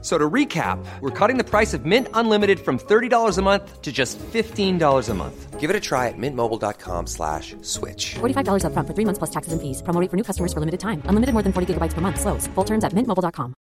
So 0.00 0.16
to 0.16 0.30
recap, 0.30 0.78
we're 1.00 1.10
cutting 1.10 1.38
the 1.38 1.44
price 1.44 1.74
of 1.74 1.84
Mint 1.84 2.06
Unlimited 2.14 2.60
from 2.60 2.78
$30 2.78 3.36
a 3.36 3.42
month 3.42 3.82
to 3.82 3.90
just 3.90 4.16
$15 4.18 5.08
a 5.08 5.14
month. 5.14 5.58
Give 5.58 5.70
it 5.70 5.74
a 5.74 5.80
try 5.80 6.06
at 6.06 6.14
mintmobile.com 6.16 7.08
slash 7.08 7.56
switch. 7.62 8.14
$45 8.20 8.62
upfront 8.62 8.86
for 8.86 8.94
three 8.94 9.04
months 9.04 9.18
plus 9.18 9.30
taxes 9.30 9.52
and 9.52 9.60
fees. 9.60 9.82
Promo 9.82 10.00
rate 10.00 10.08
for 10.08 10.16
new 10.16 10.22
customers 10.22 10.52
for 10.52 10.60
limited 10.60 10.78
time. 10.78 11.02
Unlimited 11.06 11.32
more 11.34 11.42
than 11.42 11.52
40 11.52 11.74
gigabytes 11.74 11.94
per 11.94 12.00
month. 12.00 12.20
Slows. 12.20 12.46
Full 12.54 12.64
terms 12.64 12.84
at 12.84 12.92
mintmobile.com. 12.94 13.54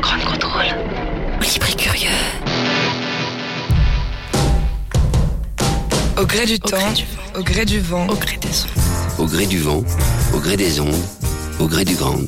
Grand 0.00 0.24
contrôle. 0.24 0.72
Libre 1.40 1.68
et 1.70 1.76
curieux. 1.76 2.08
Au 6.16 6.24
gré 6.26 6.46
du 6.46 6.58
temps, 6.58 6.94
au 7.36 7.42
gré 7.42 7.64
du 7.66 7.80
vent, 7.80 8.06
au 8.08 8.14
gré 8.14 8.36
des 8.38 8.64
ondes. 8.64 9.18
Au 9.18 9.26
gré 9.26 9.46
du 9.46 9.58
vent, 9.58 9.82
au 10.32 10.38
gré 10.38 10.56
des 10.56 10.80
ondes, 10.80 10.94
au 11.58 11.66
gré 11.66 11.84
du 11.84 11.94
grand. 11.94 12.18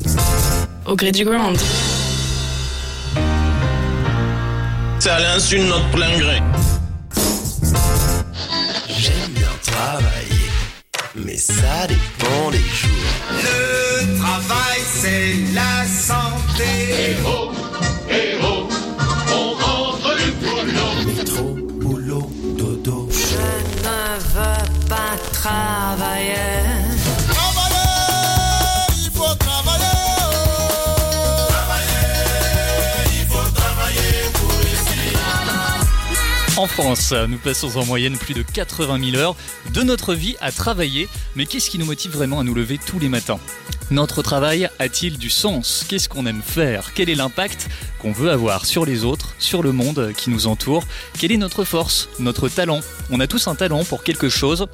Au 0.85 0.95
gré 0.95 1.11
du 1.11 1.25
grand. 1.25 1.53
C'est 4.99 5.09
à 5.09 5.19
l'insu 5.19 5.59
de 5.59 5.63
notre 5.63 5.89
plein 5.91 6.17
gré. 6.17 6.41
J'aime 8.89 9.31
bien 9.31 9.47
travailler, 9.65 10.49
mais 11.15 11.37
ça 11.37 11.87
dépend 11.87 12.51
des 12.51 12.57
jours. 12.57 12.89
Le 13.31 14.17
travail, 14.19 14.79
c'est 15.01 15.35
la 15.53 15.85
santé. 15.85 17.15
Métro, 17.15 17.51
En 36.67 36.83
France, 36.83 37.13
nous 37.29 37.37
passons 37.37 37.77
en 37.77 37.85
moyenne 37.85 38.17
plus 38.17 38.33
de 38.33 38.41
80 38.41 39.11
000 39.11 39.15
heures 39.15 39.37
de 39.71 39.83
notre 39.83 40.13
vie 40.13 40.35
à 40.41 40.51
travailler. 40.51 41.07
Mais 41.37 41.45
qu'est-ce 41.45 41.69
qui 41.69 41.79
nous 41.79 41.85
motive 41.85 42.11
vraiment 42.11 42.41
à 42.41 42.43
nous 42.43 42.53
lever 42.53 42.77
tous 42.77 42.99
les 42.99 43.07
matins? 43.07 43.39
Notre 43.89 44.21
travail 44.21 44.69
a-t-il 44.77 45.17
du 45.17 45.29
sens? 45.29 45.85
Qu'est-ce 45.87 46.09
qu'on 46.09 46.25
aime 46.25 46.41
faire? 46.45 46.91
Quel 46.93 47.09
est 47.09 47.15
l'impact 47.15 47.69
qu'on 47.99 48.11
veut 48.11 48.29
avoir 48.29 48.65
sur 48.65 48.85
les 48.85 49.05
autres, 49.05 49.33
sur 49.39 49.63
le 49.63 49.71
monde 49.71 50.11
qui 50.17 50.29
nous 50.29 50.45
entoure? 50.45 50.83
Quelle 51.17 51.31
est 51.31 51.37
notre 51.37 51.63
force, 51.63 52.09
notre 52.19 52.49
talent? 52.49 52.81
On 53.11 53.21
a 53.21 53.27
tous 53.27 53.47
un 53.47 53.55
talent 53.55 53.85
pour 53.85 54.03
quelque 54.03 54.27
chose. 54.27 54.67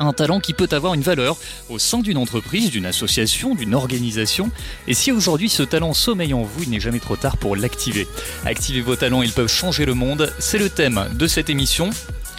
Un 0.00 0.12
talent 0.12 0.40
qui 0.40 0.52
peut 0.52 0.68
avoir 0.72 0.94
une 0.94 1.02
valeur 1.02 1.36
au 1.68 1.78
sein 1.78 1.98
d'une 1.98 2.16
entreprise, 2.16 2.70
d'une 2.70 2.86
association, 2.86 3.54
d'une 3.54 3.74
organisation. 3.74 4.50
Et 4.88 4.94
si 4.94 5.12
aujourd'hui 5.12 5.48
ce 5.48 5.62
talent 5.62 5.92
sommeille 5.92 6.34
en 6.34 6.42
vous, 6.42 6.64
il 6.64 6.70
n'est 6.70 6.80
jamais 6.80 7.00
trop 7.00 7.16
tard 7.16 7.36
pour 7.36 7.56
l'activer. 7.56 8.06
Activez 8.44 8.80
vos 8.80 8.96
talents, 8.96 9.22
ils 9.22 9.32
peuvent 9.32 9.48
changer 9.48 9.84
le 9.84 9.94
monde. 9.94 10.32
C'est 10.38 10.58
le 10.58 10.68
thème 10.68 11.08
de 11.14 11.26
cette 11.26 11.50
émission. 11.50 11.90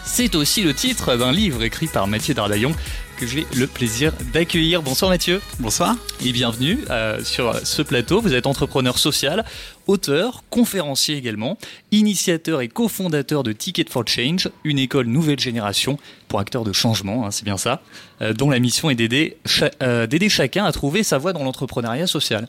C'est 0.05 0.35
aussi 0.35 0.61
le 0.61 0.73
titre 0.73 1.15
d'un 1.15 1.31
livre 1.31 1.63
écrit 1.63 1.87
par 1.87 2.07
Mathieu 2.07 2.33
Dardaillon 2.33 2.73
que 3.17 3.25
j'ai 3.25 3.45
le 3.55 3.67
plaisir 3.67 4.11
d'accueillir. 4.33 4.81
Bonsoir 4.81 5.09
Mathieu. 5.09 5.41
Bonsoir. 5.59 5.95
Et 6.23 6.31
bienvenue 6.31 6.79
euh, 6.89 7.23
sur 7.23 7.55
ce 7.65 7.81
plateau. 7.81 8.21
Vous 8.21 8.33
êtes 8.33 8.45
entrepreneur 8.47 8.97
social, 8.97 9.45
auteur, 9.87 10.43
conférencier 10.49 11.15
également, 11.15 11.57
initiateur 11.91 12.61
et 12.61 12.67
cofondateur 12.67 13.43
de 13.43 13.51
Ticket 13.53 13.85
for 13.89 14.03
Change, 14.07 14.49
une 14.63 14.79
école 14.79 15.07
nouvelle 15.07 15.39
génération 15.39 15.97
pour 16.27 16.39
acteurs 16.39 16.63
de 16.63 16.73
changement, 16.73 17.25
hein, 17.25 17.31
c'est 17.31 17.45
bien 17.45 17.57
ça, 17.57 17.81
euh, 18.21 18.33
dont 18.33 18.49
la 18.49 18.59
mission 18.59 18.89
est 18.89 18.95
d'aider 18.95 19.37
cha- 19.45 19.71
euh, 19.81 20.07
d'aider 20.07 20.29
chacun 20.29 20.65
à 20.65 20.71
trouver 20.71 21.03
sa 21.03 21.17
voie 21.17 21.33
dans 21.33 21.43
l'entrepreneuriat 21.43 22.07
social. 22.07 22.47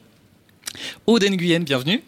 Aude 1.06 1.25
Nguyen, 1.25 1.60
bienvenue. 1.62 2.03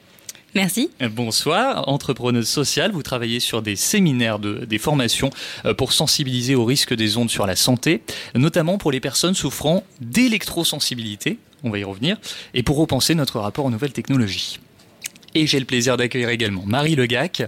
Merci. 0.55 0.91
Bonsoir, 1.11 1.89
entrepreneuse 1.89 2.49
sociale, 2.49 2.91
vous 2.93 3.03
travaillez 3.03 3.39
sur 3.39 3.61
des 3.61 3.77
séminaires, 3.77 4.39
de, 4.39 4.65
des 4.65 4.79
formations 4.79 5.31
euh, 5.67 5.75
pour 5.75 5.93
sensibiliser 5.93 6.55
au 6.55 6.65
risque 6.65 6.95
des 6.95 7.17
ondes 7.17 7.31
sur 7.31 7.47
la 7.47 7.55
santé, 7.55 8.03
notamment 8.35 8.79
pour 8.79 8.91
les 8.91 9.01
personnes 9.01 9.35
souffrant 9.35 9.85
d'électrosensibilité, 10.01 11.39
on 11.65 11.71
va 11.71 11.79
y 11.79 11.85
revenir, 11.85 12.17
et 12.55 12.63
pour 12.63 12.79
repenser 12.79 13.15
notre 13.15 13.41
rapport 13.41 13.67
aux 13.67 13.71
nouvelles 13.71 13.93
technologies. 13.93 14.59
Et 15.35 15.47
j'ai 15.47 15.59
le 15.59 15.65
plaisir 15.67 15.97
d'accueillir 15.97 16.31
également 16.31 16.65
Marie 16.67 16.97
Legac, 16.97 17.43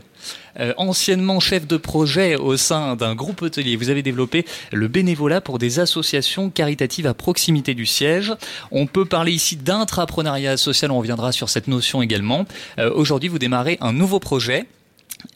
euh, 0.58 0.74
anciennement 0.76 1.41
chef 1.41 1.66
de 1.66 1.76
projet 1.76 2.36
au 2.36 2.56
sein 2.56 2.96
d'un 2.96 3.14
groupe 3.14 3.42
hôtelier. 3.42 3.76
Vous 3.76 3.88
avez 3.88 4.02
développé 4.02 4.44
le 4.72 4.88
bénévolat 4.88 5.41
pour 5.41 5.58
des 5.58 5.78
associations 5.78 6.50
caritatives 6.50 7.06
à 7.06 7.14
proximité 7.14 7.74
du 7.74 7.86
siège. 7.86 8.34
On 8.70 8.86
peut 8.86 9.04
parler 9.06 9.32
ici 9.32 9.56
d'intrapreneuriat 9.56 10.56
social, 10.56 10.90
on 10.90 10.98
reviendra 10.98 11.32
sur 11.32 11.48
cette 11.48 11.69
notion 11.69 12.02
également. 12.02 12.46
Euh, 12.78 12.90
Aujourd'hui, 12.94 13.28
vous 13.28 13.38
démarrez 13.38 13.78
un 13.80 13.92
nouveau 13.92 14.20
projet, 14.20 14.66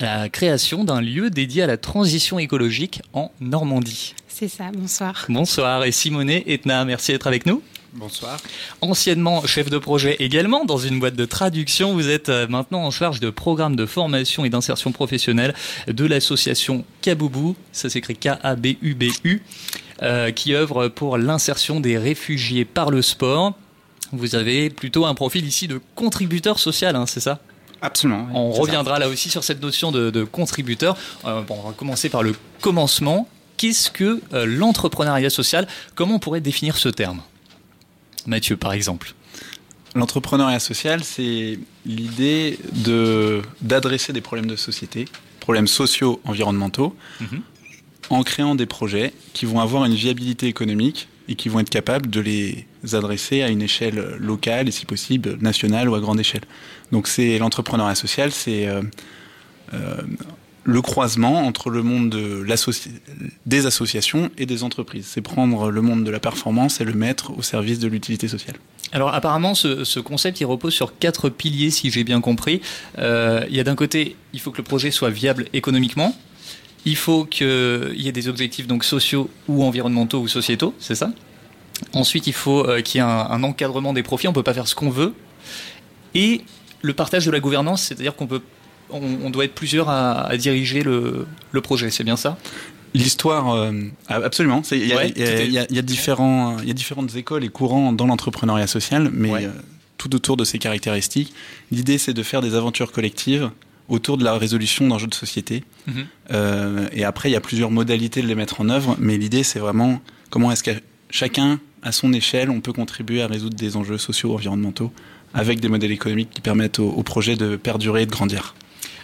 la 0.00 0.28
création 0.28 0.84
d'un 0.84 1.00
lieu 1.00 1.30
dédié 1.30 1.62
à 1.62 1.66
la 1.66 1.76
transition 1.76 2.38
écologique 2.38 3.02
en 3.12 3.30
Normandie. 3.40 4.14
C'est 4.28 4.48
ça, 4.48 4.70
bonsoir. 4.72 5.26
Bonsoir 5.28 5.84
et 5.84 5.92
Simonet 5.92 6.44
Etna, 6.46 6.84
merci 6.84 7.12
d'être 7.12 7.26
avec 7.26 7.46
nous. 7.46 7.62
Bonsoir. 7.94 8.38
Anciennement 8.80 9.46
chef 9.46 9.70
de 9.70 9.78
projet 9.78 10.16
également 10.18 10.64
dans 10.64 10.78
une 10.78 10.98
boîte 10.98 11.14
de 11.14 11.24
traduction, 11.26 11.92
vous 11.94 12.08
êtes 12.08 12.28
euh, 12.28 12.48
maintenant 12.48 12.82
en 12.84 12.90
charge 12.90 13.20
de 13.20 13.30
programmes 13.30 13.76
de 13.76 13.86
formation 13.86 14.44
et 14.44 14.50
d'insertion 14.50 14.90
professionnelle 14.90 15.54
de 15.86 16.04
l'association 16.04 16.84
Kaboubou, 17.02 17.54
ça 17.70 17.88
s'écrit 17.88 18.16
K-A-B-U-B-U, 18.16 19.42
euh, 20.02 20.32
qui 20.32 20.54
œuvre 20.54 20.88
pour 20.88 21.18
l'insertion 21.18 21.78
des 21.78 21.96
réfugiés 21.96 22.64
par 22.64 22.90
le 22.90 23.00
sport. 23.00 23.52
Vous 24.12 24.34
avez 24.34 24.70
plutôt 24.70 25.06
un 25.06 25.14
profil 25.14 25.46
ici 25.46 25.68
de 25.68 25.80
contributeur 25.94 26.58
social, 26.58 26.96
hein, 26.96 27.06
c'est 27.06 27.20
ça? 27.20 27.38
Absolument. 27.80 28.24
oui, 28.28 28.32
On 28.34 28.54
ça. 28.54 28.60
reviendra 28.62 28.98
là 28.98 29.08
aussi 29.08 29.30
sur 29.30 29.44
cette 29.44 29.62
notion 29.62 29.92
de, 29.92 30.10
de 30.10 30.24
contributeur. 30.24 30.96
Euh, 31.26 31.42
bon, 31.42 31.58
on 31.64 31.68
va 31.68 31.74
commencer 31.74 32.08
par 32.08 32.24
le 32.24 32.34
commencement. 32.60 33.28
Qu'est-ce 33.56 33.90
que 33.92 34.20
euh, 34.32 34.46
l'entrepreneuriat 34.46 35.30
social? 35.30 35.68
Comment 35.94 36.16
on 36.16 36.18
pourrait 36.18 36.40
définir 36.40 36.76
ce 36.76 36.88
terme? 36.88 37.20
Mathieu, 38.26 38.56
par 38.56 38.72
exemple. 38.72 39.14
L'entrepreneuriat 39.94 40.58
social, 40.58 41.04
c'est 41.04 41.58
l'idée 41.86 42.58
de 42.84 43.42
d'adresser 43.60 44.12
des 44.12 44.20
problèmes 44.20 44.46
de 44.50 44.56
société, 44.56 45.04
problèmes 45.40 45.68
sociaux, 45.68 46.20
environnementaux, 46.24 46.96
Mhm. 47.20 47.42
en 48.10 48.22
créant 48.24 48.54
des 48.56 48.66
projets 48.66 49.12
qui 49.34 49.46
vont 49.46 49.60
avoir 49.60 49.84
une 49.84 49.94
viabilité 49.94 50.46
économique 50.48 51.08
et 51.28 51.36
qui 51.36 51.48
vont 51.48 51.60
être 51.60 51.70
capables 51.70 52.10
de 52.10 52.20
les 52.20 52.66
adresser 52.92 53.42
à 53.42 53.48
une 53.48 53.62
échelle 53.62 54.16
locale 54.18 54.68
et 54.68 54.72
si 54.72 54.84
possible 54.84 55.38
nationale 55.40 55.88
ou 55.88 55.94
à 55.94 56.00
grande 56.00 56.20
échelle. 56.20 56.42
Donc 56.92 57.06
c'est 57.08 57.38
l'entrepreneuriat 57.38 57.94
social, 57.94 58.30
c'est 58.32 58.66
euh, 58.66 58.82
euh, 59.74 60.02
le 60.64 60.80
croisement 60.80 61.46
entre 61.46 61.70
le 61.70 61.82
monde 61.82 62.10
de 62.10 62.44
des 63.46 63.66
associations 63.66 64.30
et 64.38 64.46
des 64.46 64.62
entreprises. 64.62 65.06
C'est 65.06 65.20
prendre 65.20 65.70
le 65.70 65.82
monde 65.82 66.04
de 66.04 66.10
la 66.10 66.20
performance 66.20 66.80
et 66.80 66.84
le 66.84 66.94
mettre 66.94 67.36
au 67.36 67.42
service 67.42 67.78
de 67.78 67.88
l'utilité 67.88 68.28
sociale. 68.28 68.56
Alors 68.92 69.12
apparemment, 69.12 69.54
ce, 69.54 69.84
ce 69.84 70.00
concept, 70.00 70.40
il 70.40 70.46
repose 70.46 70.72
sur 70.72 70.98
quatre 70.98 71.28
piliers, 71.28 71.70
si 71.70 71.90
j'ai 71.90 72.04
bien 72.04 72.20
compris. 72.20 72.60
Euh, 72.98 73.44
il 73.48 73.56
y 73.56 73.60
a 73.60 73.64
d'un 73.64 73.74
côté, 73.74 74.16
il 74.32 74.40
faut 74.40 74.50
que 74.50 74.58
le 74.58 74.62
projet 74.62 74.90
soit 74.90 75.10
viable 75.10 75.46
économiquement. 75.52 76.16
Il 76.86 76.96
faut 76.96 77.24
qu'il 77.24 77.94
y 77.96 78.08
ait 78.08 78.12
des 78.12 78.28
objectifs 78.28 78.66
donc 78.66 78.84
sociaux 78.84 79.30
ou 79.48 79.64
environnementaux 79.64 80.20
ou 80.20 80.28
sociétaux, 80.28 80.74
c'est 80.78 80.94
ça 80.94 81.10
Ensuite, 81.92 82.26
il 82.26 82.32
faut 82.32 82.66
euh, 82.66 82.82
qu'il 82.82 83.00
y 83.00 83.04
ait 83.04 83.06
un, 83.06 83.26
un 83.30 83.42
encadrement 83.42 83.92
des 83.92 84.02
profits. 84.02 84.28
On 84.28 84.32
peut 84.32 84.42
pas 84.42 84.54
faire 84.54 84.68
ce 84.68 84.74
qu'on 84.74 84.90
veut. 84.90 85.12
Et 86.14 86.42
le 86.82 86.92
partage 86.92 87.26
de 87.26 87.30
la 87.30 87.40
gouvernance, 87.40 87.82
c'est-à-dire 87.82 88.14
qu'on 88.14 88.26
peut, 88.26 88.42
on, 89.02 89.26
on 89.26 89.30
doit 89.30 89.44
être 89.44 89.54
plusieurs 89.54 89.88
à, 89.88 90.22
à 90.26 90.36
diriger 90.36 90.82
le, 90.82 91.26
le 91.52 91.60
projet. 91.60 91.90
C'est 91.90 92.04
bien 92.04 92.16
ça? 92.16 92.38
L'histoire, 92.94 93.52
euh, 93.54 93.72
absolument. 94.08 94.62
Il 94.70 94.86
y, 94.86 94.92
a- 94.92 94.96
Ouais, 94.96 95.12
il 95.16 95.20
y 95.20 95.24
a- 95.24 95.26
tout 95.26 95.32
est- 95.42 95.46
il 95.46 95.52
y 95.52 95.58
a- 95.58 95.66
il 95.68 95.76
y 95.76 95.78
a 95.78 95.82
différents, 95.82 96.58
il 96.60 96.68
y 96.68 96.70
a 96.70 96.74
différentes 96.74 97.14
écoles 97.16 97.42
et 97.44 97.48
courants 97.48 97.92
dans 97.92 98.06
l'entrepreneuriat 98.06 98.66
social, 98.68 99.10
mais 99.12 99.30
Ouais. 99.30 99.44
euh, 99.46 99.50
tout 99.98 100.14
autour 100.14 100.36
de 100.36 100.44
ces 100.44 100.58
caractéristiques. 100.58 101.32
L'idée, 101.72 101.98
c'est 101.98 102.14
de 102.14 102.22
faire 102.22 102.40
des 102.40 102.54
aventures 102.54 102.92
collectives 102.92 103.50
autour 103.88 104.16
de 104.16 104.24
la 104.24 104.38
résolution 104.38 104.86
d'enjeux 104.86 105.08
de 105.08 105.14
société. 105.14 105.64
Mhm. 105.86 105.94
Euh, 106.32 106.86
et 106.92 107.04
après, 107.04 107.30
il 107.30 107.32
y 107.32 107.36
a 107.36 107.40
plusieurs 107.40 107.70
modalités 107.70 108.22
de 108.22 108.26
les 108.28 108.34
mettre 108.36 108.60
en 108.60 108.68
œuvre, 108.68 108.96
mais 109.00 109.18
l'idée, 109.18 109.42
c'est 109.42 109.58
vraiment 109.58 110.00
comment 110.30 110.52
est-ce 110.52 110.62
que 110.62 110.70
chacun, 111.10 111.58
à 111.82 111.90
son 111.92 112.12
échelle, 112.12 112.48
on 112.48 112.60
peut 112.60 112.72
contribuer 112.72 113.22
à 113.22 113.26
résoudre 113.26 113.56
des 113.56 113.76
enjeux 113.76 113.98
sociaux, 113.98 114.34
environnementaux, 114.34 114.92
avec 115.34 115.58
des 115.60 115.68
modèles 115.68 115.92
économiques 115.92 116.30
qui 116.30 116.40
permettent 116.40 116.78
au, 116.78 116.88
au 116.90 117.02
projet 117.02 117.34
de 117.36 117.56
perdurer 117.56 118.02
et 118.02 118.06
de 118.06 118.10
grandir. 118.12 118.54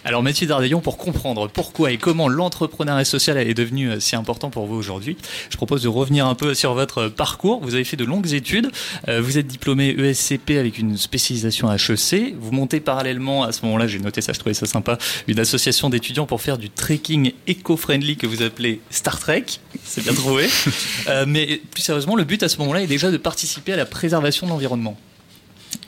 Alors 0.03 0.23
Mathieu 0.23 0.47
Dardaillon, 0.47 0.81
pour 0.81 0.97
comprendre 0.97 1.47
pourquoi 1.47 1.91
et 1.91 1.97
comment 1.97 2.27
l'entrepreneuriat 2.27 3.05
social 3.05 3.37
est 3.37 3.53
devenu 3.53 3.89
euh, 3.89 3.99
si 3.99 4.15
important 4.15 4.49
pour 4.49 4.65
vous 4.65 4.75
aujourd'hui, 4.75 5.15
je 5.51 5.57
propose 5.57 5.83
de 5.83 5.87
revenir 5.87 6.25
un 6.25 6.33
peu 6.33 6.55
sur 6.55 6.73
votre 6.73 7.07
parcours. 7.07 7.61
Vous 7.61 7.75
avez 7.75 7.83
fait 7.83 7.97
de 7.97 8.05
longues 8.05 8.33
études, 8.33 8.71
euh, 9.07 9.21
vous 9.21 9.37
êtes 9.37 9.45
diplômé 9.45 9.89
ESCP 9.89 10.57
avec 10.57 10.79
une 10.79 10.97
spécialisation 10.97 11.71
HEC, 11.71 12.33
vous 12.39 12.51
montez 12.51 12.79
parallèlement, 12.79 13.43
à 13.43 13.51
ce 13.51 13.63
moment-là 13.65 13.85
j'ai 13.85 13.99
noté 13.99 14.21
ça, 14.21 14.33
je 14.33 14.39
trouvais 14.39 14.55
ça 14.55 14.65
sympa, 14.65 14.97
une 15.27 15.39
association 15.39 15.91
d'étudiants 15.91 16.25
pour 16.25 16.41
faire 16.41 16.57
du 16.57 16.71
trekking 16.71 17.33
éco-friendly 17.45 18.17
que 18.17 18.25
vous 18.25 18.41
appelez 18.41 18.81
Star 18.89 19.19
Trek, 19.19 19.45
c'est 19.83 20.03
bien 20.03 20.13
trouvé. 20.13 20.47
Euh, 21.07 21.25
mais 21.27 21.61
plus 21.71 21.81
sérieusement, 21.81 22.15
le 22.15 22.23
but 22.23 22.43
à 22.43 22.49
ce 22.49 22.57
moment-là 22.59 22.83
est 22.83 22.87
déjà 22.87 23.11
de 23.11 23.17
participer 23.17 23.73
à 23.73 23.75
la 23.75 23.85
préservation 23.85 24.45
de 24.45 24.51
l'environnement. 24.51 24.97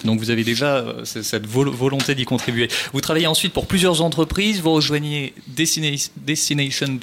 Donc 0.04 0.20
vous 0.20 0.30
avez 0.30 0.44
déjà 0.44 0.78
euh, 0.78 1.06
cette 1.06 1.46
volonté 1.46 2.16
d'y 2.16 2.26
contribuer. 2.26 2.68
Vous 2.92 3.02
travaillez 3.02 3.28
ensuite 3.28 3.54
pour 3.54 3.68
plusieurs 3.68 4.02
entreprises, 4.02 4.62
vous 4.62 4.74
rejoignez 4.74 5.34
Destination 5.48 7.00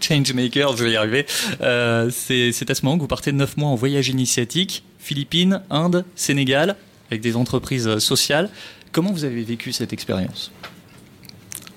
Changemaker, 0.00 0.76
je 0.76 0.84
vais 0.84 0.92
y 0.92 0.96
arriver. 0.96 1.26
Euh, 1.60 2.10
c'est 2.10 2.70
à 2.70 2.74
ce 2.74 2.84
moment 2.84 2.96
que 2.96 3.02
vous 3.02 3.08
partez 3.08 3.32
9 3.32 3.56
mois 3.56 3.70
en 3.70 3.74
voyage 3.74 4.08
initiatique, 4.08 4.84
Philippines, 4.98 5.62
Inde, 5.70 6.04
Sénégal, 6.14 6.76
avec 7.10 7.22
des 7.22 7.36
entreprises 7.36 7.88
euh, 7.88 7.98
sociales. 7.98 8.50
Comment 8.92 9.12
vous 9.12 9.24
avez 9.24 9.42
vécu 9.42 9.72
cette 9.72 9.92
expérience? 9.92 10.52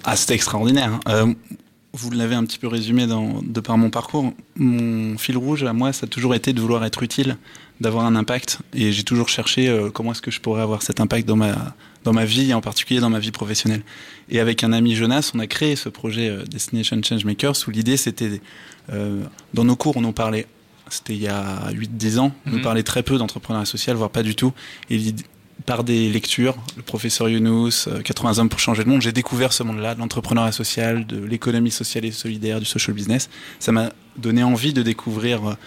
Ah, 0.03 0.15
c'était 0.15 0.35
extraordinaire. 0.35 0.99
Hein. 1.05 1.33
vous 1.93 2.11
l'avez 2.11 2.35
un 2.35 2.43
petit 2.43 2.59
peu 2.59 2.67
résumé 2.67 3.07
dans, 3.07 3.41
de 3.41 3.59
par 3.61 3.77
mon 3.77 3.89
parcours. 3.89 4.33
Mon 4.55 5.17
fil 5.17 5.37
rouge 5.37 5.63
à 5.63 5.73
moi, 5.73 5.93
ça 5.93 6.05
a 6.05 6.07
toujours 6.07 6.35
été 6.35 6.53
de 6.53 6.61
vouloir 6.61 6.83
être 6.85 7.01
utile 7.01 7.37
d'avoir 7.81 8.06
un 8.06 8.16
impact. 8.16 8.60
Et 8.74 8.92
j'ai 8.92 9.04
toujours 9.04 9.30
cherché 9.30 9.68
euh, 9.68 9.89
comment 9.89 10.12
est-ce 10.12 10.22
que 10.22 10.31
je 10.31 10.39
pourrais 10.39 10.62
avoir 10.62 10.81
cet 10.81 11.00
impact 11.00 11.27
dans 11.27 11.36
ma, 11.36 11.75
dans 12.04 12.13
ma 12.13 12.25
vie, 12.25 12.51
et 12.51 12.54
en 12.54 12.62
particulier 12.62 13.00
dans 13.00 13.10
ma 13.10 13.19
vie 13.19 13.31
professionnelle. 13.31 13.81
Et 14.30 14.39
avec 14.39 14.63
un 14.63 14.72
ami 14.72 14.95
Jonas, 14.95 15.31
on 15.33 15.39
a 15.39 15.48
créé 15.48 15.75
ce 15.75 15.89
projet 15.89 16.30
euh, 16.30 16.44
Destination 16.44 17.01
Changemakers 17.04 17.56
où 17.68 17.72
l'idée 17.72 17.98
c'était, 17.98 18.42
euh, 18.92 19.24
dans 19.54 19.66
nos 19.66 19.75
cours, 19.75 19.98
on 19.98 20.04
en 20.04 20.13
parlait, 20.13 20.48
c'était 20.89 21.13
il 21.13 21.22
y 21.22 21.27
a 21.27 21.72
8-10 21.72 22.19
ans, 22.19 22.31
on 22.45 22.51
mhm. 22.51 22.62
parlait 22.62 22.83
très 22.83 23.04
peu 23.04 23.18
d'entrepreneuriat 23.18 23.66
social, 23.66 23.95
voire 23.95 24.10
pas 24.10 24.24
du 24.24 24.36
tout. 24.36 24.54
Et 24.89 25.01
par 25.66 25.83
des 25.83 26.10
lectures, 26.10 26.56
le 26.77 26.83
professeur 26.83 27.27
Younous, 27.27 27.88
80 28.04 28.38
hommes 28.38 28.50
pour 28.50 28.60
changer 28.60 28.83
le 28.83 28.92
monde, 28.92 29.01
j'ai 29.01 29.13
découvert 29.13 29.51
ce 29.51 29.63
monde-là, 29.63 29.95
de 29.95 30.00
l'entrepreneuriat 30.00 30.51
social, 30.51 31.07
de 31.07 31.18
l'économie 31.18 31.72
sociale 31.72 32.06
et 32.06 32.12
solidaire, 32.12 32.60
du 32.60 32.66
social 32.66 32.94
business. 32.94 33.30
Ça 33.60 33.72
m'a 33.72 33.92
donné 34.18 34.44
envie 34.44 34.74
de 34.74 34.83
découvrir 34.83 35.57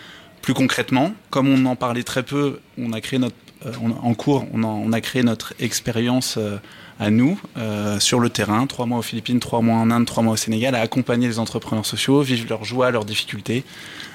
plus 0.49 0.55
concrètement, 0.55 1.13
comme 1.29 1.47
on 1.47 1.67
en 1.67 1.77
parlait 1.77 2.05
très 2.05 2.23
peu, 2.23 2.61
on 2.79 2.95
a 2.95 3.03
créé 3.03 3.19
notre, 3.19 3.37
euh, 3.67 3.73
en 4.03 4.15
cours, 4.15 4.47
on 4.55 4.93
a, 4.95 5.01
créé 5.03 5.23
notre 5.23 5.53
expérience 5.61 6.37
euh, 6.39 6.57
à 6.99 7.11
nous 7.11 7.39
euh, 7.59 8.01
sur 8.01 8.19
le 8.19 8.31
terrain, 8.31 8.67
trois 8.67 8.87
mois 8.87 9.01
aux 9.01 9.03
Philippines, 9.03 9.41
trois 9.41 9.61
mois 9.61 9.77
en 9.77 9.91
Inde, 9.91 10.07
trois 10.07 10.23
mois 10.23 10.33
au 10.33 10.37
Sénégal, 10.39 10.75
à 10.75 10.81
accompagner 10.81 11.29
les 11.29 11.39
entrepreneurs 11.39 11.85
sociaux, 11.85 12.23
vivre 12.23 12.47
leurs 12.49 12.65
joies, 12.65 12.91
leurs 12.91 13.05
difficultés. 13.05 13.63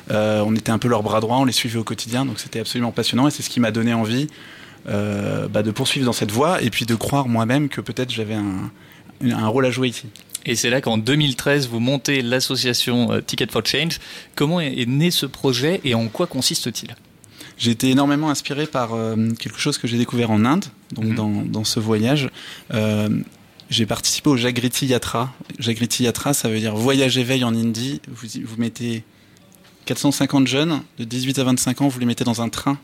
on 0.09 0.55
était 0.55 0.71
un 0.71 0.79
peu 0.79 0.87
leur 0.87 1.03
bras 1.03 1.19
droit, 1.19 1.37
on 1.37 1.45
les 1.45 1.53
suivait 1.53 1.77
au 1.77 1.83
quotidien, 1.83 2.25
donc 2.25 2.39
c'était 2.39 2.61
absolument 2.61 2.91
passionnant 2.91 3.27
et 3.27 3.29
c'est 3.29 3.43
ce 3.43 3.51
qui 3.51 3.59
m'a 3.59 3.69
donné 3.69 3.93
envie 3.93 4.25
bah, 4.87 5.61
de 5.61 5.69
poursuivre 5.69 6.07
dans 6.07 6.13
cette 6.13 6.31
voie 6.31 6.63
et 6.63 6.71
puis 6.71 6.87
de 6.87 6.95
croire 6.95 7.27
moi-même 7.27 7.69
que 7.69 7.79
peut-être 7.79 8.09
j'avais 8.09 8.37
un 9.23 9.47
rôle 9.49 9.67
à 9.67 9.69
jouer 9.69 9.89
ici. 9.89 10.07
Et 10.45 10.55
c'est 10.55 10.69
là 10.69 10.81
qu'en 10.81 10.97
2013, 10.97 11.67
vous 11.67 11.79
montez 11.79 12.21
l'association 12.21 13.11
euh, 13.11 13.21
Ticket 13.21 13.47
for 13.49 13.65
Change. 13.65 13.99
Comment 14.35 14.59
est 14.59 14.85
né 14.87 15.09
ce 15.11 15.25
projet 15.25 15.79
et 15.83 15.95
en 15.95 16.07
quoi 16.07 16.27
consiste-t-il? 16.27 16.95
J'ai 17.57 17.71
été 17.71 17.89
énormément 17.89 18.29
inspiré 18.29 18.65
par 18.65 18.93
euh, 18.93 19.15
quelque 19.39 19.59
chose 19.59 19.77
que 19.77 19.87
j'ai 19.87 19.97
découvert 19.97 20.31
en 20.31 20.43
Inde, 20.43 20.65
donc 20.91 21.05
mhm. 21.05 21.49
dans, 21.49 21.63
ce 21.63 21.79
voyage. 21.79 22.29
Euh, 22.73 23.09
j'ai 23.69 23.85
participé 23.85 24.29
au 24.29 24.35
Jagriti 24.35 24.87
Yatra. 24.87 25.31
Jagriti 25.59 26.03
Yatra, 26.03 26.33
ça 26.33 26.49
veut 26.49 26.59
dire 26.59 26.75
voyage 26.75 27.17
éveil 27.17 27.43
en 27.43 27.55
Indie. 27.55 28.01
Vous, 28.07 28.27
vous 28.43 28.55
mettez 28.57 29.03
450 29.85 30.47
jeunes 30.47 30.81
de 30.97 31.03
18 31.03 31.39
à 31.39 31.43
25 31.45 31.81
ans, 31.81 31.87
vous 31.87 31.99
les 31.99 32.05
mettez 32.05 32.23
dans 32.23 32.41
un 32.41 32.49
train. 32.49 32.77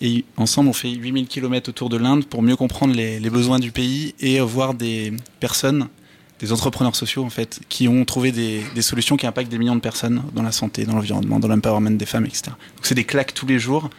Et 0.00 0.24
ensemble, 0.36 0.68
on 0.68 0.74
fait 0.74 0.90
8000 0.90 1.26
km 1.26 1.70
autour 1.70 1.88
de 1.88 1.96
l'Inde 1.96 2.26
pour 2.26 2.42
mieux 2.42 2.56
comprendre 2.56 2.94
les, 2.94 3.18
les, 3.18 3.30
besoins 3.30 3.58
du 3.58 3.72
pays 3.72 4.14
et 4.20 4.40
voir 4.40 4.74
des 4.74 5.12
personnes 5.40 5.88
des 6.38 6.52
entrepreneurs 6.52 6.94
sociaux 6.94 7.24
en 7.24 7.30
fait 7.30 7.60
qui 7.68 7.88
ont 7.88 8.04
trouvé 8.04 8.32
des, 8.32 8.62
solutions 8.82 9.16
qui 9.16 9.26
impactent 9.26 9.50
des 9.50 9.58
millions 9.58 9.76
de 9.76 9.80
personnes 9.80 10.22
dans 10.34 10.42
la 10.42 10.52
santé, 10.52 10.84
dans 10.84 10.94
l'environnement, 10.94 11.38
dans 11.38 11.48
l'empowerment 11.48 11.96
des 11.96 12.06
femmes, 12.06 12.26
etc. 12.26 12.44
Donc 12.46 12.84
c'est 12.84 12.94
des 12.94 13.04
claques 13.04 13.34
tous 13.34 13.46
les 13.46 13.58
jours 13.58 13.90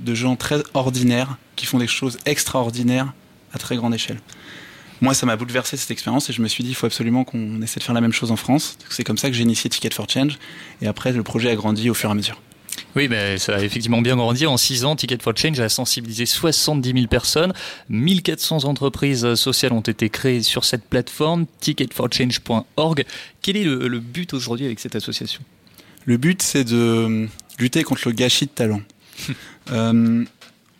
de 0.00 0.14
gens 0.14 0.36
très 0.36 0.62
ordinaires 0.74 1.38
qui 1.56 1.64
font 1.64 1.78
des 1.78 1.86
choses 1.86 2.18
extraordinaires 2.26 3.14
à 3.52 3.58
très 3.58 3.76
grande 3.76 3.94
échelle. 3.94 4.20
Moi, 5.00 5.12
ça 5.12 5.26
m'a 5.26 5.36
bouleversé 5.36 5.76
cette 5.76 5.90
expérience 5.90 6.30
et 6.30 6.32
je 6.32 6.40
me 6.40 6.48
suis 6.48 6.64
dit, 6.64 6.70
il 6.70 6.74
faut 6.74 6.86
absolument 6.86 7.24
qu'on 7.24 7.60
essaie 7.60 7.80
de 7.80 7.84
faire 7.84 7.94
la 7.94 8.00
même 8.00 8.12
chose 8.12 8.30
en 8.30 8.36
France. 8.36 8.78
C'est 8.88 9.04
comme 9.04 9.18
ça 9.18 9.28
que 9.28 9.34
j'ai 9.34 9.42
initié 9.42 9.68
Ticket 9.68 9.90
for 9.90 10.08
Change 10.08 10.38
et 10.80 10.86
après, 10.86 11.12
le 11.12 11.22
projet 11.22 11.50
a 11.50 11.54
grandi 11.54 11.90
au 11.90 11.94
fur 11.94 12.08
et 12.08 12.12
à 12.12 12.14
mesure. 12.14 12.40
Oui, 12.96 13.08
mais 13.08 13.36
ça 13.36 13.56
a 13.56 13.62
effectivement 13.62 14.00
bien 14.00 14.16
grandi. 14.16 14.46
En 14.46 14.56
6 14.56 14.86
ans, 14.86 14.96
Ticket 14.96 15.18
for 15.20 15.36
Change 15.36 15.60
a 15.60 15.68
sensibilisé 15.68 16.24
70 16.24 16.92
000 16.92 17.06
personnes. 17.08 17.52
1400 17.90 18.64
entreprises 18.64 19.34
sociales 19.34 19.74
ont 19.74 19.82
été 19.82 20.08
créées 20.08 20.42
sur 20.42 20.64
cette 20.64 20.84
plateforme, 20.84 21.44
ticketforchange.org. 21.60 23.04
Quel 23.42 23.58
est 23.58 23.64
le, 23.64 23.98
but 24.00 24.32
aujourd'hui 24.32 24.64
avec 24.64 24.80
cette 24.80 24.96
association? 24.96 25.42
Le 26.06 26.16
but, 26.16 26.40
c'est 26.40 26.64
de 26.64 27.28
lutter 27.58 27.82
contre 27.82 28.00
le 28.06 28.12
gâchis 28.12 28.46
de 28.46 28.50
talent. 28.50 28.80
Euh, 29.72 30.24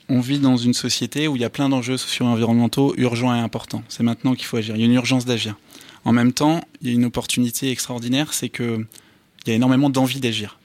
on 0.08 0.20
vit 0.20 0.38
dans 0.38 0.56
une 0.56 0.72
société 0.72 1.26
où 1.26 1.34
il 1.34 1.42
y 1.42 1.44
a 1.44 1.50
plein 1.50 1.68
d'enjeux 1.68 1.96
sociaux 1.96 2.24
et 2.24 2.28
environnementaux 2.28 2.94
urgents 2.96 3.34
et 3.34 3.38
importants. 3.40 3.82
C'est 3.88 4.04
maintenant 4.04 4.36
qu'il 4.36 4.46
faut 4.46 4.58
agir. 4.58 4.76
Il 4.76 4.78
y 4.78 4.82
a 4.84 4.86
une 4.86 4.92
urgence 4.92 5.24
d'agir. 5.24 5.56
En 6.04 6.12
même 6.12 6.32
temps, 6.32 6.60
il 6.80 6.86
y 6.86 6.90
a 6.92 6.94
une 6.94 7.04
opportunité 7.04 7.72
extraordinaire, 7.72 8.32
c'est 8.32 8.48
qu'il 8.48 8.86
y 9.48 9.50
a 9.50 9.54
énormément 9.54 9.90
d'envie 9.90 10.20
d'agir. 10.20 10.56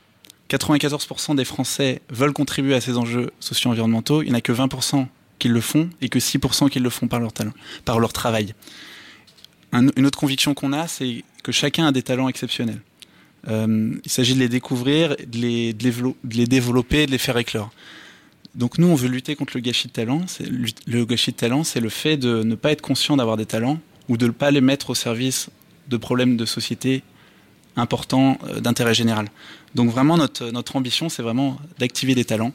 94% 0.58 1.36
des 1.36 1.46
Français 1.46 2.02
veulent 2.10 2.34
contribuer 2.34 2.76
à 2.76 2.82
ces 2.82 2.98
enjeux 2.98 3.32
socio-environnementaux. 3.40 4.22
Il 4.22 4.26
n'y 4.26 4.32
en 4.32 4.36
a 4.36 4.42
que 4.42 4.52
20% 4.52 5.08
qui 5.40 5.48
le 5.48 5.62
font 5.62 5.90
et 6.02 6.10
que 6.10 6.20
6% 6.20 6.70
qui 6.70 6.80
le 6.80 6.90
font 6.90 7.08
par 7.08 7.20
leur 7.20 7.32
talent, 7.32 7.54
par 7.86 8.00
leur 8.00 8.14
travail. 8.14 8.54
une 9.74 10.06
autre 10.06 10.20
conviction 10.20 10.54
qu'on 10.54 10.74
a, 10.74 10.88
c'est 10.88 11.24
que 11.44 11.52
chacun 11.52 11.88
a 11.88 11.92
des 11.92 12.04
talents 12.04 12.28
exceptionnels. 12.28 12.82
Euh, 13.48 13.96
il 14.04 14.12
s'agit 14.12 14.36
de 14.36 14.40
les 14.40 14.50
découvrir, 14.50 15.16
de 15.16 15.38
les, 15.38 15.74
de 15.74 15.92
les, 16.30 16.46
développer, 16.46 17.06
de 17.06 17.12
les 17.12 17.18
faire 17.18 17.38
éclore. 17.38 17.72
Donc 18.54 18.78
nous, 18.78 18.88
on 18.88 18.96
veut 18.96 19.08
lutter 19.08 19.36
contre 19.36 19.54
le 19.56 19.62
gâchis 19.62 19.88
de 19.88 19.94
talent. 19.94 20.26
Le 20.86 21.06
gâchis 21.06 21.32
de 21.32 21.38
talent, 21.38 21.64
c'est 21.64 21.80
le 21.80 21.90
fait 21.90 22.18
de 22.18 22.44
ne 22.44 22.56
pas 22.56 22.72
être 22.74 22.82
conscient 22.82 23.16
d'avoir 23.16 23.38
des 23.38 23.46
talents 23.46 23.80
ou 24.10 24.18
de 24.18 24.28
ne 24.28 24.32
pas 24.32 24.52
les 24.52 24.62
mettre 24.62 24.90
au 24.90 24.96
service 24.96 25.50
de 25.88 25.98
problèmes 25.98 26.36
de 26.36 26.46
société 26.46 27.04
importants 27.76 28.38
euh, 28.48 28.60
d'intérêt 28.60 28.94
général. 28.94 29.28
Donc 29.76 29.90
vraiment, 29.90 30.18
notre, 30.18 30.52
notre 30.52 30.76
ambition, 30.76 31.10
c'est 31.10 31.24
vraiment 31.24 31.58
d'activer 31.80 32.16
des 32.16 32.26
talents 32.26 32.52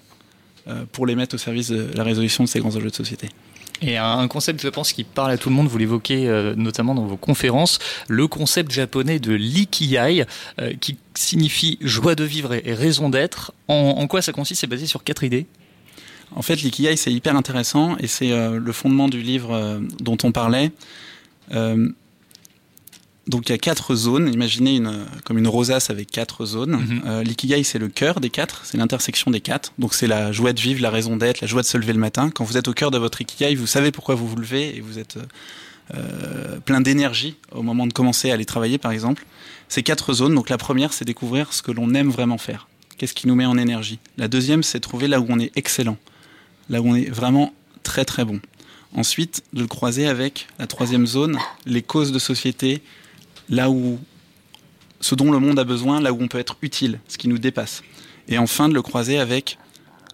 euh, 0.68 0.84
pour 0.90 1.06
les 1.06 1.14
mettre 1.14 1.36
au 1.36 1.38
service 1.38 1.68
de 1.68 1.90
la 1.94 2.02
résolution 2.02 2.42
de 2.42 2.48
ces 2.48 2.58
grands 2.58 2.74
enjeux 2.74 2.90
de 2.90 2.94
société. 2.94 3.28
Et 3.82 3.98
un 3.98 4.26
concept, 4.26 4.60
je 4.62 4.68
pense, 4.68 4.92
qui 4.92 5.04
parle 5.04 5.30
à 5.30 5.38
tout 5.38 5.48
le 5.48 5.54
monde, 5.54 5.68
vous 5.68 5.78
l'évoquez 5.78 6.28
euh, 6.28 6.54
notamment 6.56 6.94
dans 6.94 7.04
vos 7.04 7.16
conférences, 7.16 7.78
le 8.08 8.26
concept 8.26 8.72
japonais 8.72 9.20
de 9.20 9.32
l'ikigai, 9.32 10.24
euh, 10.60 10.72
qui 10.80 10.96
signifie 11.14 11.78
joie 11.82 12.14
de 12.14 12.24
vivre 12.24 12.54
et 12.54 12.74
raison 12.74 13.10
d'être. 13.10 13.52
En, 13.68 14.06
quoi 14.08 14.22
ça 14.22 14.32
consiste? 14.32 14.62
C'est 14.62 14.66
basé 14.66 14.86
sur 14.86 15.04
quatre 15.04 15.22
idées? 15.24 15.46
En 16.34 16.42
fait, 16.42 16.56
l'ikigai, 16.56 16.96
c'est 16.96 17.12
hyper 17.12 17.36
intéressant 17.36 17.96
et 17.98 18.08
c'est 18.08 18.30
le 18.30 18.72
fondement 18.72 19.08
du 19.08 19.22
livre 19.22 19.80
dont 20.00 20.18
on 20.24 20.32
parlait. 20.32 20.72
Donc 23.26 23.48
il 23.48 23.52
y 23.52 23.54
a 23.54 23.58
quatre 23.58 23.94
zones. 23.94 24.32
Imaginez 24.32 24.76
une, 24.76 25.04
comme 25.24 25.38
une 25.38 25.48
rosace 25.48 25.90
avec 25.90 26.10
quatre 26.10 26.44
zones. 26.46 26.76
Mhm. 26.76 27.02
Euh, 27.06 27.22
l'ikigai, 27.22 27.62
c'est 27.64 27.78
le 27.78 27.88
cœur 27.88 28.20
des 28.20 28.30
quatre, 28.30 28.62
c'est 28.64 28.76
l'intersection 28.76 29.30
des 29.30 29.40
quatre. 29.40 29.72
Donc 29.78 29.94
c'est 29.94 30.06
la 30.06 30.32
joie 30.32 30.52
de 30.52 30.60
vivre, 30.60 30.80
la 30.80 30.90
raison 30.90 31.16
d'être, 31.16 31.40
la 31.40 31.46
joie 31.46 31.62
de 31.62 31.66
se 31.66 31.76
lever 31.76 31.92
le 31.92 31.98
matin. 31.98 32.30
Quand 32.30 32.44
vous 32.44 32.56
êtes 32.56 32.68
au 32.68 32.72
cœur 32.72 32.90
de 32.90 32.98
votre 32.98 33.20
ikigai, 33.20 33.54
vous 33.56 33.66
savez 33.66 33.90
pourquoi 33.90 34.14
vous 34.14 34.28
vous 34.28 34.36
levez 34.36 34.76
et 34.76 34.80
vous 34.80 34.98
êtes 34.98 35.18
euh, 35.94 36.58
plein 36.60 36.80
d'énergie 36.80 37.36
au 37.52 37.62
moment 37.62 37.86
de 37.86 37.92
commencer 37.92 38.30
à 38.30 38.34
aller 38.34 38.44
travailler, 38.44 38.78
par 38.78 38.92
exemple. 38.92 39.24
Ces 39.68 39.82
quatre 39.82 40.12
zones. 40.12 40.34
Donc 40.34 40.48
la 40.48 40.58
première, 40.58 40.92
c'est 40.92 41.04
découvrir 41.04 41.52
ce 41.52 41.62
que 41.62 41.72
l'on 41.72 41.94
aime 41.94 42.10
vraiment 42.10 42.38
faire. 42.38 42.68
Qu'est-ce 42.96 43.14
qui 43.14 43.26
nous 43.26 43.34
met 43.34 43.46
en 43.46 43.58
énergie? 43.58 43.98
La 44.16 44.28
deuxième, 44.28 44.62
c'est 44.62 44.80
trouver 44.80 45.08
là 45.08 45.20
où 45.20 45.26
on 45.28 45.38
est 45.38 45.52
excellent, 45.56 45.98
là 46.70 46.80
où 46.80 46.88
on 46.88 46.94
est 46.94 47.10
vraiment 47.10 47.52
très 47.82 48.04
très 48.04 48.24
bon. 48.24 48.40
Ensuite, 48.94 49.42
de 49.52 49.60
le 49.60 49.66
croiser 49.66 50.06
avec 50.06 50.46
la 50.58 50.66
troisième 50.66 51.06
zone, 51.06 51.38
les 51.66 51.82
causes 51.82 52.12
de 52.12 52.18
société, 52.18 52.82
là 53.48 53.70
où 53.70 53.98
ce 55.00 55.14
dont 55.14 55.30
le 55.30 55.38
monde 55.38 55.58
a 55.58 55.64
besoin, 55.64 56.00
là 56.00 56.12
où 56.12 56.22
on 56.22 56.28
peut 56.28 56.38
être 56.38 56.56
utile, 56.62 57.00
ce 57.08 57.18
qui 57.18 57.28
nous 57.28 57.38
dépasse. 57.38 57.82
Et 58.28 58.38
enfin, 58.38 58.68
de 58.68 58.74
le 58.74 58.82
croiser 58.82 59.18
avec 59.18 59.58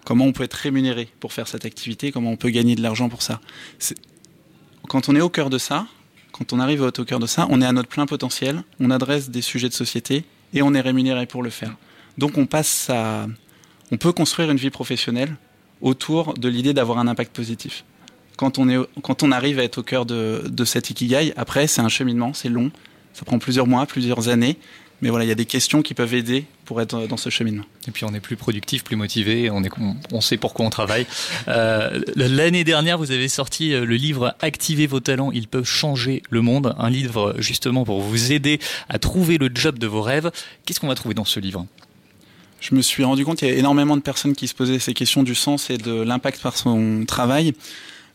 comment 0.04 0.24
on 0.24 0.32
peut 0.32 0.44
être 0.44 0.54
rémunéré 0.54 1.08
pour 1.20 1.32
faire 1.32 1.48
cette 1.48 1.64
activité, 1.64 2.12
comment 2.12 2.32
on 2.32 2.36
peut 2.36 2.50
gagner 2.50 2.74
de 2.74 2.82
l'argent 2.82 3.08
pour 3.08 3.22
ça. 3.22 3.40
Quand 4.88 5.08
on 5.08 5.16
est 5.16 5.20
au 5.20 5.28
cœur 5.28 5.50
de 5.50 5.58
ça, 5.58 5.86
quand 6.32 6.52
on 6.52 6.58
arrive 6.58 6.82
au 6.82 6.90
cœur 6.90 7.20
de 7.20 7.26
ça, 7.26 7.46
on 7.50 7.60
est 7.60 7.66
à 7.66 7.72
notre 7.72 7.88
plein 7.88 8.06
potentiel, 8.06 8.64
on 8.80 8.90
adresse 8.90 9.30
des 9.30 9.42
sujets 9.42 9.68
de 9.68 9.74
société 9.74 10.24
et 10.52 10.62
on 10.62 10.74
est 10.74 10.80
rémunéré 10.80 11.26
pour 11.26 11.42
le 11.42 11.50
faire. 11.50 11.76
Donc 12.18 12.38
on 12.38 12.46
passe 12.46 12.90
à... 12.90 13.26
On 13.90 13.98
peut 13.98 14.12
construire 14.12 14.50
une 14.50 14.56
vie 14.56 14.70
professionnelle 14.70 15.36
autour 15.82 16.34
de 16.34 16.48
l'idée 16.48 16.72
d'avoir 16.72 16.98
un 16.98 17.06
impact 17.06 17.34
positif. 17.34 17.84
Quand 18.36 18.58
on, 18.58 18.68
est, 18.68 18.78
quand 19.02 19.22
on 19.22 19.30
arrive 19.30 19.58
à 19.58 19.64
être 19.64 19.78
au 19.78 19.82
cœur 19.82 20.06
de, 20.06 20.44
de 20.48 20.64
cet 20.64 20.90
ikigai, 20.90 21.34
après 21.36 21.66
c'est 21.66 21.82
un 21.82 21.90
cheminement, 21.90 22.32
c'est 22.32 22.48
long, 22.48 22.70
Ça 23.14 23.24
prend 23.24 23.38
plusieurs 23.38 23.66
mois, 23.66 23.86
plusieurs 23.86 24.28
années. 24.28 24.56
Mais 25.02 25.10
voilà, 25.10 25.24
il 25.24 25.28
y 25.28 25.32
a 25.32 25.36
des 25.36 25.46
questions 25.46 25.82
qui 25.82 25.94
peuvent 25.94 26.14
aider 26.14 26.44
pour 26.64 26.80
être 26.80 27.08
dans 27.08 27.16
ce 27.16 27.28
cheminement. 27.28 27.64
Et 27.88 27.90
puis 27.90 28.04
on 28.04 28.14
est 28.14 28.20
plus 28.20 28.36
productif, 28.36 28.84
plus 28.84 28.94
motivé, 28.94 29.50
on, 29.50 29.64
est, 29.64 29.70
on 30.12 30.20
sait 30.20 30.36
pourquoi 30.36 30.64
on 30.64 30.70
travaille. 30.70 31.06
Euh, 31.48 32.00
L'année 32.14 32.62
dernière, 32.62 32.98
vous 32.98 33.10
avez 33.10 33.26
sorti 33.26 33.74
euh, 33.74 33.84
le 33.84 33.96
livre 33.96 34.36
Activez 34.40 34.86
vos 34.86 35.00
talents, 35.00 35.32
ils 35.32 35.48
peuvent 35.48 35.66
changer 35.66 36.22
le 36.30 36.40
monde. 36.40 36.76
Un 36.78 36.88
livre 36.88 37.34
justement 37.38 37.84
pour 37.84 38.00
vous 38.00 38.30
aider 38.30 38.60
à 38.88 39.00
trouver 39.00 39.38
le 39.38 39.50
job 39.52 39.76
de 39.76 39.88
vos 39.88 40.02
rêves. 40.02 40.30
Qu'est-ce 40.64 40.78
qu'on 40.78 40.86
va 40.86 40.94
trouver 40.94 41.14
dans 41.14 41.24
ce 41.24 41.40
livre? 41.40 41.66
Je 42.60 42.76
me 42.76 42.80
suis 42.80 43.02
rendu 43.02 43.24
compte 43.24 43.38
qu'il 43.38 43.48
y 43.48 43.50
a 43.50 43.54
énormément 43.54 43.96
de 43.96 44.02
personnes 44.02 44.36
qui 44.36 44.46
se 44.46 44.54
posaient 44.54 44.78
ces 44.78 44.94
questions 44.94 45.24
du 45.24 45.34
sens 45.34 45.68
et 45.68 45.78
de 45.78 46.00
l'impact 46.00 46.40
par 46.40 46.56
son 46.56 47.04
travail. 47.08 47.54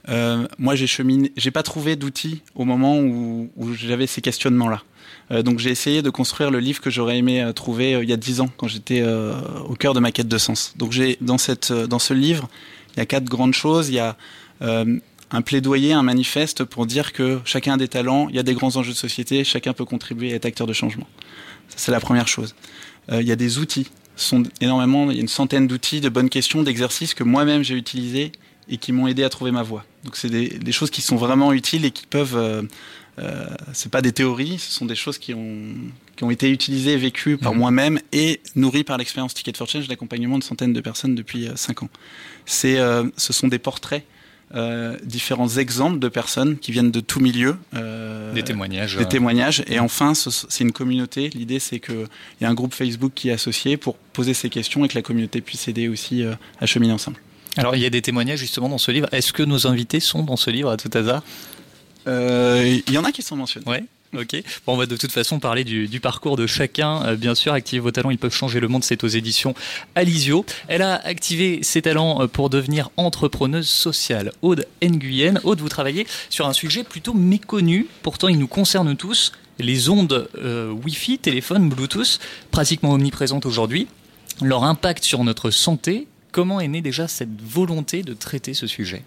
Euh, 0.09 0.47
moi, 0.57 0.75
j'ai 0.75 0.87
cheminé, 0.87 1.31
j'ai 1.35 1.51
pas 1.51 1.63
trouvé 1.63 1.95
d'outils 1.95 2.41
au 2.55 2.65
moment 2.65 2.97
où, 2.99 3.49
où 3.57 3.73
j'avais 3.73 4.07
ces 4.07 4.21
questionnements-là. 4.21 4.83
Euh, 5.31 5.43
donc, 5.43 5.59
j'ai 5.59 5.69
essayé 5.69 6.01
de 6.01 6.09
construire 6.09 6.51
le 6.51 6.59
livre 6.59 6.81
que 6.81 6.89
j'aurais 6.89 7.17
aimé 7.17 7.41
euh, 7.41 7.51
trouver 7.51 7.95
euh, 7.95 8.03
il 8.03 8.09
y 8.09 8.13
a 8.13 8.17
dix 8.17 8.39
ans, 8.39 8.49
quand 8.57 8.67
j'étais 8.67 9.01
euh, 9.01 9.33
au 9.67 9.75
cœur 9.75 9.93
de 9.93 9.99
ma 9.99 10.11
quête 10.11 10.27
de 10.27 10.37
sens. 10.37 10.73
Donc, 10.77 10.91
j'ai 10.91 11.17
dans 11.21 11.37
cette, 11.37 11.71
dans 11.71 11.99
ce 11.99 12.13
livre, 12.13 12.49
il 12.95 12.99
y 12.99 13.01
a 13.01 13.05
quatre 13.05 13.25
grandes 13.25 13.53
choses. 13.53 13.89
Il 13.89 13.95
y 13.95 13.99
a 13.99 14.15
un 15.29 15.41
plaidoyer, 15.41 15.93
un 15.93 16.03
manifeste 16.03 16.63
pour 16.63 16.85
dire 16.85 17.13
que 17.13 17.39
chacun 17.45 17.73
a 17.73 17.77
des 17.77 17.89
talents, 17.89 18.27
il 18.29 18.35
y 18.35 18.39
a 18.39 18.43
des 18.43 18.53
grands 18.53 18.75
enjeux 18.77 18.93
de 18.93 18.97
société, 18.97 19.43
chacun 19.43 19.73
peut 19.73 19.85
contribuer 19.85 20.31
à 20.33 20.35
être 20.35 20.45
acteur 20.45 20.65
de 20.65 20.73
changement. 20.73 21.07
C'est 21.67 21.91
la 21.91 21.99
première 21.99 22.27
chose. 22.27 22.55
il 23.11 23.27
y 23.27 23.31
a 23.31 23.35
des 23.35 23.59
outils 23.59 23.87
sont 24.15 24.43
énormément, 24.61 25.11
il 25.11 25.17
y 25.17 25.19
a 25.19 25.21
une 25.21 25.27
centaine 25.27 25.67
d'outils, 25.67 26.01
de 26.01 26.09
bonnes 26.09 26.29
questions, 26.29 26.63
d'exercices 26.63 27.13
que 27.13 27.23
moi-même 27.23 27.61
j'ai 27.61 27.75
utilisés 27.75 28.31
et 28.69 28.77
qui 28.77 28.91
m'ont 28.91 29.07
aidé 29.07 29.23
à 29.23 29.29
trouver 29.29 29.51
ma 29.51 29.63
voie. 29.63 29.85
Donc 30.03 30.15
c'est 30.15 30.29
des, 30.29 30.49
des, 30.49 30.71
choses 30.71 30.89
qui 30.89 31.01
sont 31.01 31.15
vraiment 31.15 31.53
utiles 31.53 31.85
et 31.85 31.91
qui 31.91 32.05
peuvent, 32.05 32.35
euh, 32.35 32.63
euh, 33.19 33.47
c'est 33.73 33.91
pas 33.91 34.01
des 34.01 34.11
théories, 34.11 34.59
ce 34.59 34.71
sont 34.71 34.85
des 34.85 34.95
choses 34.95 35.17
qui 35.17 35.33
ont, 35.33 35.73
qui 36.15 36.23
ont 36.23 36.31
été 36.31 36.49
utilisées 36.49 36.97
vécues 36.97 37.37
par 37.37 37.53
mmh. 37.53 37.57
moi-même 37.57 37.99
et 38.11 38.41
nourries 38.55 38.83
par 38.83 38.97
l'expérience 38.97 39.33
Ticket 39.33 39.53
for 39.55 39.67
Change 39.67 39.87
d'accompagnement 39.87 40.37
de 40.37 40.43
centaines 40.43 40.73
de 40.73 40.81
personnes 40.81 41.15
depuis 41.15 41.47
euh, 41.47 41.55
5 41.55 41.83
ans. 41.83 41.89
C'est, 42.45 42.77
euh, 42.77 43.03
ce 43.17 43.33
sont 43.33 43.47
des 43.47 43.59
portraits 43.59 44.03
euh, 44.55 44.95
différents 45.03 45.49
exemples 45.57 45.99
de 45.99 46.07
personnes 46.07 46.57
qui 46.57 46.71
viennent 46.71 46.91
de 46.91 47.01
tout 47.01 47.19
milieu. 47.19 47.57
Euh, 47.75 48.31
des 48.31 48.43
témoignages. 48.43 48.95
Des 48.95 49.05
témoignages. 49.05 49.61
Et 49.67 49.79
enfin, 49.79 50.13
c'est 50.13 50.63
une 50.63 50.71
communauté. 50.71 51.29
L'idée, 51.29 51.59
c'est 51.59 51.81
qu'il 51.81 52.07
y 52.39 52.45
a 52.45 52.49
un 52.49 52.53
groupe 52.53 52.73
Facebook 52.73 53.11
qui 53.13 53.27
est 53.27 53.33
associé 53.33 53.75
pour 53.75 53.97
poser 53.97 54.33
ces 54.33 54.49
questions 54.49 54.85
et 54.85 54.87
que 54.87 54.95
la 54.95 55.01
communauté 55.01 55.41
puisse 55.41 55.67
aider 55.67 55.89
aussi 55.89 56.23
euh, 56.23 56.33
à 56.61 56.65
cheminer 56.65 56.93
ensemble. 56.93 57.17
Alors, 57.57 57.75
il 57.75 57.81
y 57.81 57.85
a 57.85 57.89
des 57.89 58.01
témoignages 58.01 58.39
justement 58.39 58.69
dans 58.69 58.77
ce 58.77 58.91
livre. 58.91 59.07
Est-ce 59.11 59.33
que 59.33 59.43
nos 59.43 59.67
invités 59.67 59.99
sont 59.99 60.23
dans 60.23 60.37
ce 60.37 60.49
livre 60.49 60.69
à 60.69 60.77
tout 60.77 60.91
hasard? 60.93 61.23
Il 62.05 62.83
y 62.89 62.97
en 62.97 63.03
a 63.03 63.11
qui 63.11 63.21
sont 63.21 63.35
mentionnés. 63.35 63.67
Ouais. 63.67 63.83
Ok. 64.15 64.41
Bon, 64.65 64.73
on 64.73 64.77
va 64.77 64.85
de 64.85 64.95
toute 64.95 65.11
façon 65.11 65.39
parler 65.39 65.63
du, 65.63 65.87
du 65.87 65.99
parcours 65.99 66.37
de 66.37 66.47
chacun. 66.47 67.05
Euh, 67.05 67.15
bien 67.15 67.35
sûr, 67.35 67.51
activer 67.53 67.79
vos 67.79 67.91
talents, 67.91 68.09
ils 68.09 68.17
peuvent 68.17 68.33
changer 68.33 68.59
le 68.59 68.67
monde. 68.67 68.83
C'est 68.83 69.03
aux 69.03 69.07
éditions 69.07 69.53
Alizio. 69.95 70.45
Elle 70.69 70.81
a 70.81 70.95
activé 70.95 71.59
ses 71.61 71.81
talents 71.81 72.21
euh, 72.21 72.27
pour 72.27 72.49
devenir 72.49 72.89
entrepreneuse 72.95 73.67
sociale. 73.67 74.31
Aude 74.41 74.65
Nguyen. 74.81 75.39
Aude, 75.43 75.59
vous 75.59 75.69
travaillez 75.69 76.07
sur 76.29 76.47
un 76.47 76.53
sujet 76.53 76.83
plutôt 76.83 77.13
méconnu. 77.13 77.87
Pourtant, 78.01 78.29
il 78.29 78.39
nous 78.39 78.47
concerne 78.47 78.95
tous. 78.95 79.33
Les 79.59 79.89
ondes 79.89 80.29
euh, 80.37 80.71
Wi-Fi, 80.71 81.19
téléphone, 81.19 81.67
Bluetooth, 81.67 82.19
pratiquement 82.51 82.93
omniprésentes 82.93 83.45
aujourd'hui. 83.45 83.87
Leur 84.41 84.63
impact 84.63 85.03
sur 85.03 85.23
notre 85.23 85.51
santé. 85.51 86.07
Comment 86.37 86.61
est 86.61 86.67
née 86.67 86.81
déjà 86.81 87.07
cette 87.07 87.41
volonté 87.41 88.03
de 88.03 88.13
traiter 88.13 88.53
ce 88.53 88.67
sujet? 88.67 89.01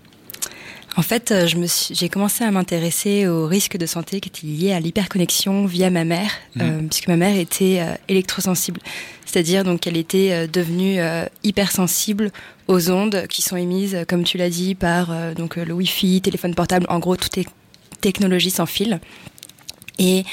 En 0.96 1.02
fait, 1.02 1.30
euh, 1.30 1.46
j'ai 1.46 2.08
commencé 2.08 2.42
à 2.42 2.50
m'intéresser 2.50 3.28
aux 3.28 3.46
risques 3.46 3.76
de 3.76 3.86
santé 3.86 4.20
qui 4.20 4.30
étaient 4.30 4.46
liés 4.48 4.72
à 4.72 4.80
l'hyperconnexion 4.80 5.64
via 5.64 5.90
ma 5.90 6.04
mère, 6.04 6.32
mmh. 6.56 6.60
euh, 6.60 6.80
puisque 6.90 7.06
ma 7.06 7.16
mère 7.16 7.36
était 7.36 7.82
euh, 7.82 7.94
électrosensible. 8.08 8.80
C'est-à-dire 9.26 9.62
donc 9.62 9.78
qu'elle 9.78 9.96
était 9.96 10.32
euh, 10.32 10.46
devenue 10.48 10.98
hypersensible 11.44 12.32
aux 12.66 12.90
ondes 12.90 13.28
qui 13.28 13.42
sont 13.42 13.56
émises, 13.56 13.98
comme 14.08 14.24
tu 14.24 14.36
l'as 14.36 14.50
dit, 14.50 14.74
par 14.74 15.14
donc 15.36 15.54
le 15.54 15.72
Wi-Fi, 15.72 16.22
téléphone 16.22 16.56
portable, 16.56 16.86
en 16.88 16.98
gros 16.98 17.14
toutes 17.14 17.36
les 17.36 17.46
technologies 18.00 18.50
sans 18.50 18.66
fil. 18.66 18.98
Et 20.00 20.24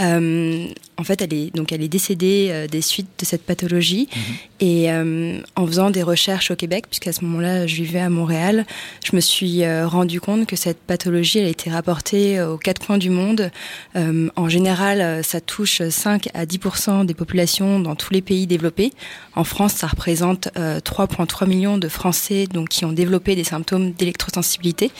euh, 0.00 0.66
en 0.96 1.04
fait, 1.04 1.20
elle 1.20 1.34
est 1.34 1.54
donc 1.54 1.72
elle 1.72 1.82
est 1.82 1.88
décédée 1.88 2.48
euh, 2.50 2.66
des 2.66 2.80
suites 2.80 3.10
de 3.18 3.26
cette 3.26 3.42
pathologie. 3.42 4.08
Mmh. 4.10 4.20
Et 4.60 4.90
euh, 4.90 5.40
en 5.56 5.66
faisant 5.66 5.90
des 5.90 6.02
recherches 6.02 6.50
au 6.50 6.56
Québec, 6.56 6.86
puisqu'à 6.88 7.12
ce 7.12 7.22
moment-là, 7.24 7.66
je 7.66 7.76
vivais 7.76 8.00
à 8.00 8.08
Montréal, 8.08 8.64
je 9.04 9.14
me 9.14 9.20
suis 9.20 9.62
rendu 9.82 10.20
compte 10.20 10.46
que 10.46 10.56
cette 10.56 10.78
pathologie, 10.78 11.38
elle 11.38 11.46
a 11.46 11.50
été 11.50 11.70
rapportée 11.70 12.42
aux 12.42 12.58
quatre 12.58 12.84
coins 12.84 12.98
du 12.98 13.10
monde. 13.10 13.50
En 13.94 14.48
général, 14.48 15.24
ça 15.24 15.40
touche 15.40 15.82
5 15.88 16.28
à 16.34 16.44
10% 16.44 17.06
des 17.06 17.14
populations 17.14 17.80
dans 17.80 17.94
tous 17.94 18.12
les 18.12 18.20
pays 18.20 18.46
développés. 18.46 18.92
En 19.34 19.44
France, 19.44 19.72
ça 19.72 19.86
représente 19.86 20.48
3,3 20.54 21.48
millions 21.48 21.78
de 21.78 21.88
Français 21.88 22.46
donc 22.46 22.68
qui 22.68 22.84
ont 22.84 22.92
développé 22.92 23.34
des 23.34 23.44
symptômes 23.44 23.92
d'électrosensibilité. 23.92 24.90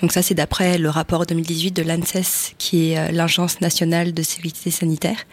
Donc 0.00 0.12
ça, 0.12 0.22
c'est 0.22 0.34
d'après 0.34 0.78
le 0.78 0.90
rapport 0.90 1.26
2018 1.26 1.72
de 1.72 1.82
l'ANSES, 1.82 2.54
qui 2.58 2.90
est 2.90 3.12
l'agence 3.12 3.60
nationale 3.60 3.67
de 3.68 4.22
sécurité 4.22 4.70
sanitaire. 4.70 5.24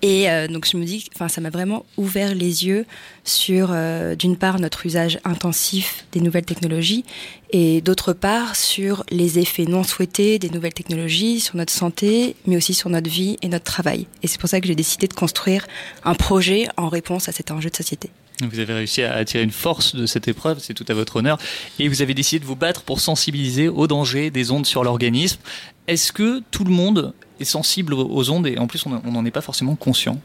Et 0.00 0.30
euh, 0.30 0.46
donc 0.46 0.66
je 0.70 0.76
me 0.76 0.84
dis, 0.84 1.08
enfin 1.14 1.28
ça 1.28 1.40
m'a 1.40 1.50
vraiment 1.50 1.84
ouvert 1.96 2.34
les 2.34 2.66
yeux 2.66 2.86
sur 3.24 3.70
euh, 3.72 4.14
d'une 4.14 4.36
part 4.36 4.60
notre 4.60 4.86
usage 4.86 5.18
intensif 5.24 6.06
des 6.12 6.20
nouvelles 6.20 6.44
technologies 6.44 7.04
et 7.50 7.80
d'autre 7.80 8.12
part 8.12 8.54
sur 8.54 9.04
les 9.10 9.40
effets 9.40 9.64
non 9.64 9.82
souhaités 9.82 10.38
des 10.38 10.50
nouvelles 10.50 10.74
technologies 10.74 11.40
sur 11.40 11.56
notre 11.56 11.72
santé, 11.72 12.36
mais 12.46 12.56
aussi 12.56 12.74
sur 12.74 12.90
notre 12.90 13.10
vie 13.10 13.38
et 13.42 13.48
notre 13.48 13.64
travail. 13.64 14.06
Et 14.22 14.28
c'est 14.28 14.38
pour 14.38 14.48
ça 14.48 14.60
que 14.60 14.68
j'ai 14.68 14.76
décidé 14.76 15.08
de 15.08 15.14
construire 15.14 15.66
un 16.04 16.14
projet 16.14 16.68
en 16.76 16.88
réponse 16.88 17.28
à 17.28 17.32
cet 17.32 17.50
enjeu 17.50 17.70
de 17.70 17.76
société. 17.76 18.10
Vous 18.40 18.60
avez 18.60 18.72
réussi 18.72 19.02
à 19.02 19.24
tirer 19.24 19.42
une 19.42 19.50
force 19.50 19.96
de 19.96 20.06
cette 20.06 20.28
épreuve, 20.28 20.60
c'est 20.60 20.74
tout 20.74 20.84
à 20.88 20.94
votre 20.94 21.16
honneur, 21.16 21.38
et 21.80 21.88
vous 21.88 22.02
avez 22.02 22.14
décidé 22.14 22.38
de 22.38 22.44
vous 22.44 22.54
battre 22.54 22.82
pour 22.82 23.00
sensibiliser 23.00 23.66
aux 23.66 23.88
dangers 23.88 24.30
des 24.30 24.52
ondes 24.52 24.64
sur 24.64 24.84
l'organisme. 24.84 25.40
Est-ce 25.88 26.12
que 26.12 26.40
tout 26.52 26.62
le 26.62 26.70
monde 26.70 27.14
est 27.40 27.44
sensible 27.44 27.94
aux 27.94 28.30
ondes 28.30 28.46
et 28.46 28.58
en 28.58 28.66
plus 28.66 28.84
on 28.86 29.10
n'en 29.10 29.24
est 29.24 29.30
pas 29.30 29.40
forcément 29.40 29.76
conscient 29.76 30.18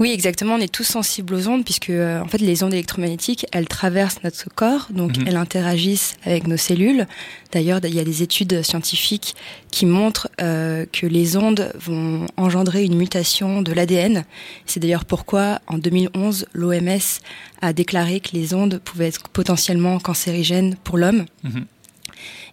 oui, 0.00 0.10
exactement. 0.10 0.54
On 0.54 0.60
est 0.60 0.72
tous 0.72 0.84
sensibles 0.84 1.34
aux 1.34 1.48
ondes 1.48 1.64
puisque 1.64 1.90
euh, 1.90 2.20
en 2.20 2.26
fait 2.26 2.38
les 2.38 2.62
ondes 2.62 2.72
électromagnétiques, 2.72 3.46
elles 3.52 3.68
traversent 3.68 4.22
notre 4.24 4.48
corps, 4.52 4.88
donc 4.90 5.16
mmh. 5.16 5.24
elles 5.26 5.36
interagissent 5.36 6.16
avec 6.24 6.46
nos 6.46 6.56
cellules. 6.56 7.06
D'ailleurs, 7.52 7.78
il 7.84 7.94
y 7.94 8.00
a 8.00 8.04
des 8.04 8.22
études 8.22 8.62
scientifiques 8.62 9.36
qui 9.70 9.86
montrent 9.86 10.28
euh, 10.40 10.84
que 10.90 11.06
les 11.06 11.36
ondes 11.36 11.72
vont 11.78 12.26
engendrer 12.36 12.84
une 12.84 12.96
mutation 12.96 13.62
de 13.62 13.72
l'ADN. 13.72 14.24
C'est 14.66 14.80
d'ailleurs 14.80 15.04
pourquoi 15.04 15.60
en 15.68 15.78
2011, 15.78 16.46
l'OMS 16.52 17.20
a 17.62 17.72
déclaré 17.72 18.18
que 18.18 18.30
les 18.32 18.52
ondes 18.52 18.80
pouvaient 18.84 19.08
être 19.08 19.28
potentiellement 19.28 20.00
cancérigènes 20.00 20.76
pour 20.82 20.98
l'homme. 20.98 21.26
Mmh. 21.44 21.60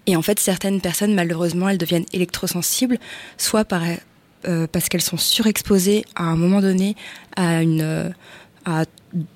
Et 0.08 0.16
en 0.16 0.22
fait, 0.22 0.40
certaines 0.40 0.82
personnes, 0.82 1.14
malheureusement, 1.14 1.70
elles 1.70 1.78
deviennent 1.78 2.06
électrosensibles, 2.14 2.98
soit 3.38 3.66
par 3.66 3.84
euh, 4.48 4.66
parce 4.72 4.90
qu'elles 4.90 5.02
sont 5.02 5.18
surexposées 5.18 6.04
à 6.16 6.24
un 6.24 6.36
moment 6.36 6.62
donné 6.62 6.96
à 7.36 7.62
une 7.62 8.12
à 8.66 8.86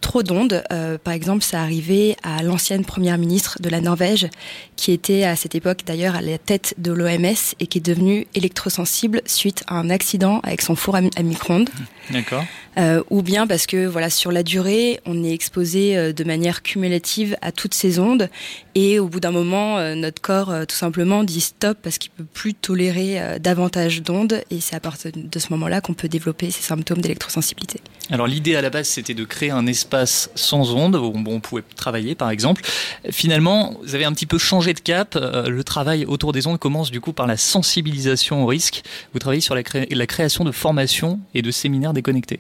trop 0.01 0.24
d'ondes. 0.24 0.63
Euh, 0.72 0.98
par 0.98 1.13
exemple, 1.13 1.43
ça 1.43 1.62
arrivait 1.62 2.15
à 2.24 2.43
l'ancienne 2.43 2.86
première 2.86 3.17
ministre 3.17 3.57
de 3.60 3.69
la 3.69 3.81
Norvège, 3.81 4.27
qui 4.75 4.91
était 4.91 5.24
à 5.24 5.36
cette 5.36 5.55
époque 5.55 5.79
d'ailleurs 5.86 6.15
à 6.15 6.22
la 6.22 6.38
tête 6.38 6.75
de 6.77 6.91
l'OMS 6.91 7.36
et 7.60 7.67
qui 7.67 7.79
est 7.79 7.86
devenue 7.86 8.27
électrosensible 8.36 9.22
suite 9.25 9.63
à 9.67 9.75
un 9.75 9.89
accident 9.89 10.39
avec 10.43 10.62
son 10.62 10.75
four 10.75 10.95
à, 10.95 11.00
à 11.15 11.24
micro-ondes. 11.24 11.69
D'accord. 12.12 12.45
Euh, 12.77 13.03
ou 13.10 13.22
bien 13.22 13.48
parce 13.48 13.65
que 13.67 13.86
voilà 13.86 14.10
sur 14.10 14.31
la 14.31 14.43
durée, 14.43 15.00
on 15.05 15.24
est 15.24 15.34
exposé 15.34 16.13
de 16.13 16.24
manière 16.24 16.62
cumulative 16.62 17.36
à 17.41 17.51
toutes 17.51 17.74
ces 17.74 18.00
ondes 18.00 18.29
et 18.77 19.00
au 19.00 19.08
bout 19.08 19.22
d'un 19.22 19.32
moment, 19.32 19.77
euh, 19.77 19.96
notre 19.96 20.22
corps 20.22 20.51
euh, 20.51 20.65
tout 20.65 20.75
simplement 20.75 21.24
dit 21.24 21.39
stop 21.39 21.77
parce 21.82 21.98
qu'il 21.98 22.12
peut 22.12 22.25
plus 22.25 22.53
tolérer 22.53 23.22
euh, 23.22 23.39
davantage 23.39 24.01
d'ondes 24.01 24.41
et 24.51 24.60
c'est 24.60 24.75
à 24.75 24.82
partir 24.82 25.12
de 25.15 25.39
ce 25.39 25.48
moment-là 25.51 25.79
qu'on 25.79 25.94
peut 25.94 26.10
développer 26.10 26.51
ces 26.51 26.62
symptômes 26.62 27.00
d'électrosensibilité. 27.00 27.79
Alors 28.12 28.27
l'idée 28.27 28.58
à 28.58 28.62
la 28.62 28.70
base, 28.70 28.89
c'était 28.89 29.13
de 29.13 29.24
créer 29.24 29.50
un 29.50 29.65
espace 29.65 30.29
sans 30.36 30.75
ondes 30.75 30.98
où 30.98 31.13
on 31.25 31.39
pouvait 31.39 31.63
travailler, 31.77 32.15
par 32.15 32.29
exemple. 32.29 32.63
Finalement, 33.12 33.77
vous 33.82 33.96
avez 33.96 34.03
un 34.03 34.12
petit 34.12 34.25
peu 34.25 34.38
changé 34.38 34.74
de 34.74 34.79
cap. 34.82 35.15
Le 35.15 35.63
travail 35.63 36.05
autour 36.05 36.34
des 36.34 36.46
ondes 36.46 36.60
commence 36.60 36.91
du 36.91 37.00
coup 37.00 37.13
par 37.13 37.27
la 37.27 37.38
sensibilisation 37.38 38.44
au 38.44 38.46
risque. 38.46 38.84
Vous 39.13 39.20
travaillez 39.20 39.41
sur 39.41 39.55
la, 39.55 39.63
cré 39.63 39.88
la 39.89 40.08
création 40.08 40.44
de 40.44 40.51
formations 40.51 41.20
et 41.34 41.41
de 41.41 41.50
séminaires 41.50 41.94
déconnectés. 41.94 42.39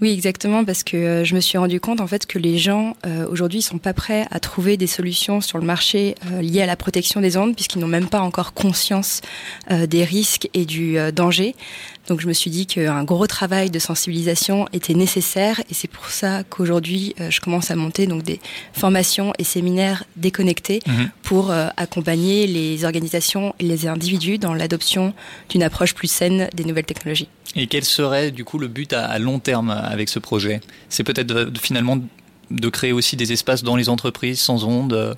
Oui, 0.00 0.12
exactement, 0.12 0.64
parce 0.64 0.84
que 0.84 0.96
euh, 0.96 1.24
je 1.24 1.34
me 1.34 1.40
suis 1.40 1.58
rendu 1.58 1.80
compte 1.80 2.00
en 2.00 2.06
fait 2.06 2.24
que 2.24 2.38
les 2.38 2.56
gens 2.56 2.96
euh, 3.04 3.26
aujourd'hui 3.28 3.62
sont 3.62 3.78
pas 3.78 3.92
prêts 3.92 4.26
à 4.30 4.38
trouver 4.38 4.76
des 4.76 4.86
solutions 4.86 5.40
sur 5.40 5.58
le 5.58 5.64
marché 5.64 6.14
euh, 6.32 6.40
liées 6.40 6.62
à 6.62 6.66
la 6.66 6.76
protection 6.76 7.20
des 7.20 7.36
ondes, 7.36 7.56
puisqu'ils 7.56 7.80
n'ont 7.80 7.88
même 7.88 8.08
pas 8.08 8.20
encore 8.20 8.52
conscience 8.52 9.22
euh, 9.72 9.86
des 9.86 10.04
risques 10.04 10.48
et 10.54 10.66
du 10.66 10.98
euh, 10.98 11.10
danger. 11.10 11.56
Donc 12.06 12.20
je 12.20 12.28
me 12.28 12.32
suis 12.32 12.48
dit 12.50 12.66
qu'un 12.66 13.02
gros 13.02 13.26
travail 13.26 13.70
de 13.70 13.78
sensibilisation 13.80 14.68
était 14.72 14.94
nécessaire, 14.94 15.58
et 15.68 15.74
c'est 15.74 15.90
pour 15.90 16.06
ça 16.10 16.44
qu'aujourd'hui 16.44 17.16
euh, 17.20 17.32
je 17.32 17.40
commence 17.40 17.72
à 17.72 17.76
monter 17.76 18.06
donc 18.06 18.22
des 18.22 18.40
formations 18.72 19.32
et 19.38 19.44
séminaires 19.44 20.04
déconnectés 20.16 20.80
Mhm. 20.86 21.10
pour 21.22 21.50
euh, 21.50 21.68
accompagner 21.76 22.46
les 22.46 22.84
organisations 22.84 23.52
et 23.58 23.64
les 23.64 23.88
individus 23.88 24.38
dans 24.38 24.54
l'adoption 24.54 25.12
d'une 25.50 25.64
approche 25.64 25.92
plus 25.92 26.06
saine 26.08 26.48
des 26.54 26.64
nouvelles 26.64 26.84
technologies. 26.86 27.28
Et 27.58 27.66
quel 27.66 27.84
serait 27.84 28.30
du 28.30 28.44
coup 28.44 28.58
le 28.58 28.68
but 28.68 28.92
à, 28.92 29.18
long 29.18 29.40
terme 29.40 29.70
avec 29.70 30.08
ce 30.08 30.20
projet? 30.20 30.60
C'est 30.88 31.02
peut-être 31.02 31.50
finalement 31.60 31.98
de 32.50 32.68
créer 32.68 32.92
aussi 32.92 33.16
des 33.16 33.32
espaces 33.32 33.64
dans 33.64 33.74
les 33.74 33.88
entreprises 33.88 34.40
sans 34.40 34.64
ondes. 34.64 35.16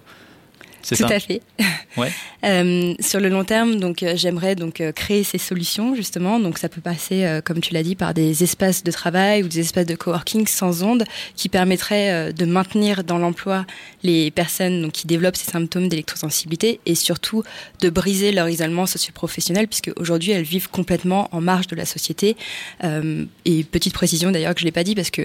Tout 0.86 0.94
ça 0.94 1.06
à 1.06 1.20
fait. 1.20 1.42
Ouais. 1.96 2.12
Euh, 2.44 2.94
sur 3.00 3.20
le 3.20 3.28
long 3.28 3.44
terme, 3.44 3.80
donc 3.80 4.02
euh, 4.02 4.14
j'aimerais 4.16 4.54
donc 4.54 4.80
euh, 4.80 4.92
créer 4.92 5.24
ces 5.24 5.38
solutions 5.38 5.94
justement. 5.94 6.38
Donc 6.38 6.58
ça 6.58 6.68
peut 6.68 6.80
passer, 6.80 7.40
comme 7.44 7.60
tu 7.60 7.74
l'as 7.74 7.82
dit, 7.82 7.96
par 7.96 8.14
des 8.14 8.42
espaces 8.42 8.82
de 8.84 8.90
travail 8.90 9.42
ou 9.42 9.48
des 9.48 9.60
espaces 9.60 9.86
de 9.86 9.94
coworking 9.94 10.46
sans 10.46 10.82
ondes, 10.82 11.04
qui 11.36 11.48
permettraient 11.48 12.32
de 12.32 12.44
maintenir 12.44 13.04
dans 13.04 13.18
l'emploi 13.18 13.66
les 14.02 14.30
personnes 14.30 14.82
donc 14.82 14.92
qui 14.92 15.06
développent 15.06 15.36
ces 15.36 15.50
symptômes 15.50 15.88
d'électrosensibilité 15.88 16.80
et 16.86 16.94
surtout 16.94 17.42
de 17.80 17.90
briser 17.90 18.32
leur 18.32 18.48
isolement 18.48 18.86
socio-professionnel, 18.86 19.66
puisque 19.66 19.90
aujourd'hui 19.96 20.32
elles 20.32 20.44
vivent 20.44 20.70
complètement 20.70 21.28
en 21.32 21.40
marge 21.40 21.66
de 21.66 21.76
la 21.76 21.84
société. 21.84 22.36
Et 22.82 23.64
petite 23.64 23.92
précision 23.92 24.30
d'ailleurs 24.30 24.54
que 24.54 24.60
je 24.60 24.64
l'ai 24.64 24.72
pas 24.72 24.84
dit 24.84 24.94
parce 24.94 25.10
que 25.10 25.22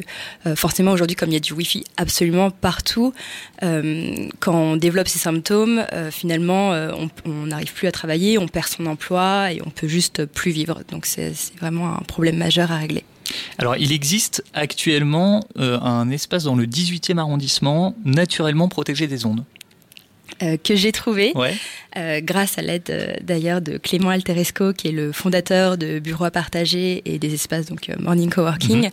forcément 0.56 0.92
aujourd'hui, 0.92 1.16
comme 1.16 1.30
il 1.30 1.34
y 1.34 1.38
a 1.38 1.42
du 1.42 1.54
wifi 1.54 1.84
absolument 1.98 2.52
partout, 2.52 3.14
quand 3.62 4.54
on 4.54 4.76
développe 4.76 5.08
ces 5.08 5.20
symptômes, 5.20 5.45
euh, 5.52 6.12
finalement, 6.12 6.74
euh, 6.74 6.92
on 7.26 7.46
n'arrive 7.48 7.74
plus 7.74 7.88
à 7.88 7.92
travailler, 7.92 8.38
on 8.38 8.48
perd 8.48 8.68
son 8.68 8.86
emploi 8.86 9.52
et 9.54 9.62
on 9.66 9.70
peut 9.70 9.88
juste 9.88 10.26
plus 10.26 10.52
vivre. 10.52 10.82
Donc 10.92 11.06
c'est 11.06 11.34
vraiment 11.60 11.94
un 11.96 12.02
problème 12.08 12.38
majeur 12.38 12.72
à 12.72 12.78
régler. 12.78 13.04
Alors, 13.58 13.76
il 13.78 13.92
existe 13.92 14.44
actuellement 14.54 15.44
euh, 15.58 15.80
un 15.80 16.10
espace 16.12 16.44
dans 16.44 16.56
le 16.56 16.66
18e 16.68 17.18
arrondissement 17.18 17.96
naturellement 18.06 18.68
protégé 18.68 19.08
des 19.08 19.26
ondes. 19.26 19.44
Euh, 20.44 20.58
que 20.58 20.76
j'ai 20.76 20.92
trouvé 20.92 21.32
Ouais. 21.36 21.56
euh, 21.98 22.20
grâce 22.22 22.58
à 22.58 22.62
l'aide 22.62 23.20
d'ailleurs 23.24 23.62
de 23.62 23.78
Clément 23.78 24.10
Alteresco 24.10 24.74
qui 24.74 24.90
est 24.90 24.92
le 24.92 25.12
fondateur 25.14 25.78
de 25.78 26.00
Bureaux 26.00 26.26
à 26.26 26.32
partager 26.32 27.02
et 27.06 27.20
des 27.20 27.34
espaces 27.34 27.68
donc 27.68 27.90
Morning 28.00 28.30
Coworking 28.30 28.82
Mhm. 28.86 28.92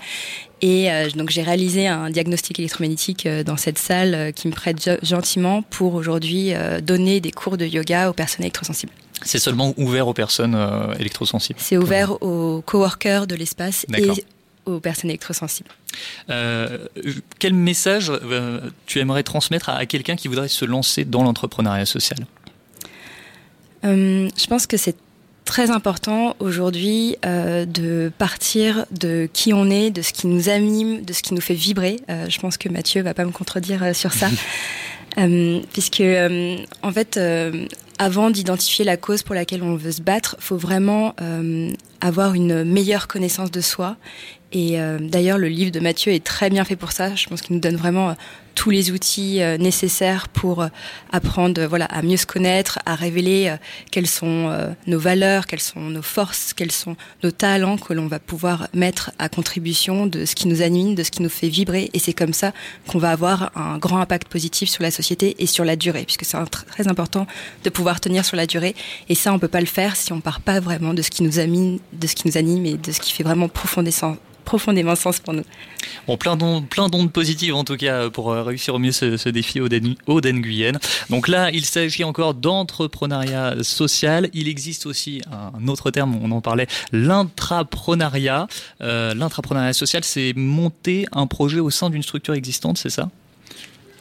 Et 0.63 0.91
euh, 0.91 1.11
donc 1.11 1.29
j'ai 1.31 1.43
réalisé 1.43 1.89
un 1.89 2.09
diagnostic 2.11 2.59
électromagnétique 2.59 3.27
euh, 3.27 3.45
dans 3.45 3.57
cette 3.57 3.79
salle 3.79 4.15
euh, 4.15 4.31
qui 4.33 4.49
me 4.49 4.53
prête 4.53 4.81
ge- 4.81 4.99
gentiment 5.05 5.63
pour 5.63 5.95
aujourd'hui 5.95 6.53
donner 6.83 7.21
des 7.21 7.33
cours 7.33 7.59
de 7.59 7.67
yoga 7.67 8.09
aux 8.09 8.15
personnes 8.15 8.45
électrosensibles. 8.45 8.93
C'est 9.23 9.39
seulement 9.39 9.75
ouvert 9.77 10.09
aux 10.09 10.15
personnes 10.15 10.57
électrosensibles. 10.99 11.61
C'est 11.61 11.77
ouvert 11.77 12.23
aux 12.23 12.63
coworkers 12.63 13.27
de 13.27 13.37
l'espace 13.37 13.87
et 13.97 14.11
aux 14.65 14.81
personnes 14.81 15.11
électrosensibles. 15.11 15.69
Euh, 16.31 16.79
quel 17.39 17.53
message 17.53 18.11
euh, 18.11 18.61
tu 18.87 19.01
aimerais 19.01 19.23
transmettre 19.23 19.69
à, 19.69 19.77
à 19.77 19.87
quelqu'un 19.87 20.17
qui 20.17 20.29
voudrait 20.29 20.49
se 20.49 20.65
lancer 20.65 21.05
dans 21.05 21.23
l'entrepreneuriat 21.23 21.87
social? 21.87 22.19
Euh, 23.85 24.29
je 24.37 24.47
pense 24.47 24.67
que 24.67 24.77
c'est 24.77 24.97
très 25.45 25.71
important 25.71 26.37
aujourd'hui 26.39 27.17
euh, 27.25 27.65
de 27.65 28.11
partir 28.17 28.87
de 28.91 29.29
qui 29.33 29.53
on 29.53 29.71
est, 29.71 29.91
de 29.91 30.03
ce 30.03 30.13
qui 30.13 30.27
nous 30.27 30.49
anime, 30.49 31.03
de 31.03 31.13
ce 31.13 31.23
qui 31.23 31.35
nous 31.35 31.41
fait 31.41 31.55
vibrer. 31.55 32.01
Euh, 32.11 32.27
je 32.29 32.39
pense 32.39 32.57
que 32.57 32.69
Mathieu 32.69 33.03
va 33.03 33.15
pas 33.15 33.25
me 33.25 33.33
contredire 33.33 33.83
euh, 33.83 33.93
sur 33.93 34.13
ça. 34.13 34.29
Euh, 35.19 35.61
puisque 35.75 36.01
euh, 36.01 36.57
en 36.83 36.91
fait, 36.91 37.19
euh, 37.19 37.67
avant 37.99 38.31
d'identifier 38.31 38.83
la 38.85 38.97
cause 38.97 39.23
pour 39.23 39.35
laquelle 39.35 39.63
on 39.63 39.77
veut 39.77 39.93
se 39.93 40.01
battre, 40.01 40.37
faut 40.39 40.57
vraiment 40.57 41.15
euh, 41.21 41.71
avoir 42.01 42.33
une 42.33 42.65
meilleure 42.65 43.09
connaissance 43.09 43.51
de 43.51 43.61
soi. 43.61 43.97
Et 44.53 44.81
euh, 44.81 44.99
d'ailleurs, 44.99 45.39
le 45.39 45.49
livre 45.49 45.71
de 45.71 45.81
Mathieu 45.81 46.13
est 46.13 46.25
très 46.25 46.51
bien 46.51 46.65
fait 46.65 46.77
pour 46.77 46.93
ça. 46.93 47.15
Je 47.15 47.27
pense 47.27 47.43
qu'il 47.43 47.55
nous 47.55 47.61
donne 47.61 47.77
vraiment 47.77 48.17
tous 48.55 48.71
les 48.71 48.91
outils 48.91 49.43
euh, 49.43 49.57
nécessaires 49.59 50.29
pour 50.29 50.63
euh, 50.63 50.69
apprendre, 51.11 51.61
euh, 51.61 51.69
voilà, 51.69 51.87
à 51.87 52.03
mieux 52.03 52.17
se 52.17 52.27
connaître, 52.27 52.79
à 52.87 52.95
révéler 52.95 53.55
quelles 53.91 54.07
sont 54.07 54.73
nos 54.87 54.99
valeurs, 54.99 55.47
quelles 55.47 55.61
sont 55.61 55.81
nos 55.81 56.03
forces, 56.03 56.53
quels 56.53 56.73
sont 56.73 56.97
nos 57.23 57.31
talents 57.31 57.77
que 57.77 57.93
l'on 57.93 58.07
va 58.07 58.19
pouvoir 58.19 58.69
mettre 58.75 59.11
à 59.19 59.29
contribution 59.29 60.07
de 60.07 60.25
ce 60.25 60.35
qui 60.35 60.49
nous 60.49 60.63
anime, 60.63 60.95
de 60.95 61.03
ce 61.03 61.11
qui 61.11 61.23
nous 61.23 61.29
fait 61.29 61.49
vibrer. 61.49 61.91
Et 61.95 61.99
c'est 61.99 62.13
comme 62.13 62.33
ça 62.33 62.53
qu'on 62.87 62.99
va 62.99 63.11
avoir 63.11 63.51
un 63.57 63.79
grand 63.79 64.01
impact 64.01 64.29
positif 64.29 64.69
sur 64.69 64.83
la 64.83 64.91
société 64.91 65.37
et 65.39 65.47
sur 65.47 65.65
la 65.65 65.77
durée, 65.77 66.05
puisque 66.05 66.25
c'est 66.25 66.39
très 66.67 66.89
important 66.89 67.27
de 67.65 67.71
pouvoir 67.71 68.01
tenir 68.01 68.25
sur 68.25 68.37
la 68.37 68.47
durée. 68.47 68.75
Et 69.09 69.15
ça, 69.15 69.33
on 69.33 69.39
peut 69.39 69.49
pas 69.49 69.61
le 69.61 69.67
faire 69.67 69.97
si 69.97 70.13
on 70.13 70.21
part 70.21 70.41
pas 70.41 70.61
vraiment 70.61 70.95
de 70.95 71.03
ce 71.03 71.11
qui 71.11 71.23
nous 71.23 71.39
anime, 71.39 71.79
de 71.93 72.07
ce 72.07 72.15
qui 72.15 72.27
nous 72.27 72.37
anime 72.37 72.67
et 72.67 72.75
de 72.75 72.93
ce 72.93 73.01
qui 73.01 73.13
fait 73.13 73.25
vraiment 73.25 73.49
profondément 73.49 74.97
sens 74.97 75.21
pour 75.21 75.35
nous. 75.35 75.45
Bon, 76.07 76.17
plein 76.17 76.37
d'ondes, 76.37 77.13
positives 77.13 77.55
en 77.55 77.65
tout 77.65 77.77
cas 77.77 78.11
pour 78.11 78.35
réussir 78.43 78.75
au 78.75 78.79
mieux 78.79 78.93
ce, 78.93 79.17
ce 79.17 79.29
défi 79.29 79.61
Oden, 79.61 79.95
Oden 80.07 80.41
Guyenne. 80.41 80.79
Donc 81.11 81.29
là, 81.29 81.51
il 81.51 81.65
s'agit 81.65 82.05
encore 82.05 82.35
d'entrepreneuriat 82.35 83.63
social. 83.63 84.29
Il 84.33 84.49
existe 84.49 84.87
aussi 84.87 85.23
un 85.31 85.69
autre 85.69 85.91
terme, 85.91 86.19
on 86.23 86.31
en 86.31 86.41
parlait, 86.41 86.67
l'intrapreneuriat. 86.93 88.47
Euh, 88.81 89.15
l'intrapreneuriat 89.15 89.73
social, 89.73 90.05
c'est 90.05 90.33
monter 90.37 91.07
un 91.13 91.27
projet 91.27 91.61
au 91.61 91.71
sein 91.71 91.91
d'une 91.91 92.03
structure 92.03 92.35
existante, 92.35 92.79
c'est 92.79 92.91
ça? 92.91 93.09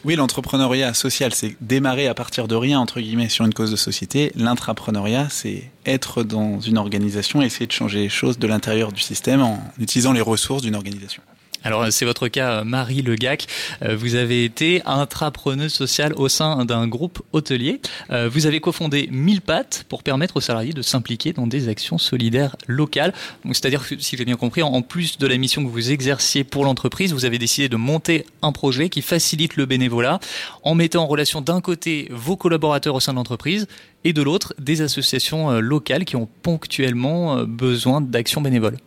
Oui, 0.04 0.16
l'entrepreneuriat 0.16 0.94
social, 0.94 1.32
c'est 1.32 1.56
démarrer 1.60 2.08
à 2.08 2.14
partir 2.14 2.48
de 2.48 2.56
rien, 2.56 2.80
entre 2.80 3.00
guillemets, 3.00 3.28
sur 3.28 3.44
une 3.44 3.54
cause 3.54 3.70
de 3.70 3.76
société. 3.76 4.32
L'intrapreneuriat, 4.34 5.28
c'est 5.30 5.70
être 5.86 6.24
dans 6.24 6.58
une 6.58 6.76
organisation 6.76 7.40
et 7.40 7.46
essayer 7.46 7.68
de 7.68 7.72
changer 7.72 8.00
les 8.00 8.08
choses 8.08 8.36
de 8.38 8.46
l'intérieur 8.48 8.90
du 8.90 9.00
système 9.00 9.42
en 9.42 9.62
utilisant 9.78 10.12
les 10.12 10.20
ressources 10.20 10.62
d'une 10.62 10.74
organisation. 10.74 11.22
Alors 11.64 11.86
c'est 11.90 12.04
votre 12.04 12.26
cas, 12.26 12.64
Marie 12.64 13.02
Legac. 13.02 13.46
Euh, 13.82 13.94
Vous 13.94 14.16
avez 14.16 14.44
été 14.44 14.82
intrapreneuse 14.84 15.72
sociale 15.72 16.12
au 16.16 16.28
sein 16.28 16.64
d'un 16.64 16.88
groupe 16.88 17.22
hôtelier. 17.32 17.80
Euh, 18.10 18.28
Vous 18.28 18.46
avez 18.46 18.60
cofondé 18.60 19.08
1000 19.12 19.42
pattes 19.42 19.84
pour 19.88 20.02
permettre 20.02 20.36
aux 20.38 20.40
salariés 20.40 20.72
de 20.72 20.82
s'impliquer 20.82 21.32
dans 21.32 21.46
des 21.46 21.68
actions 21.68 21.98
solidaires 21.98 22.56
locales. 22.66 23.12
C'est-à-dire 23.46 23.84
si 23.84 24.16
j'ai 24.16 24.24
bien 24.24 24.36
compris, 24.36 24.62
en 24.62 24.82
plus 24.82 25.18
de 25.18 25.26
la 25.26 25.36
mission 25.36 25.64
que 25.64 25.70
vous 25.70 25.92
exerciez 25.92 26.42
pour 26.42 26.64
l'entreprise, 26.64 27.12
vous 27.12 27.24
avez 27.24 27.38
décidé 27.38 27.68
de 27.68 27.76
monter 27.76 28.26
un 28.42 28.50
projet 28.50 28.88
qui 28.88 29.02
facilite 29.02 29.56
le 29.56 29.66
bénévolat 29.66 30.18
en 30.64 30.74
mettant 30.74 31.04
en 31.04 31.06
relation 31.06 31.40
d'un 31.40 31.60
côté 31.60 32.08
vos 32.10 32.36
collaborateurs 32.36 32.96
au 32.96 33.00
sein 33.00 33.12
de 33.12 33.18
l'entreprise 33.18 33.68
et 34.02 34.12
de 34.12 34.22
l'autre 34.22 34.52
des 34.58 34.80
associations 34.82 35.50
euh, 35.52 35.60
locales 35.60 36.04
qui 36.04 36.16
ont 36.16 36.28
ponctuellement 36.42 37.44
besoin 37.44 38.00
d'actions 38.00 38.40
bénévoles. 38.40 38.78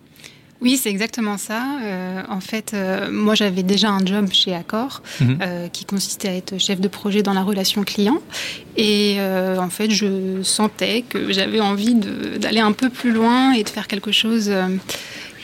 Oui, 0.61 0.77
c'est 0.77 0.89
exactement 0.89 1.37
ça. 1.37 1.63
Euh, 1.83 2.21
en 2.29 2.39
fait, 2.39 2.71
euh, 2.73 3.11
moi, 3.11 3.35
j'avais 3.35 3.61
déjà 3.61 3.89
un 3.89 4.03
job 4.05 4.29
chez 4.31 4.55
Accor 4.55 5.01
Mhm. 5.19 5.39
euh, 5.41 5.67
qui 5.67 5.85
consistait 5.85 6.29
à 6.29 6.33
être 6.35 6.57
chef 6.59 6.79
de 6.79 6.87
projet 6.87 7.21
dans 7.23 7.33
la 7.33 7.43
relation 7.43 7.83
client. 7.83 8.19
Et 8.77 9.17
en 9.19 9.69
fait, 9.69 9.89
je 9.91 10.41
sentais 10.43 11.03
que 11.07 11.31
j'avais 11.31 11.59
envie 11.61 11.93
d'aller 11.95 12.59
un 12.59 12.71
peu 12.73 12.89
plus 12.89 13.11
loin 13.11 13.53
et 13.53 13.63
de 13.63 13.69
faire 13.69 13.87
quelque 13.87 14.11
chose 14.11 14.51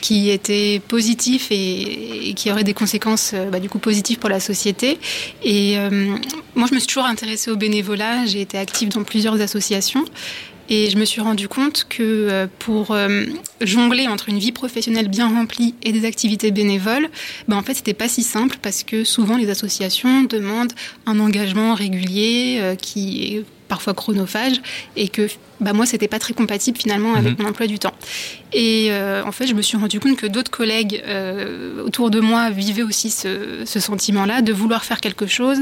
qui 0.02 0.30
était 0.30 0.80
positif 0.88 1.46
et, 1.50 2.30
et 2.30 2.34
qui 2.34 2.50
aurait 2.50 2.64
des 2.64 2.74
conséquences 2.74 3.34
bah, 3.52 3.60
du 3.60 3.68
coup 3.70 3.78
positives 3.78 4.18
pour 4.18 4.28
la 4.28 4.40
société. 4.40 4.98
Et 5.44 5.78
euh, 5.78 6.16
moi, 6.56 6.66
je 6.68 6.74
me 6.74 6.78
suis 6.80 6.88
toujours 6.88 7.04
intéressée 7.06 7.50
au 7.50 7.56
bénévolat. 7.56 8.26
J'ai 8.26 8.40
été 8.40 8.58
active 8.58 8.88
dans 8.88 9.04
plusieurs 9.04 9.40
associations. 9.40 10.04
Et 10.74 10.88
je 10.88 10.96
me 10.96 11.04
suis 11.04 11.20
rendu 11.20 11.48
compte 11.48 11.84
que 11.86 12.02
euh, 12.02 12.46
pour 12.58 12.92
euh, 12.92 13.26
jongler 13.60 14.08
entre 14.08 14.30
une 14.30 14.38
vie 14.38 14.52
professionnelle 14.52 15.08
bien 15.08 15.28
remplie 15.28 15.74
et 15.82 15.92
des 15.92 16.06
activités 16.06 16.50
bénévoles, 16.50 17.10
ben 17.46 17.58
en 17.58 17.62
fait, 17.62 17.74
c'était 17.74 17.92
pas 17.92 18.08
si 18.08 18.22
simple 18.22 18.56
parce 18.62 18.82
que 18.82 19.04
souvent 19.04 19.36
les 19.36 19.50
associations 19.50 20.22
demandent 20.22 20.72
un 21.04 21.20
engagement 21.20 21.74
régulier 21.74 22.56
euh, 22.58 22.74
qui 22.74 23.36
est 23.36 23.44
parfois 23.68 23.92
chronophage 23.92 24.62
et 24.96 25.08
que 25.08 25.28
bah, 25.62 25.72
moi, 25.72 25.86
c'était 25.86 26.08
pas 26.08 26.18
très 26.18 26.34
compatible 26.34 26.76
finalement 26.78 27.14
avec 27.14 27.38
Mhm. 27.38 27.42
mon 27.44 27.50
emploi 27.50 27.66
du 27.66 27.78
temps. 27.78 27.94
Et 28.52 28.88
euh, 28.90 29.22
en 29.24 29.32
fait, 29.32 29.46
je 29.46 29.54
me 29.54 29.62
suis 29.62 29.78
rendu 29.78 29.98
compte 29.98 30.16
que 30.16 30.26
d'autres 30.26 30.50
collègues 30.50 31.02
euh, 31.06 31.82
autour 31.84 32.10
de 32.10 32.20
moi 32.20 32.50
vivaient 32.50 32.82
aussi 32.82 33.08
ce, 33.10 33.62
ce 33.64 33.80
sentiment-là 33.80 34.42
de 34.42 34.52
vouloir 34.52 34.84
faire 34.84 35.00
quelque 35.00 35.26
chose, 35.26 35.58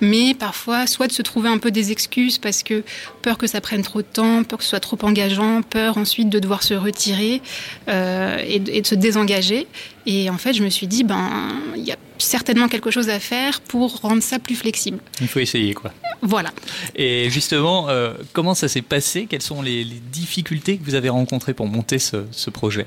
mais 0.00 0.34
parfois 0.34 0.88
soit 0.88 1.06
de 1.06 1.12
se 1.12 1.22
trouver 1.22 1.48
un 1.48 1.58
peu 1.58 1.70
des 1.70 1.92
excuses 1.92 2.38
parce 2.38 2.64
que 2.64 2.82
peur 3.22 3.38
que 3.38 3.46
ça 3.46 3.60
prenne 3.60 3.82
trop 3.82 4.02
de 4.02 4.06
temps, 4.12 4.42
peur 4.42 4.58
que 4.58 4.64
ce 4.64 4.70
soit 4.70 4.80
trop 4.80 4.98
engageant, 5.02 5.62
peur 5.62 5.98
ensuite 5.98 6.30
de 6.30 6.40
devoir 6.40 6.64
se 6.64 6.74
retirer 6.74 7.40
euh, 7.88 8.38
et, 8.46 8.58
de- 8.58 8.72
et 8.72 8.80
de 8.80 8.86
se 8.86 8.96
désengager. 8.96 9.68
Et 10.06 10.28
en 10.30 10.38
fait, 10.38 10.52
je 10.52 10.64
me 10.64 10.70
suis 10.70 10.88
dit, 10.88 11.04
ben, 11.04 11.30
il 11.76 11.84
y 11.84 11.92
a 11.92 11.96
certainement 12.18 12.66
quelque 12.68 12.90
chose 12.90 13.08
à 13.08 13.20
faire 13.20 13.60
pour 13.60 14.00
rendre 14.00 14.22
ça 14.22 14.40
plus 14.40 14.56
flexible. 14.56 14.98
Il 15.20 15.28
faut 15.28 15.38
essayer 15.38 15.74
quoi. 15.74 15.92
Voilà. 16.22 16.50
Et 16.96 17.30
justement, 17.30 17.88
comment 18.32 18.54
ça 18.54 18.66
s'est 18.68 18.82
passé 18.82 19.26
Quelles 19.42 19.56
sont 19.56 19.62
les, 19.62 19.82
les 19.82 19.98
difficultés 20.12 20.78
que 20.78 20.84
vous 20.84 20.94
avez 20.94 21.08
rencontrées 21.08 21.52
pour 21.52 21.66
monter 21.66 21.98
ce, 21.98 22.26
ce 22.30 22.48
projet 22.48 22.86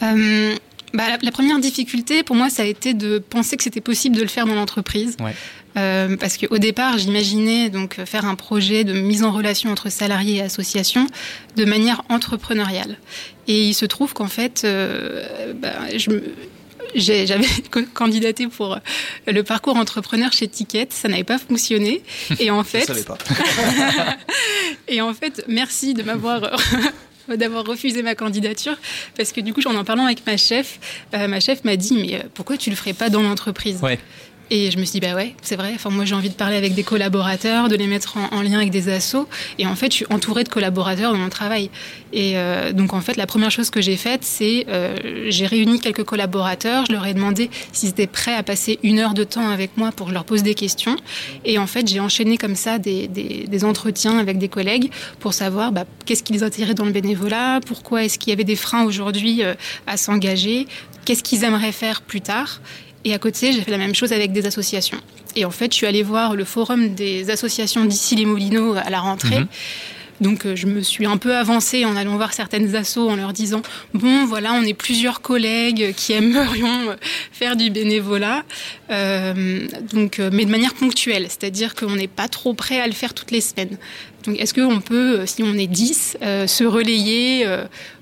Euh, 0.00 0.54
bah, 0.94 1.08
la, 1.08 1.18
la, 1.20 1.32
première 1.32 1.58
difficulté, 1.58 2.22
pour 2.22 2.36
moi, 2.36 2.50
ça 2.50 2.62
a 2.62 2.66
été 2.66 2.94
de 2.94 3.18
penser 3.18 3.56
que 3.56 3.64
c'était 3.64 3.80
possible 3.80 4.14
de 4.14 4.22
le 4.22 4.28
faire 4.28 4.46
dans 4.46 4.54
l'entreprise. 4.54 5.16
Ouais. 5.18 5.34
Euh, 5.76 6.16
parce 6.16 6.38
qu'au 6.38 6.58
départ, 6.58 6.98
j'imaginais 6.98 7.68
donc 7.68 8.00
faire 8.04 8.26
un 8.26 8.36
projet 8.36 8.84
de 8.84 8.92
mise 8.92 9.24
en 9.24 9.32
relation 9.32 9.70
entre 9.70 9.90
salariés 9.90 10.36
et 10.36 10.42
associations 10.42 11.08
de 11.56 11.64
manière 11.64 12.02
entrepreneuriale. 12.08 12.96
Et 13.48 13.66
il 13.66 13.74
se 13.74 13.86
trouve 13.86 14.14
qu'en 14.14 14.28
fait, 14.28 14.62
euh, 14.64 15.52
bah, 15.52 15.74
je 15.96 16.10
me 16.10 16.22
j'avais 16.96 17.46
candidaté 17.94 18.46
pour 18.48 18.78
le 19.26 19.42
parcours 19.42 19.76
entrepreneur 19.76 20.32
chez 20.32 20.48
Ticket, 20.48 20.88
ça 20.90 21.08
n'avait 21.08 21.24
pas 21.24 21.38
fonctionné. 21.38 22.02
Et 22.40 22.50
en 22.50 22.64
fait, 22.64 22.92
Je 22.92 23.02
pas. 23.02 23.18
et 24.88 25.00
en 25.00 25.14
fait, 25.14 25.44
merci 25.48 25.94
de 25.94 26.02
m'avoir 26.02 26.56
d'avoir 27.28 27.64
refusé 27.64 28.02
ma 28.02 28.14
candidature 28.14 28.76
parce 29.16 29.32
que 29.32 29.40
du 29.40 29.52
coup, 29.52 29.60
en 29.66 29.74
en 29.74 29.84
parlant 29.84 30.04
avec 30.04 30.24
ma 30.26 30.36
chef, 30.36 30.78
euh, 31.14 31.26
ma 31.26 31.40
chef 31.40 31.64
m'a 31.64 31.76
dit 31.76 31.94
mais 31.94 32.22
pourquoi 32.34 32.56
tu 32.56 32.70
le 32.70 32.76
ferais 32.76 32.92
pas 32.92 33.10
dans 33.10 33.22
l'entreprise? 33.22 33.80
Ouais. 33.82 33.98
Et 34.50 34.70
je 34.70 34.78
me 34.78 34.84
suis 34.84 35.00
dit, 35.00 35.06
bah 35.06 35.14
ouais, 35.14 35.34
c'est 35.42 35.56
vrai. 35.56 35.72
Enfin, 35.74 35.90
moi, 35.90 36.04
j'ai 36.04 36.14
envie 36.14 36.28
de 36.28 36.34
parler 36.34 36.56
avec 36.56 36.74
des 36.74 36.84
collaborateurs, 36.84 37.68
de 37.68 37.74
les 37.74 37.86
mettre 37.86 38.16
en, 38.16 38.36
en, 38.36 38.42
lien 38.42 38.58
avec 38.58 38.70
des 38.70 38.88
assos. 38.88 39.28
Et 39.58 39.66
en 39.66 39.74
fait, 39.74 39.90
je 39.90 39.96
suis 39.96 40.06
entourée 40.10 40.44
de 40.44 40.48
collaborateurs 40.48 41.12
dans 41.12 41.18
mon 41.18 41.28
travail. 41.28 41.70
Et 42.12 42.32
euh, 42.36 42.72
donc, 42.72 42.94
en 42.94 43.00
fait, 43.00 43.16
la 43.16 43.26
première 43.26 43.50
chose 43.50 43.70
que 43.70 43.80
j'ai 43.80 43.96
faite, 43.96 44.20
c'est 44.22 44.66
euh, 44.68 44.96
j'ai 45.28 45.46
réuni 45.46 45.80
quelques 45.80 46.04
collaborateurs. 46.04 46.86
Je 46.86 46.92
leur 46.92 47.04
ai 47.06 47.14
demandé 47.14 47.50
s'ils 47.72 47.90
étaient 47.90 48.06
prêts 48.06 48.34
à 48.34 48.42
passer 48.42 48.78
une 48.82 48.98
heure 48.98 49.14
de 49.14 49.24
temps 49.24 49.48
avec 49.48 49.76
moi 49.76 49.90
pour 49.92 50.06
que 50.06 50.10
je 50.10 50.14
leur 50.14 50.24
pose 50.24 50.42
des 50.42 50.54
questions. 50.54 50.96
Et 51.44 51.58
en 51.58 51.66
fait, 51.66 51.88
j'ai 51.88 52.00
enchaîné 52.00 52.38
comme 52.38 52.56
ça 52.56 52.78
des, 52.78 53.64
entretiens 53.64 54.18
avec 54.18 54.38
des 54.38 54.48
collègues 54.48 54.90
pour 55.18 55.34
savoir 55.34 55.72
bah, 55.72 55.84
qu'est-ce 56.04 56.22
qui 56.22 56.32
les 56.32 56.42
attirait 56.42 56.74
dans 56.74 56.84
le 56.84 56.92
bénévolat, 56.92 57.60
pourquoi 57.66 58.04
est-ce 58.04 58.18
qu'il 58.18 58.30
y 58.30 58.32
avait 58.32 58.44
des 58.44 58.56
freins 58.56 58.84
aujourd'hui 58.84 59.42
euh, 59.42 59.54
à 59.86 59.96
s'engager, 59.96 60.66
qu'est-ce 61.04 61.22
qu'ils 61.22 61.44
aimeraient 61.44 61.72
faire 61.72 62.02
plus 62.02 62.20
tard. 62.20 62.60
Et 63.06 63.14
à 63.14 63.18
côté, 63.20 63.52
j'ai 63.52 63.62
fait 63.62 63.70
la 63.70 63.78
même 63.78 63.94
chose 63.94 64.12
avec 64.12 64.32
des 64.32 64.46
associations. 64.46 64.98
Et 65.36 65.44
en 65.44 65.52
fait, 65.52 65.70
je 65.70 65.76
suis 65.76 65.86
allée 65.86 66.02
voir 66.02 66.34
le 66.34 66.44
forum 66.44 66.92
des 66.92 67.30
associations 67.30 67.84
d'ici 67.84 68.16
les 68.16 68.26
Moulineaux 68.26 68.74
à 68.74 68.90
la 68.90 68.98
rentrée. 68.98 69.40
Mmh. 69.40 69.48
Donc, 70.20 70.44
euh, 70.44 70.56
je 70.56 70.66
me 70.66 70.80
suis 70.80 71.06
un 71.06 71.16
peu 71.16 71.36
avancée 71.36 71.84
en 71.84 71.94
allant 71.94 72.16
voir 72.16 72.32
certaines 72.32 72.74
assos 72.74 73.08
en 73.08 73.14
leur 73.14 73.32
disant 73.32 73.62
Bon, 73.94 74.24
voilà, 74.24 74.54
on 74.54 74.62
est 74.62 74.74
plusieurs 74.74 75.20
collègues 75.20 75.94
qui 75.94 76.14
aimerions 76.14 76.96
faire 77.30 77.54
du 77.54 77.70
bénévolat, 77.70 78.42
euh, 78.90 79.68
donc, 79.92 80.18
mais 80.18 80.44
de 80.44 80.50
manière 80.50 80.74
ponctuelle, 80.74 81.26
c'est-à-dire 81.28 81.76
qu'on 81.76 81.94
n'est 81.94 82.08
pas 82.08 82.26
trop 82.26 82.54
prêt 82.54 82.80
à 82.80 82.88
le 82.88 82.92
faire 82.92 83.14
toutes 83.14 83.30
les 83.30 83.40
semaines. 83.40 83.78
Donc, 84.24 84.40
est-ce 84.40 84.52
qu'on 84.52 84.80
peut, 84.80 85.26
si 85.26 85.44
on 85.44 85.54
est 85.54 85.68
10, 85.68 86.18
euh, 86.22 86.48
se 86.48 86.64
relayer 86.64 87.46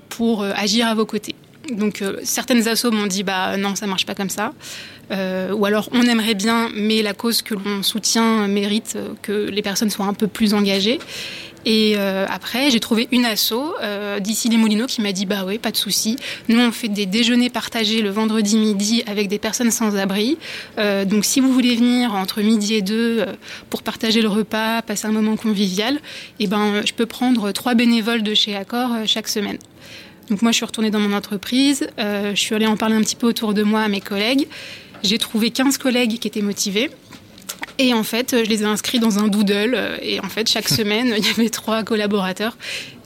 pour 0.09 0.43
agir 0.43 0.87
à 0.87 0.95
vos 0.95 1.05
côtés? 1.05 1.35
Donc 1.71 2.01
euh, 2.01 2.17
certaines 2.23 2.67
assos 2.67 2.91
m'ont 2.91 3.07
dit 3.07 3.23
bah 3.23 3.57
non 3.57 3.75
ça 3.75 3.87
marche 3.87 4.05
pas 4.05 4.15
comme 4.15 4.29
ça. 4.29 4.53
Euh, 5.11 5.51
ou 5.53 5.65
alors 5.65 5.89
on 5.91 6.01
aimerait 6.01 6.33
bien 6.33 6.69
mais 6.75 7.03
la 7.03 7.13
cause 7.13 7.43
que 7.43 7.53
l'on 7.53 7.83
soutient 7.83 8.47
mérite 8.47 8.97
que 9.21 9.49
les 9.49 9.61
personnes 9.61 9.89
soient 9.89 10.07
un 10.07 10.13
peu 10.13 10.27
plus 10.27 10.53
engagées. 10.53 10.99
Et 11.65 11.95
euh, 11.97 12.25
après 12.29 12.69
j'ai 12.69 12.79
trouvé 12.79 13.07
une 13.11 13.25
asso 13.25 13.53
euh, 13.53 14.19
d'ici 14.19 14.49
les 14.49 14.57
Moulineaux 14.57 14.85
qui 14.85 15.01
m'a 15.01 15.11
dit 15.11 15.25
bah 15.25 15.43
oui 15.45 15.57
pas 15.57 15.71
de 15.71 15.77
souci. 15.77 16.15
Nous 16.47 16.59
on 16.59 16.71
fait 16.71 16.87
des 16.87 17.07
déjeuners 17.07 17.49
partagés 17.49 18.01
le 18.01 18.11
vendredi 18.11 18.57
midi 18.57 19.03
avec 19.07 19.27
des 19.27 19.39
personnes 19.39 19.71
sans 19.71 19.97
abri. 19.97 20.37
Euh, 20.77 21.05
donc 21.05 21.25
si 21.25 21.39
vous 21.39 21.51
voulez 21.51 21.75
venir 21.75 22.13
entre 22.13 22.41
midi 22.41 22.75
et 22.75 22.81
deux 22.81 23.25
pour 23.69 23.81
partager 23.81 24.21
le 24.21 24.29
repas 24.29 24.83
passer 24.83 25.07
un 25.07 25.11
moment 25.11 25.35
convivial 25.35 25.95
et 25.95 25.99
eh 26.41 26.47
ben 26.47 26.81
je 26.85 26.93
peux 26.93 27.07
prendre 27.07 27.51
trois 27.51 27.73
bénévoles 27.73 28.21
de 28.21 28.35
chez 28.35 28.55
Accor 28.55 28.89
chaque 29.07 29.27
semaine 29.27 29.57
donc 30.29 30.41
moi, 30.41 30.51
je 30.51 30.57
suis 30.57 30.65
retournée 30.65 30.89
dans 30.89 30.99
mon 30.99 31.15
entreprise, 31.15 31.87
euh, 31.99 32.31
je 32.33 32.39
suis 32.39 32.55
allée 32.55 32.65
en 32.65 32.77
parler 32.77 32.95
un 32.95 33.01
petit 33.01 33.15
peu 33.15 33.27
autour 33.27 33.53
de 33.53 33.63
moi 33.63 33.81
à 33.81 33.87
mes 33.87 34.01
collègues. 34.01 34.47
J'ai 35.03 35.17
trouvé 35.17 35.51
15 35.51 35.77
collègues 35.77 36.17
qui 36.19 36.27
étaient 36.27 36.41
motivés. 36.41 36.89
Et 37.77 37.93
en 37.93 38.03
fait, 38.03 38.43
je 38.45 38.49
les 38.49 38.63
ai 38.63 38.65
inscrits 38.65 38.99
dans 38.99 39.19
un 39.19 39.27
doodle. 39.27 39.77
Et 40.01 40.19
en 40.21 40.29
fait, 40.29 40.49
chaque 40.49 40.69
semaine, 40.79 41.13
il 41.15 41.25
y 41.25 41.29
avait 41.29 41.49
trois 41.49 41.83
collaborateurs, 41.83 42.57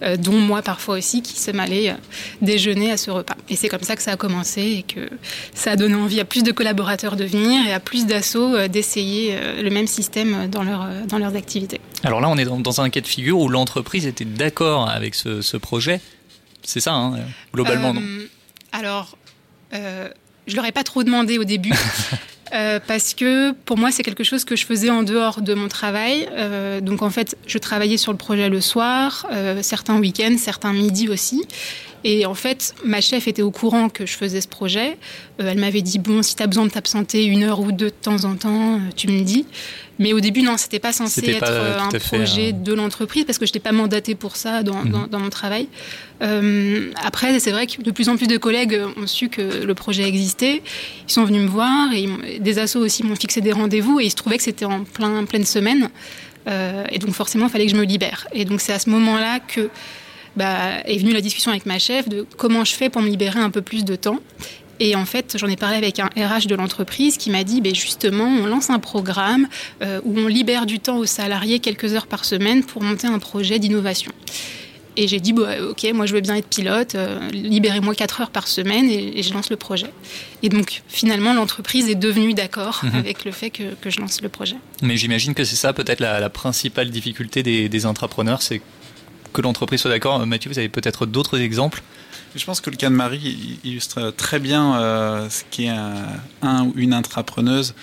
euh, 0.02 0.16
dont 0.16 0.40
moi 0.40 0.62
parfois 0.62 0.98
aussi, 0.98 1.22
qui 1.22 1.38
se 1.38 1.52
m'allaient 1.52 1.94
déjeuner 2.42 2.92
à 2.92 2.96
ce 2.96 3.12
repas. 3.12 3.36
Et 3.50 3.58
c'est 3.58 3.68
comme 3.68 3.82
ça 3.82 3.98
que 3.98 4.02
ça 4.02 4.12
a 4.12 4.16
commencé 4.16 4.62
et 4.62 4.84
que 4.84 5.10
ça 5.54 5.72
a 5.72 5.76
donné 5.76 5.96
envie 5.96 6.22
à 6.22 6.26
plus 6.26 6.44
de 6.44 6.54
collaborateurs 6.54 7.18
de 7.18 7.26
venir 7.26 7.68
et 7.68 7.74
à 7.74 7.82
plus 7.82 8.06
d'assauts 8.06 8.68
d'essayer 8.68 9.36
le 9.62 9.70
même 9.72 9.88
système 9.88 10.48
dans, 10.48 10.64
leur, 10.64 10.88
dans 11.08 11.18
leurs 11.18 11.36
activités. 11.36 11.82
Alors 12.04 12.22
là, 12.22 12.30
on 12.30 12.38
est 12.38 12.46
dans, 12.46 12.60
dans 12.60 12.80
un 12.80 12.90
cas 12.90 13.02
de 13.02 13.08
figure 13.08 13.40
où 13.40 13.50
l'entreprise 13.50 14.06
était 14.06 14.24
d'accord 14.24 14.88
avec 14.88 15.16
ce, 15.16 15.42
ce 15.42 15.58
projet 15.58 16.00
c'est 16.64 16.80
ça, 16.80 16.94
hein, 16.94 17.20
globalement, 17.54 17.90
euh, 17.90 17.94
non 17.94 18.26
Alors, 18.72 19.18
euh, 19.74 20.10
je 20.48 20.56
leur 20.56 20.66
ai 20.66 20.72
pas 20.72 20.84
trop 20.84 21.04
demandé 21.04 21.38
au 21.38 21.44
début. 21.44 21.74
Euh, 22.54 22.80
parce 22.86 23.14
que 23.14 23.52
pour 23.52 23.78
moi, 23.78 23.92
c'est 23.92 24.04
quelque 24.04 24.24
chose 24.24 24.44
que 24.44 24.56
je 24.56 24.66
faisais 24.66 24.90
en 24.90 25.04
dehors 25.04 25.42
de 25.42 25.54
mon 25.54 25.68
travail. 25.68 26.28
Euh, 26.32 26.82
donc 26.82 27.02
en 27.02 27.10
fait, 27.10 27.38
je 27.46 27.58
travaillais 27.58 27.98
sur 27.98 28.12
le 28.12 28.18
projet 28.18 28.50
le 28.50 28.62
soir, 28.62 29.28
euh, 29.32 29.62
certains 29.62 30.00
week-ends, 30.00 30.36
certains 30.38 30.74
midis 30.74 31.10
aussi. 31.10 31.46
Et 32.04 32.26
en 32.26 32.34
fait, 32.34 32.74
ma 32.86 33.02
chef 33.02 33.28
était 33.28 33.42
au 33.42 33.52
courant 33.52 33.90
que 33.90 34.06
je 34.06 34.14
faisais 34.14 34.42
ce 34.42 34.48
projet. 34.48 34.98
Euh, 35.40 35.50
elle 35.52 35.60
m'avait 35.60 35.82
dit 35.82 36.00
bon, 36.00 36.24
si 36.24 36.36
tu 36.36 36.44
as 36.44 36.48
besoin 36.48 36.66
de 36.66 36.72
t'absenter 36.72 37.26
une 37.26 37.44
heure 37.44 37.60
ou 37.60 37.72
deux 37.72 37.88
de 37.88 37.96
temps 38.02 38.24
en 38.24 38.36
temps, 38.36 38.76
euh, 38.76 38.80
tu 38.96 39.08
me 39.08 39.22
dis. 39.22 39.46
Mais 40.00 40.14
au 40.14 40.22
début, 40.22 40.42
non, 40.42 40.56
c'était 40.56 40.80
pas 40.80 40.94
censé 40.94 41.30
être 41.30 41.40
pas 41.40 41.84
un 41.84 41.90
projet 41.90 42.54
de 42.54 42.74
l'entreprise 42.74 43.26
parce 43.26 43.38
que 43.38 43.46
je 43.46 43.50
n'étais 43.50 43.60
pas 43.60 43.74
mandatée 43.74 44.16
pour 44.16 44.38
ça 44.38 44.64
dans, 44.64 44.86
mmh. 44.86 44.90
dans, 44.90 45.08
dans 45.08 45.20
mon 45.20 45.30
travail. 45.30 45.68
Euh, 46.22 46.92
après, 47.04 47.38
c'est 47.40 47.52
vrai 47.52 47.68
que 47.68 47.82
de 47.82 47.92
plus 47.92 48.08
en 48.08 48.16
plus 48.16 48.28
de 48.28 48.38
collègues 48.38 48.80
ont 48.96 49.08
su 49.08 49.28
que 49.28 49.42
le 49.42 49.74
projet 49.74 50.08
existait. 50.08 50.62
Ils 51.08 51.12
sont 51.12 51.26
venus 51.26 51.42
me 51.42 51.48
voir 51.48 51.92
et 51.94 52.40
des 52.40 52.60
assos 52.60 52.80
aussi 52.80 53.04
m'ont 53.04 53.18
fixé 53.18 53.42
des 53.42 53.52
rendez-vous 53.52 54.00
et 54.00 54.06
il 54.06 54.10
se 54.10 54.16
trouvait 54.16 54.38
que 54.38 54.44
c'était 54.44 54.64
en 54.64 54.86
plein, 54.86 55.26
pleine 55.26 55.46
semaine. 55.46 55.90
Euh, 56.48 56.84
et 56.92 57.00
donc 57.00 57.14
forcément, 57.14 57.48
il 57.48 57.52
fallait 57.52 57.66
que 57.66 57.72
je 57.72 57.78
me 57.78 57.84
libère. 57.84 58.28
Et 58.34 58.46
donc 58.46 58.62
c'est 58.62 58.74
à 58.74 58.80
ce 58.80 58.90
moment-là 58.90 59.40
que 59.40 59.70
bah, 60.40 60.80
est 60.86 60.98
venue 60.98 61.12
la 61.14 61.22
discussion 61.22 61.52
avec 61.52 61.66
ma 61.66 61.78
chef 61.78 62.08
de 62.10 62.26
comment 62.38 62.64
je 62.64 62.74
fais 62.74 62.90
pour 62.90 63.02
me 63.02 63.10
libérer 63.10 63.40
un 63.40 63.52
peu 63.52 63.62
plus 63.62 63.86
de 63.86 63.96
temps. 63.96 64.20
Et 64.80 64.96
en 64.96 65.06
fait, 65.06 65.36
j'en 65.38 65.48
ai 65.48 65.58
parlé 65.58 65.76
avec 65.76 66.00
un 66.00 66.08
RH 66.16 66.48
de 66.48 66.56
l'entreprise 66.56 67.18
qui 67.18 67.30
m'a 67.30 67.44
dit, 67.44 67.60
ben 67.60 67.76
justement, 67.76 68.24
on 68.24 68.46
lance 68.46 68.70
un 68.70 68.80
programme 68.80 69.48
euh, 69.82 70.00
où 70.06 70.18
on 70.18 70.28
libère 70.28 70.66
du 70.66 70.80
temps 70.80 70.98
aux 70.98 71.06
salariés 71.06 71.60
quelques 71.60 71.94
heures 71.94 72.08
par 72.08 72.24
semaine 72.24 72.64
pour 72.64 72.82
monter 72.82 73.08
un 73.08 73.20
projet 73.20 73.60
d'innovation. 73.60 74.14
Et 74.96 75.08
j'ai 75.08 75.20
dit, 75.20 75.34
bah, 75.34 75.62
ok, 75.70 75.86
moi 75.94 76.06
je 76.06 76.14
veux 76.14 76.22
bien 76.22 76.36
être 76.36 76.48
pilote, 76.48 76.96
euh, 76.96 77.20
libérez-moi 77.32 77.94
4 77.94 78.22
heures 78.22 78.32
par 78.32 78.48
semaine 78.48 78.90
et, 78.90 79.20
et, 79.20 79.24
je 79.24 79.34
lance 79.34 79.50
le 79.50 79.56
projet. 79.56 79.88
Et 80.44 80.50
donc 80.50 80.82
finalement, 80.88 81.34
l'entreprise 81.34 81.90
est 81.90 81.96
devenue 81.96 82.34
d'accord 82.34 82.82
Mhm. 82.84 82.92
mmh. 82.92 82.96
avec 82.96 83.26
le 83.26 83.32
fait 83.32 83.50
que, 83.50 83.76
que, 83.82 83.90
je 83.90 84.00
lance 84.00 84.22
le 84.22 84.30
projet. 84.30 84.56
Mais 84.82 84.98
j'imagine 84.98 85.34
que 85.34 85.44
c'est 85.44 85.56
ça 85.56 85.74
peut-être 85.74 86.00
la, 86.00 86.20
la, 86.20 86.30
principale 86.30 86.90
difficulté 86.90 87.44
des, 87.44 87.70
des 87.70 87.86
intrapreneurs, 87.86 88.42
c'est 88.42 88.62
que 89.34 89.42
l'entreprise 89.42 89.82
soit 89.82 89.92
d'accord. 89.92 90.26
Mathieu, 90.26 90.50
vous 90.52 90.60
avez 90.60 90.70
peut-être 90.70 91.06
d'autres 91.06 91.40
exemples? 91.40 91.82
Je 92.36 92.46
pense 92.46 92.62
que 92.62 92.70
le 92.70 92.76
cas 92.76 92.90
de 92.90 92.96
Marie 92.96 93.60
illustre 93.64 94.12
très 94.16 94.40
bien 94.40 94.80
euh, 94.80 95.30
ce 95.30 95.44
qu'est 95.50 95.70
un, 95.70 95.96
un, 96.42 96.66
ou 96.66 96.74
une 96.76 96.94
intrapreneuse 96.94 97.74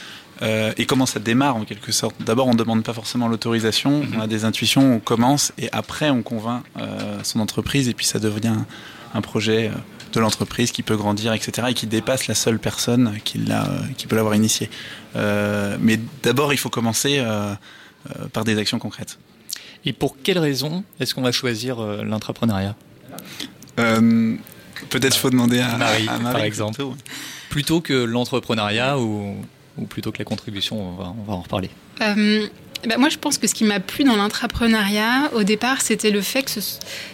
euh, 0.42 0.72
et 0.76 0.86
comment 0.86 1.06
ça 1.06 1.18
démarre 1.18 1.56
en 1.56 1.64
quelque 1.64 1.90
sorte. 1.90 2.14
D'abord, 2.20 2.46
on 2.46 2.52
ne 2.52 2.58
demande 2.58 2.84
pas 2.84 2.92
forcément 2.92 3.26
l'autorisation, 3.26 4.02
-hmm. 4.02 4.16
on 4.16 4.20
a 4.20 4.26
des 4.26 4.44
intuitions, 4.44 4.94
on 4.96 5.00
commence 5.00 5.52
et 5.58 5.68
après 5.72 6.10
on 6.10 6.22
convainc 6.22 6.62
euh, 6.78 7.18
son 7.24 7.40
entreprise 7.40 7.88
et 7.88 7.94
puis 7.94 8.06
ça 8.06 8.18
devient 8.18 8.48
un, 8.48 8.66
un 9.14 9.20
projet 9.20 9.72
de 10.12 10.20
l'entreprise 10.20 10.70
qui 10.70 10.82
peut 10.82 10.96
grandir, 10.96 11.32
etc. 11.32 11.68
et 11.70 11.74
qui 11.74 11.86
dépasse 11.86 12.28
la 12.28 12.34
seule 12.34 12.58
personne 12.58 13.18
qui, 13.24 13.40
qui 13.98 14.06
peut 14.06 14.16
l'avoir 14.16 14.34
initié. 14.34 14.70
Mais 15.86 15.98
d'abord, 16.22 16.52
il 16.52 16.58
faut 16.58 16.70
commencer 16.70 17.22
par 18.32 18.44
des 18.44 18.56
actions 18.56 18.78
concrètes. 18.78 19.18
Et 19.86 19.92
pour 19.92 20.16
quelles 20.22 20.38
raisons 20.38 20.84
est-ce 21.00 21.14
qu'on 21.14 21.22
va 21.22 21.32
choisir 21.32 21.80
euh, 21.80 22.04
l'intrapreneuriat? 22.04 22.74
Euh, 23.78 24.34
Peut-être 24.90 25.12
qu'il 25.12 25.20
faut 25.20 25.30
demander 25.30 25.60
à 25.60 25.76
Marie, 25.78 26.08
à 26.08 26.18
Marie 26.18 26.34
par 26.34 26.44
exemple. 26.44 26.74
Plutôt, 26.74 26.94
plutôt 27.48 27.80
que 27.80 27.94
l'entrepreneuriat 27.94 28.98
ou, 28.98 29.36
ou, 29.78 29.86
plutôt 29.86 30.12
que 30.12 30.18
la 30.18 30.24
contribution, 30.24 30.80
on 30.80 30.92
va, 30.92 31.14
on 31.18 31.22
va 31.22 31.32
en 31.34 31.40
reparler. 31.40 31.70
Euh, 32.02 32.46
ben 32.86 32.98
moi, 32.98 33.08
je 33.08 33.16
pense 33.16 33.38
que 33.38 33.46
ce 33.46 33.54
qui 33.54 33.64
m'a 33.64 33.80
plu 33.80 34.04
dans 34.04 34.16
l'intrapreneuriat, 34.16 35.30
au 35.34 35.44
départ, 35.44 35.80
c'était 35.80 36.10
le 36.10 36.20
fait 36.20 36.42
que 36.42 36.50
ce, 36.50 36.60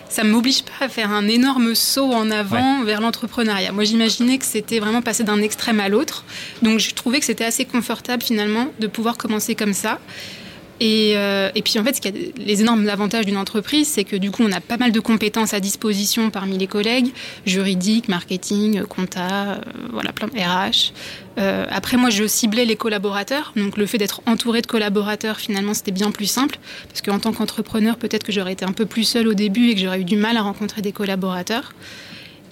ça 0.09 0.25
ne 0.25 0.31
m'oblige 0.31 0.65
pas 0.65 0.87
à 0.87 0.89
faire 0.89 1.11
un 1.13 1.29
énorme 1.29 1.75
saut 1.75 2.13
en 2.13 2.31
avant 2.31 2.81
ouais. 2.81 2.87
vers 2.87 3.01
l'entrepreneuriat. 3.01 3.73
Moi, 3.73 3.85
j'imaginais 3.85 4.39
que 4.39 4.45
c'était 4.45 4.81
vraiment 4.81 5.03
passer 5.03 5.25
d'un 5.25 5.41
extrême 5.41 5.79
à 5.79 5.89
l'autre. 5.89 6.25
Donc, 6.63 6.79
je 6.79 6.95
trouvais 6.95 7.21
que 7.21 7.27
c'était 7.27 7.45
assez 7.45 7.65
confortable, 7.65 8.23
finalement, 8.23 8.67
de 8.81 8.87
pouvoir 8.87 9.17
commencer 9.17 9.55
comme 9.55 9.75
ça. 9.75 10.01
Et, 10.85 11.13
euh, 11.15 11.49
et, 11.55 11.63
puis 11.63 11.79
en 11.79 11.85
fait, 11.85 11.95
ce 11.95 12.01
qui 12.01 12.09
a 12.09 12.11
les 12.11 12.61
énormes 12.61 12.89
avantages 12.89 13.25
d'une 13.25 13.37
entreprise, 13.37 13.87
c'est 13.87 14.03
que 14.03 14.17
du 14.17 14.33
coup, 14.33 14.43
on 14.43 14.51
a 14.51 14.61
pas 14.61 14.79
mal 14.79 14.91
de 14.91 14.99
compétences 14.99 15.55
à 15.55 15.61
disposition 15.61 16.31
parmi 16.31 16.59
les 16.59 16.67
collègues, 16.67 17.13
juridiques, 17.47 18.09
marketing, 18.09 18.83
compta, 18.83 19.53
euh, 19.53 19.61
voilà, 19.93 20.13
plein 20.13 20.27
RH. 20.27 20.93
Euh, 21.39 21.67
après, 21.71 21.97
moi, 21.97 22.11
je 22.11 22.27
ciblais 22.27 22.65
les 22.65 22.75
collaborateurs, 22.75 23.53
donc 23.55 23.77
le 23.77 23.87
fait 23.87 23.99
d'être 23.99 24.23
entouré 24.27 24.61
de 24.61 24.67
collaborateurs, 24.67 25.39
finalement, 25.39 25.73
c'était 25.73 25.93
bien 25.93 26.11
plus 26.11 26.27
simple, 26.27 26.59
parce 26.89 27.01
qu'en 27.01 27.21
tant 27.21 27.33
qu'entrepreneur, 27.33 27.97
peut-être 27.97 28.25
que 28.25 28.33
j'aurais 28.33 28.55
été 28.55 28.65
un 28.65 28.73
peu 28.73 28.85
plus 28.85 29.05
seule 29.05 29.29
au 29.29 29.35
début 29.35 29.69
et 29.69 29.77
que 29.77 29.81
j'aurais 29.81 30.01
eu 30.01 30.05
du 30.05 30.17
mal 30.17 30.37
à 30.37 30.43
rencontrer 30.43 30.83
des 30.83 30.91
collaborateurs. 30.91 31.75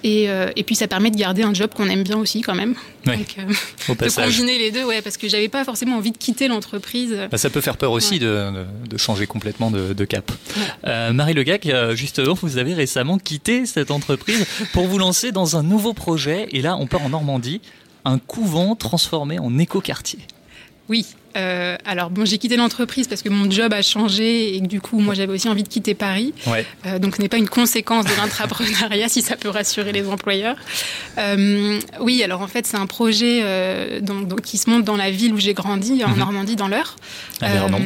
Et, 0.03 0.29
euh, 0.29 0.49
et, 0.55 0.63
puis 0.63 0.75
ça 0.75 0.87
permet 0.87 1.11
de 1.11 1.15
garder 1.15 1.43
un 1.43 1.53
job 1.53 1.71
qu'on 1.75 1.87
aime 1.87 2.03
bien 2.03 2.17
aussi 2.17 2.41
quand 2.41 2.55
même. 2.55 2.75
Oui. 3.05 3.17
Donc, 3.17 3.35
euh, 3.37 3.95
de 4.07 4.15
combiner 4.15 4.57
les 4.57 4.71
deux, 4.71 4.83
ouais, 4.83 5.01
parce 5.01 5.17
que 5.17 5.27
j'avais 5.27 5.49
pas 5.49 5.63
forcément 5.63 5.97
envie 5.97 6.11
de 6.11 6.17
quitter 6.17 6.47
l'entreprise. 6.47 7.15
Bah, 7.29 7.37
ça 7.37 7.49
peut 7.49 7.61
faire 7.61 7.77
peur 7.77 7.91
aussi 7.91 8.15
ouais. 8.15 8.19
de, 8.19 8.65
de, 8.89 8.97
changer 8.97 9.27
complètement 9.27 9.69
de, 9.71 9.93
de 9.93 10.05
cap. 10.05 10.31
Ouais. 10.31 10.63
Euh, 10.85 11.13
Marie 11.13 11.33
Legac, 11.33 11.67
justement, 11.93 12.33
vous 12.41 12.57
avez 12.57 12.73
récemment 12.73 13.17
quitté 13.17 13.65
cette 13.65 13.91
entreprise 13.91 14.45
pour 14.73 14.87
vous 14.87 14.97
lancer 14.97 15.31
dans 15.31 15.57
un 15.57 15.63
nouveau 15.63 15.93
projet. 15.93 16.47
Et 16.51 16.61
là, 16.61 16.77
on 16.77 16.87
part 16.87 17.03
en 17.03 17.09
Normandie, 17.09 17.61
un 18.05 18.17
couvent 18.17 18.75
transformé 18.75 19.39
en 19.39 19.57
écoquartier. 19.59 20.19
Oui, 20.89 21.05
euh, 21.37 21.75
alors 21.85 22.09
bon, 22.09 22.25
j'ai 22.25 22.37
quitté 22.37 22.55
l'entreprise 22.57 23.07
parce 23.07 23.21
que 23.21 23.29
mon 23.29 23.49
job 23.49 23.73
a 23.73 23.81
changé 23.81 24.55
et 24.55 24.61
que 24.61 24.67
du 24.67 24.81
coup, 24.81 24.99
moi, 24.99 25.13
j'avais 25.13 25.33
aussi 25.33 25.49
envie 25.49 25.63
de 25.63 25.67
quitter 25.69 25.93
Paris. 25.93 26.33
Ouais. 26.47 26.65
Euh, 26.85 26.99
donc, 26.99 27.15
ce 27.15 27.21
n'est 27.21 27.29
pas 27.29 27.37
une 27.37 27.49
conséquence 27.49 28.05
de 28.05 28.11
l'intrapreneuriat, 28.17 29.07
si 29.09 29.21
ça 29.21 29.35
peut 29.37 29.49
rassurer 29.49 29.91
les 29.91 30.07
employeurs. 30.07 30.55
Euh, 31.17 31.79
oui, 31.99 32.23
alors 32.23 32.41
en 32.41 32.47
fait, 32.47 32.65
c'est 32.67 32.77
un 32.77 32.87
projet 32.87 33.41
donc, 34.01 34.27
donc, 34.27 34.41
qui 34.41 34.57
se 34.57 34.69
monte 34.69 34.83
dans 34.83 34.97
la 34.97 35.11
ville 35.11 35.33
où 35.33 35.37
j'ai 35.39 35.53
grandi, 35.53 36.03
en 36.03 36.09
Mhm. 36.09 36.17
Normandie, 36.19 36.55
dans 36.55 36.67
l'Eure. 36.67 36.95
À 37.41 37.49
Vernon. 37.51 37.81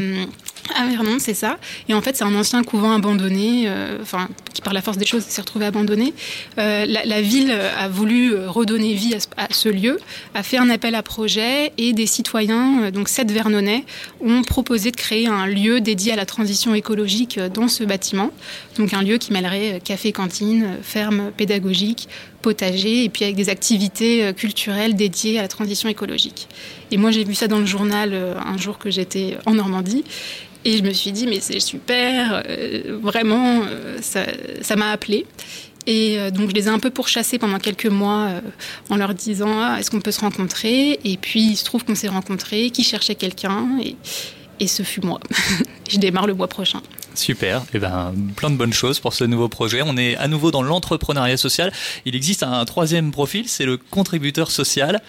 À 0.75 0.88
Vernon, 0.88 1.17
c'est 1.19 1.36
ça. 1.36 1.58
Et 1.88 1.93
en 1.93 2.01
fait, 2.01 2.17
c'est 2.17 2.23
un 2.23 2.34
ancien 2.34 2.63
couvent 2.63 2.91
abandonné, 2.91 3.69
enfin, 4.01 4.27
qui 4.53 4.62
par 4.62 4.73
la 4.73 4.81
force 4.81 4.97
des 4.97 5.05
choses 5.05 5.23
s'est 5.23 5.41
retrouvé 5.41 5.65
abandonné. 5.67 6.13
La, 6.58 6.86
la 6.86 7.21
ville 7.21 7.51
a 7.51 7.88
voulu 7.88 8.36
redonner 8.47 8.93
vie 8.95 9.13
à 9.13 9.19
ce, 9.19 9.27
à 9.38 9.47
ce 9.51 9.69
lieu, 9.69 9.99
a 10.34 10.41
fait 10.41 10.58
un 10.58 10.69
appel 10.71 10.95
à 10.95 11.03
projet 11.03 11.71
et 11.77 11.93
des 11.93 12.08
citoyens, 12.08 12.89
donc 12.91 13.10
sept 13.10 13.27
Vernonais, 13.35 13.83
ont 14.21 14.43
proposé 14.43 14.91
de 14.91 14.95
créer 14.95 15.27
un 15.27 15.45
lieu 15.45 15.81
dédié 15.81 16.13
à 16.13 16.15
la 16.15 16.25
transition 16.25 16.73
écologique 16.73 17.37
euh, 17.37 17.49
dans 17.49 17.67
ce 17.67 17.83
bâtiment. 17.83 18.31
Donc 18.77 18.93
un 18.93 19.01
lieu 19.01 19.17
qui 19.17 19.33
mêlerait 19.33 19.73
euh, 19.73 19.79
café, 19.79 20.13
cantine, 20.13 20.63
euh, 20.63 20.81
ferme 20.81 21.31
pédagogique, 21.35 22.07
potager 22.41 23.03
et 23.03 23.09
puis 23.09 23.25
avec 23.25 23.35
des 23.35 23.49
activités 23.49 24.31
culturelles 24.37 24.95
dédiées 24.95 25.37
à 25.39 25.41
la 25.41 25.47
transition 25.47 25.89
écologique. 25.89 26.47
Et 26.91 26.97
moi, 26.97 27.11
j'ai 27.11 27.23
vu 27.23 27.33
ça 27.33 27.47
dans 27.47 27.59
le 27.59 27.65
journal 27.65 28.13
un 28.13 28.57
jour 28.57 28.77
que 28.77 28.91
j'étais 28.91 29.37
en 29.47 29.55
Normandie. 29.55 30.03
Et 30.63 30.77
je 30.77 30.83
me 30.83 30.91
suis 30.91 31.11
dit, 31.11 31.25
mais 31.25 31.39
c'est 31.39 31.59
super, 31.59 32.43
vraiment, 33.01 33.63
ça 33.99 34.75
m'a 34.75 34.91
appelé. 34.91 35.25
Et 35.87 36.19
euh, 36.19 36.31
donc, 36.31 36.49
je 36.49 36.55
les 36.55 36.65
ai 36.65 36.69
un 36.69 36.79
peu 36.79 36.89
pourchassés 36.89 37.37
pendant 37.37 37.59
quelques 37.59 37.85
mois 37.85 38.27
euh, 38.27 38.41
en 38.89 38.97
leur 38.97 39.13
disant, 39.13 39.59
ah, 39.61 39.77
est-ce 39.79 39.91
qu'on 39.91 40.01
peut 40.01 40.11
se 40.11 40.21
rencontrer? 40.21 40.99
Et 41.03 41.17
puis, 41.17 41.51
il 41.51 41.55
se 41.55 41.65
trouve 41.65 41.85
qu'on 41.85 41.95
s'est 41.95 42.07
rencontrés, 42.07 42.71
qu'ils 42.71 42.85
cherchaient 42.85 43.15
quelqu'un, 43.15 43.67
et, 43.83 43.95
et 44.59 44.67
ce 44.67 44.83
fut 44.83 45.01
moi. 45.01 45.19
je 45.89 45.97
démarre 45.97 46.27
le 46.27 46.33
mois 46.33 46.47
prochain. 46.47 46.81
Super, 47.13 47.63
et 47.73 47.79
ben 47.79 48.13
plein 48.35 48.49
de 48.49 48.57
bonnes 48.57 48.73
choses 48.73 48.99
pour 48.99 49.13
ce 49.13 49.23
nouveau 49.23 49.47
projet. 49.47 49.81
On 49.85 49.95
est 49.95 50.17
à 50.17 50.27
nouveau 50.27 50.51
dans 50.51 50.61
l'entrepreneuriat 50.61 51.37
social. 51.37 51.71
Il 52.05 52.13
existe 52.13 52.43
un 52.43 52.65
troisième 52.65 53.11
profil, 53.11 53.47
c'est 53.47 53.65
le 53.65 53.77
contributeur 53.77 54.51
social. 54.51 55.01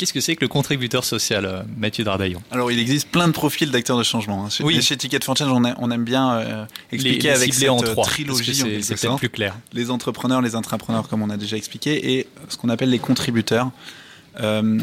Qu'est-ce 0.00 0.14
que 0.14 0.20
c'est 0.22 0.34
que 0.34 0.40
le 0.40 0.48
contributeur 0.48 1.04
social, 1.04 1.44
euh, 1.44 1.62
Mathieu 1.76 2.04
Dardaillon? 2.04 2.40
Alors, 2.50 2.72
il 2.72 2.78
existe 2.78 3.08
plein 3.10 3.28
de 3.28 3.32
profils 3.34 3.70
d'acteurs 3.70 3.98
de 3.98 4.02
changement. 4.02 4.46
hein. 4.46 4.48
Chez, 4.48 4.64
Oui. 4.64 4.80
chez 4.80 4.96
Ticket 4.96 5.18
for 5.22 5.36
Change, 5.36 5.52
on, 5.52 5.62
a- 5.66 5.74
on 5.76 5.90
aime 5.90 6.04
bien 6.04 6.32
euh, 6.38 6.64
expliquer 6.90 7.28
les 7.28 7.34
avec 7.34 7.52
cette 7.52 7.68
en 7.68 7.76
euh, 7.82 7.92
trois, 7.92 8.06
trilogie, 8.06 8.54
c'est- 8.54 8.94
peut-être 8.94 9.16
plus 9.16 9.28
clair. 9.28 9.58
Les 9.74 9.90
entrepreneurs, 9.90 10.40
les 10.40 10.54
intrapreneurs, 10.54 11.06
comme 11.06 11.20
on 11.20 11.28
a 11.28 11.36
déjà 11.36 11.58
expliqué, 11.58 12.14
et 12.14 12.28
ce 12.48 12.56
qu'on 12.56 12.70
appelle 12.70 12.88
les 12.88 12.98
contributeurs. 12.98 13.70
Euh, 14.40 14.78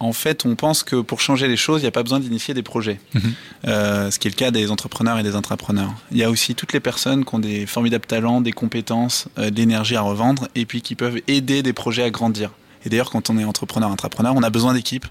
en 0.00 0.12
fait, 0.12 0.44
on 0.44 0.54
pense 0.54 0.82
que 0.82 0.96
pour 0.96 1.22
changer 1.22 1.48
les 1.48 1.56
choses, 1.56 1.80
il 1.80 1.84
n'y 1.84 1.88
a 1.88 1.92
pas 1.92 2.02
besoin 2.02 2.20
d'initier 2.20 2.52
des 2.52 2.62
projets. 2.62 3.00
Mhm. 3.14 3.32
Euh, 3.68 4.10
ce 4.10 4.18
qui 4.18 4.28
est 4.28 4.32
le 4.32 4.36
cas 4.36 4.50
des 4.50 4.70
entrepreneurs 4.70 5.18
et 5.18 5.22
des 5.22 5.34
intrapreneurs. 5.34 5.94
Il 6.10 6.18
y 6.18 6.24
a 6.24 6.28
aussi 6.30 6.54
toutes 6.54 6.74
les 6.74 6.80
personnes 6.80 7.24
qui 7.24 7.34
ont 7.34 7.38
des 7.38 7.64
formidables 7.64 8.04
talents, 8.04 8.42
des 8.42 8.52
compétences, 8.52 9.28
euh, 9.38 9.48
de 9.48 9.56
l'énergie 9.56 9.96
à 9.96 10.02
revendre, 10.02 10.48
et 10.54 10.66
puis 10.66 10.82
qui 10.82 10.94
peuvent 10.94 11.20
aider 11.26 11.62
des 11.62 11.72
projets 11.72 12.02
à 12.02 12.10
grandir. 12.10 12.50
Et 12.84 12.88
d'ailleurs, 12.88 13.10
quand 13.10 13.30
on 13.30 13.38
est 13.38 13.44
entrepreneur, 13.44 13.90
intrapreneur, 13.90 14.34
on 14.36 14.42
a 14.42 14.50
besoin 14.50 14.74
d'équipes 14.74 15.06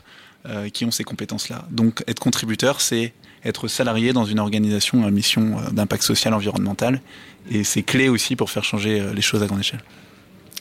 euh, 0.45 0.69
qui 0.69 0.85
ont 0.85 0.91
ces 0.91 1.03
compétences-là. 1.03 1.65
Donc, 1.69 2.03
être 2.07 2.19
contributeur, 2.19 2.81
c'est 2.81 3.13
être 3.43 3.67
salarié 3.67 4.13
dans 4.13 4.25
une 4.25 4.39
organisation 4.39 5.05
à 5.05 5.11
mission 5.11 5.59
euh, 5.59 5.71
d'impact 5.71 6.03
social 6.03 6.33
environnemental, 6.33 7.01
et 7.49 7.63
c'est 7.63 7.83
clé 7.83 8.09
aussi 8.09 8.35
pour 8.35 8.49
faire 8.49 8.63
changer 8.63 8.99
euh, 8.99 9.13
les 9.13 9.21
choses 9.21 9.41
à 9.41 9.47
grande 9.47 9.61
échelle. 9.61 9.81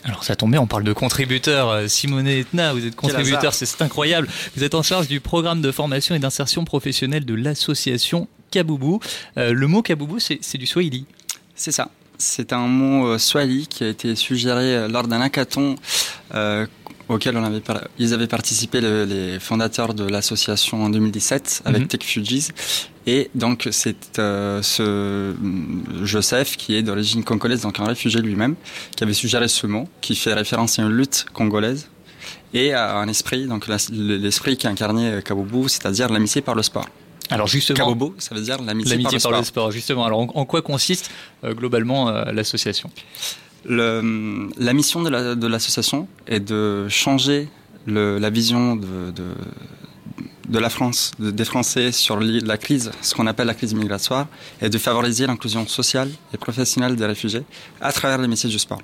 Alors 0.04 0.24
ça 0.24 0.34
tombe 0.34 0.50
bien, 0.50 0.60
on 0.60 0.66
parle 0.66 0.84
de 0.84 0.92
contributeurs. 0.92 1.68
Euh, 1.68 1.88
Simone 1.88 2.26
Etna, 2.26 2.72
vous 2.72 2.86
êtes 2.86 2.96
contributeur, 2.96 3.52
c'est 3.52 3.82
incroyable. 3.82 4.28
Vous 4.56 4.64
êtes 4.64 4.74
en 4.74 4.82
charge 4.82 5.08
du 5.08 5.20
programme 5.20 5.60
de 5.60 5.70
formation 5.70 6.14
et 6.14 6.18
d'insertion 6.18 6.64
professionnelle 6.64 7.24
de 7.24 7.34
l'association 7.34 8.28
Kaboubou. 8.50 9.00
Euh, 9.36 9.52
le 9.52 9.66
mot 9.66 9.82
Kaboubou, 9.82 10.18
c'est 10.18 10.58
du 10.58 10.66
Swahili. 10.66 11.04
C'est 11.54 11.72
ça. 11.72 11.90
C'est 12.16 12.52
un 12.52 12.66
mot 12.66 13.06
euh, 13.08 13.18
swahili 13.18 13.66
qui 13.66 13.84
a 13.84 13.88
été 13.88 14.14
suggéré 14.14 14.88
lors 14.88 15.06
d'un 15.06 15.20
hackathon 15.20 15.76
euh, 16.34 16.66
auquel 17.10 17.36
on 17.36 17.44
avait 17.44 17.60
par- 17.60 17.82
ils 17.98 18.14
avaient 18.14 18.26
participé 18.26 18.80
le- 18.80 19.04
les 19.04 19.38
fondateurs 19.40 19.92
de 19.94 20.04
l'association 20.04 20.84
en 20.84 20.88
2017 20.90 21.62
avec 21.64 21.82
Mhm. 21.82 21.88
Tech 21.88 22.02
Fugees. 22.02 22.48
Et 23.06 23.30
donc 23.34 23.68
c'est 23.72 24.18
euh, 24.18 24.62
ce 24.62 25.32
mm, 25.32 26.04
Joseph 26.04 26.56
qui 26.56 26.74
est 26.76 26.82
d'origine 26.82 27.24
congolaise, 27.24 27.62
donc 27.62 27.80
un 27.80 27.84
réfugié 27.84 28.20
lui-même, 28.20 28.54
qui 28.96 29.04
avait 29.04 29.12
suggéré 29.14 29.48
ce 29.48 29.66
mot, 29.66 29.88
qui 30.00 30.14
fait 30.14 30.34
référence 30.34 30.78
à 30.78 30.82
une 30.82 30.90
lutte 31.00 31.26
congolaise 31.32 31.88
et 32.54 32.72
à 32.72 32.96
un 32.98 33.08
esprit, 33.08 33.46
donc 33.46 33.66
l'esprit 33.68 34.56
qui 34.56 34.66
incarnait 34.66 35.10
euh, 35.10 35.20
Kaboubou, 35.20 35.68
c'est-à-dire 35.68 36.08
l'amitié 36.10 36.40
par 36.42 36.54
le 36.54 36.62
sport. 36.62 36.86
Alors 37.32 37.46
justement, 37.46 37.76
Kabobo, 37.78 38.14
ça 38.18 38.34
veut 38.34 38.40
dire 38.40 38.60
l'amitié 38.60 38.90
par, 38.96 38.98
l'amitié 39.04 39.18
le 39.18 39.22
par 39.22 39.38
le 39.38 39.44
sport. 39.44 39.70
justement. 39.70 40.04
Alors 40.04 40.18
en, 40.20 40.28
en 40.34 40.44
quoi 40.44 40.62
consiste 40.62 41.10
euh, 41.44 41.54
globalement 41.54 42.08
euh, 42.08 42.24
l'association? 42.32 42.90
La 43.68 44.72
mission 44.72 45.02
de 45.02 45.10
la- 45.10 45.34
de 45.34 45.46
l'association 45.46 46.08
est 46.26 46.40
de 46.40 46.88
changer 46.88 47.48
la 47.86 48.30
vision 48.30 48.76
de, 48.76 50.58
la 50.58 50.70
France, 50.70 51.12
de- 51.18 51.30
des 51.30 51.44
Français 51.44 51.92
sur 51.92 52.18
la 52.20 52.56
crise, 52.58 52.90
ce 53.02 53.14
qu'on 53.14 53.26
appelle 53.26 53.46
la 53.46 53.54
crise 53.54 53.74
migratoire, 53.74 54.26
et 54.62 54.68
de 54.68 54.78
favoriser 54.78 55.26
l'inclusion 55.26 55.66
sociale 55.66 56.10
et 56.34 56.36
professionnelle 56.36 56.96
des 56.96 57.06
réfugiés 57.06 57.42
à 57.80 57.92
travers 57.92 58.18
les 58.18 58.28
métiers 58.28 58.50
du 58.50 58.58
sport. 58.58 58.82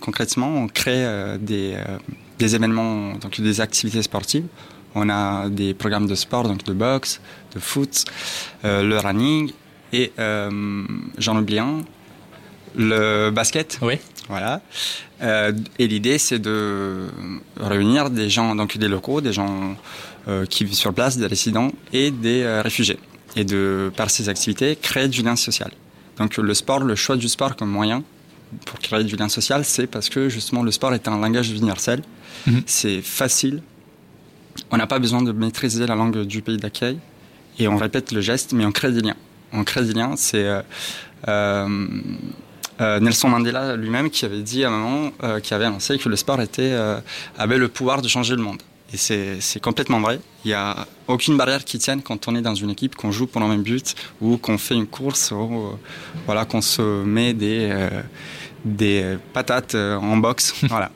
Concrètement, 0.00 0.48
on 0.48 0.68
crée 0.68 1.04
euh, 1.04 1.38
des, 1.38 1.74
euh, 1.76 1.98
des 2.38 2.54
événements, 2.54 3.14
donc 3.14 3.40
des 3.40 3.60
activités 3.60 4.02
sportives. 4.02 4.46
On 4.94 5.08
a 5.08 5.48
des 5.48 5.72
programmes 5.74 6.06
de 6.06 6.14
sport, 6.14 6.44
donc 6.48 6.64
de 6.64 6.72
boxe, 6.72 7.20
de 7.54 7.60
foot, 7.60 8.04
euh, 8.64 8.82
le 8.82 8.98
running, 8.98 9.52
et 9.92 10.12
j'en 11.18 11.38
oublie 11.38 11.58
un, 11.58 11.82
le 12.76 13.30
basket. 13.30 13.78
Oui. 13.82 13.98
Voilà. 14.28 14.60
Euh, 15.22 15.52
et 15.78 15.88
l'idée, 15.88 16.18
c'est 16.18 16.38
de 16.38 17.06
réunir 17.58 18.10
des 18.10 18.28
gens, 18.28 18.54
donc 18.54 18.76
des 18.76 18.88
locaux, 18.88 19.20
des 19.20 19.32
gens 19.32 19.76
euh, 20.28 20.44
qui 20.46 20.64
vivent 20.64 20.74
sur 20.74 20.92
place, 20.92 21.16
des 21.16 21.26
résidents 21.26 21.72
et 21.92 22.10
des 22.10 22.42
euh, 22.42 22.62
réfugiés. 22.62 22.98
Et 23.36 23.44
de, 23.44 23.90
par 23.96 24.10
ces 24.10 24.28
activités, 24.28 24.76
créer 24.76 25.08
du 25.08 25.22
lien 25.22 25.36
social. 25.36 25.70
Donc 26.18 26.36
le 26.36 26.54
sport, 26.54 26.80
le 26.80 26.94
choix 26.94 27.16
du 27.16 27.28
sport 27.28 27.56
comme 27.56 27.70
moyen 27.70 28.02
pour 28.64 28.78
créer 28.80 29.04
du 29.04 29.16
lien 29.16 29.28
social, 29.28 29.64
c'est 29.64 29.86
parce 29.86 30.08
que 30.08 30.28
justement 30.28 30.62
le 30.62 30.72
sport 30.72 30.92
est 30.94 31.06
un 31.08 31.18
langage 31.18 31.50
universel. 31.50 32.02
Mhm. 32.46 32.62
C'est 32.66 33.02
facile. 33.02 33.62
On 34.70 34.76
n'a 34.76 34.86
pas 34.86 34.98
besoin 34.98 35.22
de 35.22 35.32
maîtriser 35.32 35.86
la 35.86 35.94
langue 35.94 36.24
du 36.24 36.42
pays 36.42 36.56
d'accueil. 36.56 36.98
Et 37.58 37.68
on 37.68 37.76
répète 37.76 38.12
le 38.12 38.20
geste, 38.20 38.52
mais 38.52 38.64
on 38.64 38.72
crée 38.72 38.92
des 38.92 39.00
liens. 39.00 39.16
On 39.52 39.64
crée 39.64 39.84
des 39.84 39.94
liens, 39.94 40.14
c'est... 40.16 40.62
euh, 41.28 41.98
euh, 42.80 43.00
Nelson 43.00 43.28
Mandela 43.28 43.76
lui-même 43.76 44.10
qui 44.10 44.24
avait 44.24 44.42
dit 44.42 44.64
à 44.64 44.68
un 44.68 44.70
moment, 44.70 45.10
euh, 45.22 45.40
qui 45.40 45.54
avait 45.54 45.64
annoncé 45.64 45.98
que 45.98 46.08
le 46.08 46.16
sport 46.16 46.40
était, 46.40 46.72
euh, 46.72 47.00
avait 47.36 47.58
le 47.58 47.68
pouvoir 47.68 48.02
de 48.02 48.08
changer 48.08 48.36
le 48.36 48.42
monde. 48.42 48.62
Et 48.92 48.96
c'est 48.96 49.40
c'est 49.40 49.60
complètement 49.60 50.00
vrai. 50.00 50.18
Il 50.44 50.48
n'y 50.48 50.54
a 50.54 50.86
aucune 51.08 51.36
barrière 51.36 51.64
qui 51.64 51.78
tienne 51.78 52.02
quand 52.02 52.26
on 52.28 52.34
est 52.34 52.40
dans 52.40 52.54
une 52.54 52.70
équipe, 52.70 52.94
qu'on 52.94 53.12
joue 53.12 53.26
pour 53.26 53.40
le 53.40 53.48
même 53.48 53.62
but, 53.62 53.94
ou 54.20 54.38
qu'on 54.38 54.56
fait 54.56 54.74
une 54.74 54.86
course, 54.86 55.30
ou 55.30 55.36
euh, 55.36 55.70
voilà, 56.24 56.46
qu'on 56.46 56.62
se 56.62 57.04
met 57.04 57.34
des, 57.34 57.68
euh, 57.70 58.02
des 58.64 59.18
patates 59.34 59.74
en 59.74 60.16
boxe. 60.16 60.54
voilà. 60.68 60.90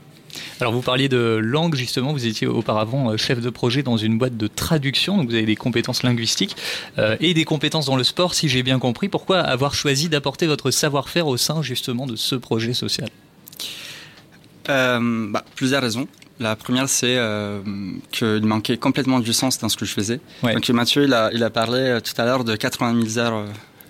Alors 0.61 0.73
vous 0.73 0.83
parliez 0.83 1.09
de 1.09 1.38
langue 1.42 1.75
justement, 1.75 2.12
vous 2.12 2.27
étiez 2.27 2.47
auparavant 2.47 3.11
euh, 3.11 3.16
chef 3.16 3.40
de 3.40 3.51
projet 3.51 3.83
dans 3.83 3.97
une 3.97 4.18
boîte 4.18 4.37
de 4.37 4.47
traduction, 4.47 5.16
donc 5.16 5.29
vous 5.29 5.35
avez 5.35 5.47
des 5.47 5.57
compétences 5.57 6.03
linguistiques 6.03 6.57
euh, 6.99 7.16
et 7.21 7.35
des 7.35 7.45
compétences 7.45 7.87
dans 7.87 7.97
le 7.97 8.05
sport 8.05 8.35
si 8.35 8.49
j'ai 8.49 8.62
bien 8.62 8.79
compris. 8.79 9.09
Pourquoi 9.09 9.40
avoir 9.40 9.75
choisi 9.75 10.09
d'apporter 10.09 10.47
votre 10.47 10.71
savoir-faire 10.71 11.27
au 11.27 11.37
sein 11.37 11.62
justement 11.62 12.07
de 12.07 12.16
ce 12.16 12.35
projet 12.35 12.75
social? 12.75 13.09
Euh, 14.68 15.29
bah, 15.31 15.45
plusieurs 15.57 15.83
raisons. 15.83 16.07
La 16.40 16.57
première, 16.57 16.88
c'est 16.88 17.16
euh, 17.18 17.61
qu'il 18.11 18.45
manquait 18.45 18.77
complètement 18.77 19.21
du 19.21 19.33
sens 19.33 19.59
dans 19.59 19.68
ce 19.68 19.77
que 19.77 19.85
je 19.85 19.92
faisais. 19.92 20.21
Ouais. 20.42 20.55
Donc 20.55 20.68
Mathieu, 20.71 21.05
il 21.05 21.14
a, 21.14 21.31
il 21.33 21.42
a 21.45 21.51
parlé 21.51 21.99
tout 22.03 22.21
à 22.21 22.25
l'heure 22.25 22.45
de 22.45 22.57
80 22.57 23.01
000 23.07 23.18
heures 23.25 23.45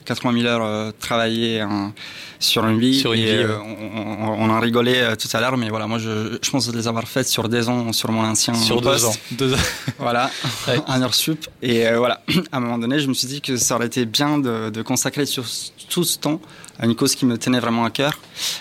80 0.04 0.32
000 0.40 0.46
heures 0.46 0.64
euh, 0.64 0.90
travaillées 0.98 1.60
hein, 1.60 1.92
sur 2.38 2.66
une 2.66 2.78
vie. 2.78 2.98
Sur 2.98 3.12
une 3.12 3.20
et, 3.20 3.24
vie, 3.24 3.42
euh, 3.44 3.58
on, 3.60 4.44
on- 4.44 4.50
en 4.50 4.60
rigolait 4.60 5.00
euh, 5.02 5.16
tout 5.16 5.28
à 5.34 5.40
l'heure, 5.40 5.56
mais 5.56 5.68
voilà, 5.70 5.86
moi 5.86 5.98
je, 5.98 6.38
je 6.42 6.50
pense 6.50 6.72
les 6.74 6.88
avoir 6.88 7.06
faites 7.08 7.28
sur 7.28 7.48
des 7.48 7.68
ans 7.68 7.92
sur 7.92 8.10
mon 8.12 8.22
ancien 8.24 8.54
Sur 8.54 8.80
deux 8.80 9.04
ans. 9.04 9.14
Deux 9.32 9.54
ans. 9.54 9.58
Voilà, 9.98 10.30
Ouais. 10.68 10.78
un 10.88 11.02
heure 11.02 11.14
sup. 11.14 11.46
Et 11.62 11.84
voilà, 11.94 12.22
à 12.52 12.56
un 12.56 12.60
moment 12.60 12.78
donné, 12.78 12.98
je 12.98 13.06
me 13.06 13.14
suis 13.14 13.28
dit 13.28 13.40
que 13.40 13.56
ça 13.56 13.76
aurait 13.76 13.86
été 13.86 14.04
bien 14.06 14.38
de, 14.38 14.70
de 14.70 14.82
consacrer 14.82 15.26
sur 15.26 15.44
tout 15.88 16.04
ce 16.04 16.18
temps 16.18 16.40
à 16.78 16.86
une 16.86 16.96
cause 16.96 17.14
qui 17.14 17.26
me 17.26 17.36
tenait 17.38 17.60
vraiment 17.60 17.84
à 17.84 17.90
cœur, 17.90 18.18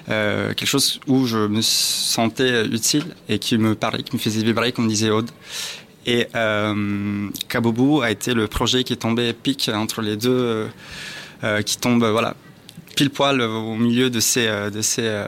euh, 0.10 0.54
quelque 0.54 0.68
chose 0.68 1.00
où 1.08 1.26
je 1.26 1.38
me 1.48 1.62
sentais 1.62 2.66
utile 2.66 3.06
et 3.30 3.40
qui 3.40 3.58
me 3.58 3.74
parlait, 3.74 4.04
qui 4.04 4.16
me 4.16 4.22
faisait 4.22 4.44
vibrer, 4.44 4.72
comme 4.74 4.88
disait 4.88 5.10
Aude. 5.10 5.32
Et 6.06 6.28
euh, 6.36 7.28
Kabobu 7.48 8.02
a 8.04 8.12
été 8.12 8.34
le 8.34 8.48
projet 8.48 8.84
qui 8.84 8.94
est 8.94 8.98
tombé 8.98 9.34
pic 9.34 9.70
entre 9.74 10.02
les 10.02 10.18
deux, 10.18 10.30
euh, 10.32 10.68
qui 11.66 11.78
tombe 11.78 12.04
voilà 12.06 12.36
pile 12.96 13.10
poil 13.10 13.42
au 13.42 13.76
milieu 13.76 14.10
de 14.10 14.20
ces 14.20 14.48
euh, 14.48 14.70
de 14.70 14.82
ces 14.82 15.04
euh, 15.06 15.26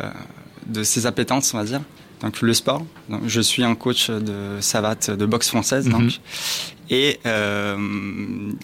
de 0.68 0.84
ces 0.84 1.06
appétences, 1.06 1.54
on 1.54 1.58
va 1.58 1.64
dire. 1.66 1.82
Donc 2.22 2.42
le 2.42 2.54
sport. 2.54 2.86
Donc, 3.10 3.22
je 3.28 3.42
suis 3.42 3.64
un 3.66 3.76
coach 3.76 4.10
de 4.10 4.58
savate 4.62 5.12
de 5.12 5.26
boxe 5.26 5.50
française, 5.50 5.90
donc. 5.90 6.04
Mhm. 6.04 6.12
Et 6.90 7.20
euh, 7.26 7.78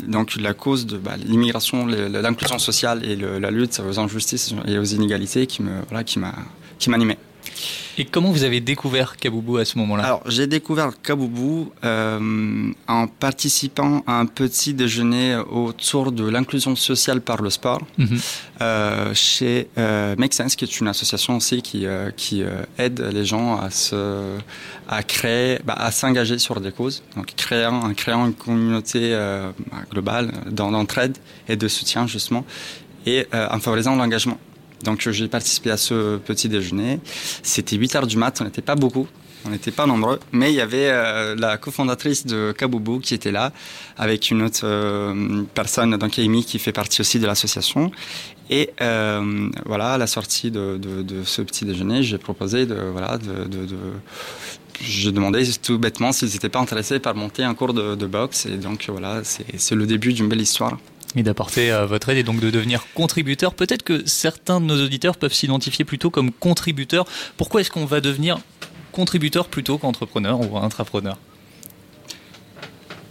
donc 0.08 0.36
la 0.36 0.54
cause 0.54 0.86
de 0.86 0.98
bah, 0.98 1.16
l'immigration, 1.18 1.86
l'inclusion 1.86 2.60
sociale 2.60 3.04
et 3.04 3.16
le- 3.16 3.40
la 3.40 3.50
lutte 3.52 3.82
aux 3.86 4.00
injustices 4.00 4.54
et 4.68 4.78
aux 4.78 4.84
inégalités 4.84 5.48
qui 5.48 5.62
me 5.64 5.72
voilà 5.90 6.04
qui 6.04 6.20
m'a 6.20 6.34
qui 6.78 6.90
m'animait. 6.90 7.18
Et 8.00 8.06
comment 8.06 8.32
vous 8.32 8.44
avez 8.46 8.62
découvert 8.62 9.18
Kaboubou 9.18 9.58
à 9.58 9.66
ce 9.66 9.78
moment-là? 9.78 10.06
Alors, 10.06 10.22
j'ai 10.26 10.48
découvert 10.48 10.92
Kaboubou 11.04 11.70
euh, 11.84 12.72
en 12.88 13.08
participant 13.08 14.04
à 14.08 14.14
un 14.14 14.26
petit 14.26 14.74
déjeuner 14.74 15.36
autour 15.36 16.14
de 16.14 16.26
l'inclusion 16.26 16.78
sociale 16.78 17.20
par 17.20 17.42
le 17.42 17.50
sport 17.50 17.82
Mhm. 17.98 18.18
euh, 18.62 19.14
chez 19.14 19.68
euh, 19.78 20.16
Make 20.18 20.34
Sense, 20.34 20.56
qui 20.56 20.64
est 20.64 20.80
une 20.80 20.88
association 20.88 21.36
aussi 21.36 21.62
qui, 21.62 21.86
qui 22.16 22.42
aide 22.78 23.02
les 23.12 23.26
gens 23.26 23.60
à 23.60 23.70
se, 23.70 24.38
à 24.88 25.04
créer, 25.04 25.60
bah, 25.66 25.76
à 25.78 25.92
s'engager 25.92 26.40
sur 26.40 26.62
des 26.62 26.72
causes. 26.72 27.04
Donc, 27.18 27.28
créant, 27.36 27.82
en 27.82 27.94
créant 27.94 28.26
une 28.28 28.34
communauté 28.34 29.14
globale 29.92 30.32
d'entraide 30.50 31.18
et 31.50 31.58
de 31.58 31.68
soutien 31.68 32.08
justement, 32.08 32.46
et 33.06 33.28
en 33.34 33.60
favorisant 33.60 33.96
l'engagement. 33.98 34.38
Donc 34.84 35.08
j'ai 35.10 35.28
participé 35.28 35.72
à 35.72 35.78
ce 35.78 36.18
petit 36.18 36.50
déjeuner. 36.50 37.00
C'était 37.44 37.76
8 37.76 37.96
heures 37.96 38.08
du 38.08 38.18
mat, 38.18 38.40
on 38.42 38.46
n'était 38.46 38.62
pas 38.62 38.76
beaucoup, 38.76 39.08
on 39.46 39.50
n'était 39.50 39.72
pas 39.72 39.86
nombreux, 39.86 40.20
mais 40.32 40.52
il 40.52 40.56
y 40.56 40.62
avait 40.62 40.90
euh, 40.90 41.36
la 41.38 41.58
cofondatrice 41.58 42.26
de 42.26 42.54
Kaboubou 42.58 43.00
qui 43.00 43.14
était 43.14 43.32
là, 43.32 43.52
avec 43.98 44.32
une 44.32 44.42
autre 44.44 44.62
euh, 44.64 45.44
personne, 45.54 45.96
donc 45.98 46.18
Amy, 46.20 46.44
qui 46.46 46.60
fait 46.60 46.72
partie 46.74 47.02
aussi 47.02 47.20
de 47.20 47.26
l'association. 47.28 47.92
Et 48.50 48.72
euh, 48.82 49.50
voilà, 49.66 49.94
à 49.94 49.98
la 49.98 50.08
sortie 50.08 50.50
de, 50.50 50.80
ce 51.24 51.42
petit 51.42 51.66
déjeuner, 51.66 52.02
j'ai 52.04 52.18
proposé 52.18 52.66
de 52.66 52.76
voilà 52.92 53.18
de, 53.18 53.46
de- 53.48 53.66
de- 53.66 53.76
j'ai 54.82 55.12
demandé 55.12 55.44
tout 55.62 55.78
bêtement 55.78 56.14
s'ils 56.14 56.30
n'étaient 56.30 56.48
pas 56.50 56.60
intéressés 56.60 57.00
par 57.00 57.14
monter 57.14 57.44
un 57.44 57.54
cours 57.54 57.74
de, 57.74 58.06
boxe. 58.08 58.46
Et 58.46 58.56
donc 58.58 58.86
voilà, 58.88 59.22
c'est 59.24 59.76
le 59.76 59.86
début 59.86 60.14
d'une 60.14 60.30
belle 60.30 60.42
histoire. 60.42 60.78
Et 61.16 61.24
d'apporter 61.24 61.72
euh, 61.72 61.86
votre 61.88 62.10
aide 62.10 62.18
et 62.18 62.24
donc 62.24 62.40
de 62.40 62.52
devenir 62.52 62.86
contributeur. 62.94 63.54
Peut-être 63.56 63.84
que 63.84 64.06
certains 64.08 64.62
de 64.62 64.66
nos 64.66 64.84
auditeurs 64.84 65.18
peuvent 65.18 65.34
s'identifier 65.34 65.84
plutôt 65.86 66.10
comme 66.12 66.32
contributeurs. 66.32 67.06
Pourquoi 67.36 67.62
est-ce 67.62 67.72
qu'on 67.72 67.86
va 67.86 68.00
devenir 68.00 68.38
contributeur 68.92 69.48
plutôt 69.48 69.78
qu'entrepreneur 69.80 70.40
ou 70.40 70.58
intrapreneur? 70.58 71.18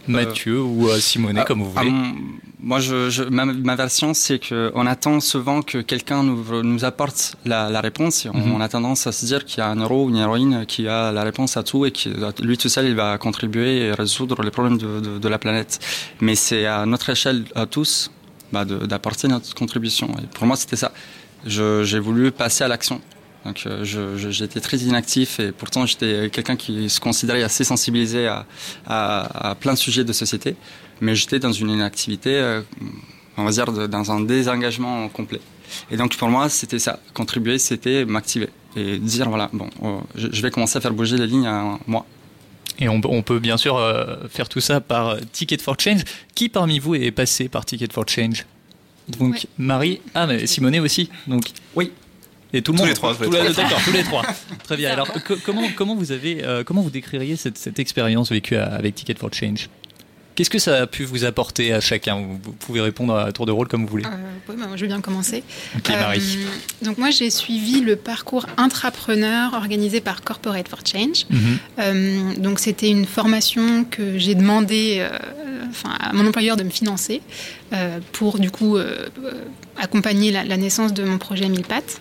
Mathieu 0.07 0.61
ou 0.61 0.87
euh, 0.89 0.97
Simonet, 0.99 1.43
comme 1.45 1.61
vous 1.61 1.71
voulez. 1.71 1.89
mon- 1.91 2.15
moi, 2.61 2.79
je, 2.79 3.09
je- 3.09 3.23
ma, 3.23 3.45
ma 3.45 3.75
version, 3.75 4.13
c'est 4.13 4.39
que 4.39 4.71
on 4.75 4.85
attend 4.85 5.19
souvent 5.21 5.61
que 5.61 5.77
quelqu'un 5.77 6.23
nous, 6.23 6.63
nous 6.63 6.83
apporte 6.83 7.35
la, 7.45 7.69
la 7.69 7.79
réponse. 7.81 8.25
Mhm. 8.25 8.51
on 8.53 8.59
a 8.61 8.67
tendance 8.67 9.07
à 9.07 9.11
se 9.11 9.25
dire 9.25 9.45
qu'il 9.45 9.59
y 9.59 9.61
a 9.61 9.67
un 9.67 9.79
héros 9.79 10.05
ou 10.05 10.09
une 10.09 10.17
héroïne 10.17 10.65
qui 10.67 10.87
a 10.87 11.11
la 11.11 11.23
réponse 11.23 11.55
à 11.57 11.63
tout 11.63 11.85
et 11.85 11.91
qui, 11.91 12.11
lui 12.41 12.57
tout 12.57 12.69
seul, 12.69 12.85
il 12.87 12.95
va 12.95 13.17
contribuer 13.17 13.85
et 13.87 13.91
résoudre 13.93 14.41
les 14.41 14.51
problèmes 14.51 14.77
de, 14.77 14.99
de- 14.99 15.19
de 15.19 15.27
la 15.29 15.39
planète. 15.39 15.79
Mais 16.21 16.35
c'est 16.35 16.65
à 16.65 16.85
notre 16.85 17.09
échelle, 17.09 17.45
à 17.55 17.65
tous, 17.65 18.11
bah, 18.51 18.65
d'apporter 18.65 19.27
notre 19.27 19.53
contribution. 19.55 20.07
Et 20.21 20.27
pour 20.27 20.45
moi, 20.45 20.55
c'était 20.57 20.75
ça. 20.75 20.91
J'ai 21.45 21.99
voulu 21.99 22.31
passer 22.31 22.63
à 22.65 22.67
l'action. 22.67 22.99
Donc, 23.45 23.63
euh, 23.65 23.85
j'étais 23.85 24.59
très 24.59 24.75
inactif 24.79 25.39
et 25.39 25.53
pourtant 25.53 25.85
j'étais 25.85 26.29
quelqu'un 26.29 26.57
qui 26.57 26.89
se 26.89 26.99
considérait 26.99 27.41
assez 27.41 27.63
sensibilisé 27.63 28.27
à, 28.27 28.45
à- 28.85 29.51
à 29.51 29.55
plein 29.55 29.71
de 29.73 29.77
sujets 29.77 30.03
de 30.03 30.11
société, 30.11 30.57
mais 31.01 31.15
j'étais 31.15 31.39
dans 31.39 31.51
une 31.51 31.69
inactivité, 31.69 32.35
euh, 32.35 32.61
on 33.37 33.43
va 33.43 33.51
dire, 33.51 33.71
de- 33.71 33.87
dans 33.87 34.11
un 34.11 34.19
désengagement 34.21 35.07
complet. 35.09 35.39
Et 35.91 35.97
donc 35.97 36.15
pour 36.17 36.29
moi, 36.29 36.49
c'était 36.49 36.79
ça. 36.79 36.99
Contribuer, 37.13 37.57
c'était 37.59 38.05
m'activer 38.05 38.49
et 38.75 38.97
dire 38.97 39.29
voilà, 39.29 39.49
bon, 39.53 39.69
oh, 39.81 40.01
je, 40.15 40.41
vais 40.41 40.51
commencer 40.51 40.77
à 40.77 40.81
faire 40.81 40.93
bouger 40.93 41.17
les 41.17 41.27
lignes 41.27 41.47
à 41.47 41.77
moi. 41.87 42.05
Et 42.79 42.87
on, 42.89 43.01
on 43.03 43.21
peut 43.23 43.39
bien 43.39 43.57
sûr 43.57 43.77
euh, 43.77 44.15
faire 44.29 44.47
tout 44.49 44.61
ça 44.61 44.79
par 44.81 45.09
euh, 45.09 45.19
Ticket 45.31 45.57
for 45.57 45.75
Change. 45.79 46.01
Qui 46.35 46.49
parmi 46.49 46.79
vous 46.79 46.95
est 46.95 47.11
passé 47.11 47.49
par 47.49 47.65
Ticket 47.65 47.87
for 47.91 48.07
Change? 48.07 48.45
Donc 49.09 49.33
Ouais. 49.33 49.39
Marie, 49.57 50.01
ah 50.15 50.27
mais 50.27 50.45
Simonet 50.47 50.79
aussi. 50.79 51.09
Donc 51.27 51.43
Oui. 51.75 51.91
Et 52.53 52.61
tout 52.63 52.71
le 52.71 52.77
Tous 52.77 52.81
monde. 52.81 52.89
les 52.89 52.95
trois, 52.95 53.13
tous 53.15 53.23
les 53.23 53.29
trois. 53.29 53.63
D'accord, 53.63 53.81
tous 53.83 53.91
les 53.91 54.03
trois. 54.03 54.23
Très 54.63 54.75
bien. 54.77 54.91
Alors 54.91 55.11
co- 55.23 55.35
comment 55.45 55.67
comment 55.75 55.95
vous 55.95 56.11
avez 56.11 56.43
euh, 56.43 56.63
comment 56.63 56.81
vous 56.81 56.89
décririez 56.89 57.35
cette, 57.35 57.57
cette 57.59 57.77
expérience 57.79 58.31
vécue 58.31 58.55
à- 58.55 58.73
avec 58.73 58.95
Ticket 58.95 59.15
for 59.19 59.31
Change? 59.31 59.69
Qu'est-ce 60.39 60.49
que 60.49 60.57
ça 60.57 60.83
a 60.83 60.87
pu 60.87 61.03
vous 61.03 61.25
apporter 61.25 61.73
à 61.73 61.81
chacun? 61.81 62.15
Vous, 62.15 62.53
pouvez 62.53 62.79
répondre 62.79 63.13
à 63.13 63.29
tour 63.33 63.45
de 63.45 63.51
rôle 63.51 63.67
comme 63.67 63.81
vous 63.81 63.89
voulez. 63.89 64.05
Euh, 64.05 64.09
oui, 64.47 64.55
bah, 64.57 64.67
moi, 64.67 64.77
je 64.77 64.81
vais 64.83 64.87
bien 64.87 65.01
commencer. 65.01 65.43
Ok, 65.75 65.89
Marie. 65.89 66.37
donc 66.81 66.97
moi, 66.97 67.09
j'ai 67.09 67.29
suivi 67.29 67.81
le 67.81 67.97
parcours 67.97 68.45
intrapreneur 68.55 69.53
organisé 69.53 69.99
par 69.99 70.21
Corporate 70.21 70.69
for 70.69 70.79
Change. 70.85 71.25
Mhm. 71.29 71.39
Euh, 71.79 72.35
donc 72.37 72.59
c'était 72.59 72.89
une 72.89 73.05
formation 73.05 73.83
que 73.83 74.17
j'ai 74.17 74.33
demandé 74.33 74.99
euh, 74.99 75.09
enfin, 75.71 75.89
à 75.99 76.13
mon 76.13 76.25
employeur 76.25 76.55
de 76.55 76.63
me 76.63 76.69
financer 76.69 77.21
euh, 77.73 77.99
pour 78.13 78.39
du 78.39 78.49
coup 78.49 78.77
euh, 78.77 79.09
euh, 79.21 79.33
accompagner 79.75 80.31
la, 80.31 80.45
la 80.45 80.55
naissance 80.55 80.93
de 80.93 81.03
mon 81.03 81.17
projet 81.17 81.49
Mille 81.49 81.65
pattes. 81.65 81.99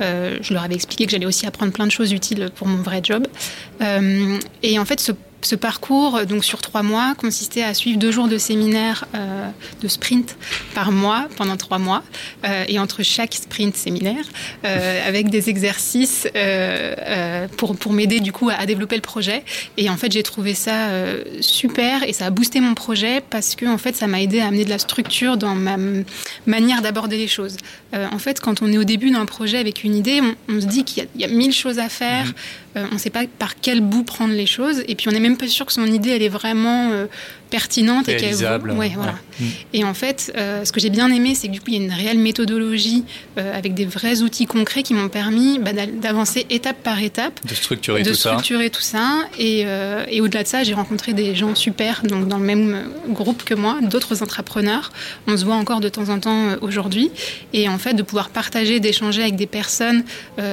Euh, 0.00 0.38
je 0.40 0.54
leur 0.54 0.62
avais 0.62 0.74
expliqué 0.74 1.06
que 1.06 1.10
j'allais 1.10 1.26
aussi 1.26 1.46
apprendre 1.46 1.72
plein 1.72 1.86
de 1.86 1.92
choses 1.92 2.12
utiles 2.12 2.50
pour 2.54 2.66
mon 2.66 2.82
vrai 2.82 3.00
job. 3.02 3.26
Euh, 3.82 4.38
et 4.62 4.78
en 4.78 4.84
fait, 4.84 5.00
ce, 5.00 5.12
ce 5.42 5.56
parcours, 5.56 6.26
donc 6.26 6.44
sur 6.44 6.60
trois 6.60 6.82
mois, 6.82 7.14
consistait 7.16 7.62
à 7.62 7.74
suivre 7.74 7.98
deux 7.98 8.12
jours 8.12 8.28
de 8.28 8.38
séminaire 8.38 9.06
euh, 9.14 9.48
de 9.82 9.88
sprint 9.88 10.36
par 10.74 10.92
mois 10.92 11.28
pendant 11.36 11.56
trois 11.56 11.78
mois, 11.78 12.02
euh, 12.44 12.64
et 12.68 12.78
entre 12.78 13.02
chaque 13.02 13.34
sprint 13.34 13.76
séminaire, 13.76 14.24
euh, 14.64 15.08
avec 15.08 15.30
des 15.30 15.48
exercices 15.48 16.26
euh, 16.36 16.94
euh, 16.98 17.48
pour, 17.56 17.76
pour 17.76 17.92
m'aider 17.92 18.20
du 18.20 18.32
coup 18.32 18.50
à, 18.50 18.54
à 18.54 18.66
développer 18.66 18.96
le 18.96 19.02
projet. 19.02 19.42
Et 19.76 19.88
en 19.88 19.96
fait, 19.96 20.12
j'ai 20.12 20.22
trouvé 20.22 20.54
ça 20.54 20.88
euh, 20.88 21.24
super 21.40 22.02
et 22.02 22.12
ça 22.12 22.26
a 22.26 22.30
boosté 22.30 22.60
mon 22.60 22.74
projet 22.74 23.22
parce 23.30 23.54
que 23.54 23.66
en 23.66 23.78
fait, 23.78 23.96
ça 23.96 24.06
m'a 24.06 24.20
aidé 24.20 24.40
à 24.40 24.46
amener 24.48 24.64
de 24.64 24.70
la 24.70 24.78
structure 24.78 25.36
dans 25.36 25.54
ma 25.54 25.76
manière 26.46 26.82
d'aborder 26.82 27.16
les 27.16 27.28
choses. 27.28 27.56
Euh, 27.94 28.06
en 28.12 28.18
fait, 28.18 28.40
quand 28.40 28.62
on 28.62 28.72
est 28.72 28.78
au 28.78 28.84
début 28.84 29.10
d'un 29.10 29.26
projet 29.26 29.58
avec 29.58 29.84
une 29.84 29.94
idée, 29.94 30.20
on, 30.20 30.34
on 30.54 30.60
se 30.60 30.66
dit 30.66 30.84
qu'il 30.84 31.08
y 31.16 31.20
y, 31.20 31.24
a 31.24 31.28
mille 31.28 31.52
choses 31.52 31.78
à 31.78 31.88
faire. 31.88 32.32
Euh, 32.76 32.86
on 32.90 32.94
ne 32.94 32.98
sait 33.00 33.10
pas 33.10 33.24
par 33.38 33.58
quel 33.60 33.80
bout 33.80 34.04
prendre 34.04 34.32
les 34.32 34.46
choses, 34.46 34.84
et 34.86 34.94
puis 34.94 35.08
on 35.08 35.12
n'est 35.12 35.20
même 35.20 35.29
pas 35.36 35.48
sûr 35.48 35.66
que 35.66 35.72
son 35.72 35.86
idée 35.86 36.10
elle 36.10 36.22
est 36.22 36.28
vraiment 36.28 36.90
euh, 36.92 37.06
pertinente 37.50 38.08
et 38.08 38.16
qu'elle 38.16 38.34
ouais, 38.36 38.92
voilà. 38.94 39.14
Mm. 39.40 39.44
Et 39.74 39.84
en 39.84 39.94
fait, 39.94 40.32
euh, 40.36 40.64
ce 40.64 40.72
que 40.72 40.80
j'ai 40.80 40.90
bien 40.90 41.10
aimé, 41.10 41.34
c'est 41.34 41.48
que 41.48 41.52
du 41.52 41.60
coup, 41.60 41.66
il 41.68 41.74
y 41.74 41.80
a 41.80 41.84
une 41.84 41.92
réelle 41.92 42.18
méthodologie 42.18 43.04
euh, 43.38 43.56
avec 43.56 43.74
des 43.74 43.84
vrais 43.84 44.22
outils 44.22 44.46
concrets 44.46 44.82
qui 44.82 44.94
m'ont 44.94 45.08
permis 45.08 45.58
bah, 45.58 45.72
d'avancer 45.72 46.46
étape 46.50 46.82
par 46.82 47.02
étape, 47.02 47.40
De 47.46 47.54
structurer 47.54 48.02
de 48.02 48.10
tout 48.10 48.16
ça. 48.16 48.30
structurer 48.30 48.70
tout 48.70 48.80
ça. 48.80 49.18
Et, 49.38 49.64
euh, 49.66 50.04
et 50.08 50.20
au-delà 50.20 50.44
de 50.44 50.48
ça, 50.48 50.62
j'ai 50.62 50.74
rencontré 50.74 51.12
des 51.12 51.34
gens 51.34 51.54
super, 51.54 52.02
donc 52.04 52.28
dans 52.28 52.38
le 52.38 52.44
même 52.44 52.84
groupe 53.08 53.44
que 53.44 53.54
moi, 53.54 53.78
d'autres 53.82 54.22
entrepreneurs. 54.22 54.92
On 55.26 55.36
se 55.36 55.44
voit 55.44 55.56
encore 55.56 55.80
de 55.80 55.88
temps 55.88 56.08
en 56.08 56.20
temps 56.20 56.56
aujourd'hui. 56.60 57.10
Et 57.52 57.68
en 57.68 57.78
fait, 57.78 57.94
de 57.94 58.02
pouvoir 58.02 58.30
partager, 58.30 58.78
d'échanger 58.80 59.22
avec 59.22 59.36
des 59.36 59.46
personnes 59.46 60.04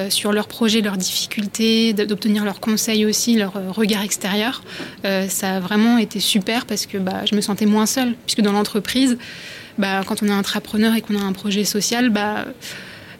sur 0.08 0.32
leurs 0.32 0.48
projets, 0.48 0.80
leurs 0.80 0.96
difficultés, 0.96 1.92
d'obtenir 1.92 2.44
leurs 2.44 2.60
conseils 2.60 3.04
aussi, 3.06 3.36
leur 3.36 3.52
regard 3.74 4.02
extérieur, 4.02 4.62
ça 5.02 5.56
a 5.56 5.60
vraiment 5.60 5.98
été 5.98 6.20
super 6.20 6.66
parce 6.66 6.86
que 6.86 6.87
bah, 6.96 7.24
je 7.30 7.34
me 7.34 7.40
sentais 7.42 7.66
moins 7.66 7.86
seule. 7.86 8.14
Puisque 8.24 8.40
dans 8.40 8.52
l'entreprise, 8.52 9.18
bah, 9.76 10.00
quand 10.06 10.22
on 10.22 10.26
est 10.28 10.32
entrepreneur 10.32 10.94
et 10.94 11.02
qu'on 11.02 11.18
a 11.18 11.22
un 11.22 11.32
projet 11.34 11.64
social, 11.64 12.08
bah, 12.10 12.46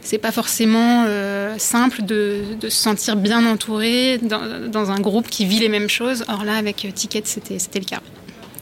c'est 0.01 0.19
pas 0.19 0.33
forcément 0.33 1.05
euh, 1.07 1.55
simple 1.59 2.03
de, 2.03 2.41
de 2.59 2.69
se 2.71 2.81
sentir 2.83 3.17
bien 3.17 3.45
entouré 3.45 4.19
dans, 4.19 4.71
dans 4.71 4.91
un 4.91 5.01
groupe 5.01 5.29
qui 5.29 5.45
vit 5.45 5.59
les 5.59 5.69
mêmes 5.69 5.91
choses. 5.91 6.25
Or 6.29 6.45
là, 6.45 6.55
avec 6.57 6.87
Ticket, 6.95 7.23
c'était 7.25 7.59
c'était 7.59 7.81
le 7.81 7.85
cas. 7.85 8.01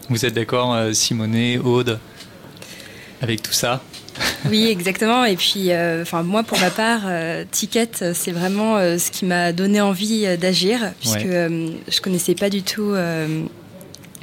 Vous 0.09 0.25
êtes 0.27 0.35
d'accord, 0.35 0.75
euh, 0.75 0.93
Simonet, 0.93 1.59
Aude, 1.59 1.99
avec 3.23 3.43
tout 3.43 3.53
ça? 3.53 3.83
Oui, 4.49 4.69
exactement. 4.69 5.25
Et 5.27 5.37
puis, 5.37 5.73
euh, 5.73 6.01
enfin, 6.03 6.23
moi, 6.23 6.43
pour 6.43 6.59
ma 6.61 6.71
part, 6.71 7.01
euh, 7.05 7.45
Ticket, 7.51 7.91
c'est 8.15 8.31
vraiment 8.33 8.77
euh, 8.79 8.97
ce 8.97 9.11
qui 9.11 9.27
m'a 9.27 9.53
donné 9.53 9.81
envie 9.83 10.25
euh, 10.25 10.37
d'agir, 10.39 10.93
puisque 11.01 11.17
Ouais. 11.17 11.27
euh, 11.27 11.69
je 11.89 12.01
connaissais 12.01 12.35
pas 12.35 12.49
du 12.49 12.63
tout 12.63 12.93
euh, 12.95 13.43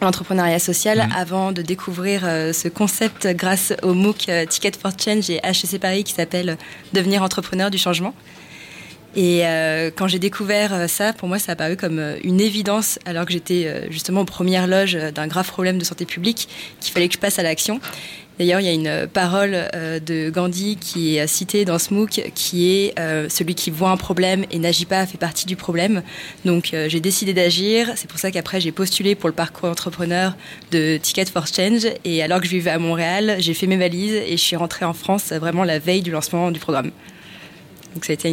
l'entrepreneuriat 0.04 0.60
social 0.60 0.98
Mhm. 1.00 1.12
avant 1.16 1.52
de 1.52 1.62
découvrir 1.62 2.22
euh, 2.26 2.54
ce 2.54 2.68
concept 2.68 3.28
grâce 3.28 3.74
au 3.82 3.94
MOOC 3.94 4.30
euh, 4.30 4.46
Ticket 4.46 4.72
for 4.80 4.92
Change 4.98 5.30
et 5.30 5.40
HEC 5.44 5.80
Paris 5.80 6.04
qui 6.04 6.14
s'appelle 6.14 6.58
Devenir 6.94 7.24
entrepreneur 7.24 7.70
du 7.72 7.78
changement. 7.78 8.14
Et 9.16 9.46
euh, 9.46 9.92
quand 9.96 10.08
j'ai 10.08 10.18
découvert 10.18 10.90
ça, 10.90 11.14
pour 11.14 11.28
moi, 11.28 11.38
ça 11.38 11.52
a 11.52 11.56
paru 11.56 11.78
comme 11.78 12.02
une 12.24 12.42
évidence, 12.42 12.98
alors 13.06 13.26
que 13.26 13.32
j'étais 13.32 13.88
justement 13.92 14.22
aux 14.22 14.26
premières 14.26 14.66
loges 14.66 14.98
d'un 15.14 15.28
grave 15.28 15.48
problème 15.48 15.78
de 15.78 15.84
santé 15.84 16.06
publique, 16.06 16.50
qu'il 16.80 16.92
fallait 16.94 17.08
que 17.08 17.14
je 17.14 17.20
passe 17.20 17.38
à 17.38 17.44
l'action. 17.44 17.80
D'ailleurs, 18.40 18.60
il 18.60 18.66
y 18.66 18.70
a 18.70 18.74
une 18.74 18.88
euh, 18.88 19.08
parole 19.08 19.52
euh, 19.54 20.00
de 20.00 20.32
Gandhi 20.32 20.78
qui 20.78 21.18
est 21.18 21.28
citée 21.28 21.66
dans 21.66 21.78
ce 21.78 21.94
MOOC, 21.94 22.32
qui 22.34 22.72
est 22.72 23.00
euh, 23.00 23.30
celui 23.30 23.54
qui 23.54 23.70
voit 23.70 23.92
un 23.92 23.98
problème 23.98 24.46
et 24.50 24.58
n'agit 24.58 24.86
pas 24.86 25.06
fait 25.06 25.20
partie 25.20 25.46
du 25.46 25.56
problème. 25.56 26.02
Donc, 26.46 26.74
j'ai 26.88 27.00
décidé 27.00 27.34
d'agir. 27.34 27.92
C'est 27.96 28.10
pour 28.10 28.20
ça 28.20 28.32
qu'après, 28.32 28.60
j'ai 28.60 28.72
postulé 28.72 29.16
pour 29.16 29.30
le 29.30 29.36
parcours 29.36 29.70
entrepreneur 29.70 30.36
de 30.72 30.98
Ticket 30.98 31.26
for 31.26 31.46
Change. 31.48 31.86
Et 32.06 32.24
alors 32.24 32.40
que 32.40 32.46
je 32.46 32.52
vivais 32.52 32.72
à 32.72 32.80
Montréal, 32.80 33.36
j'ai 33.40 33.54
fait 33.54 33.68
mes 33.68 33.78
valises 33.78 34.14
et 34.14 34.32
je 34.32 34.42
suis 34.42 34.56
rentrée 34.56 34.86
en 34.86 34.94
France 34.94 35.32
vraiment 35.32 35.64
la 35.64 35.80
veille 35.80 36.02
du 36.02 36.12
lancement 36.12 36.52
du 36.52 36.60
programme. 36.60 36.92
Donc, 37.94 38.06
ça 38.06 38.12
a 38.12 38.16
été 38.16 38.30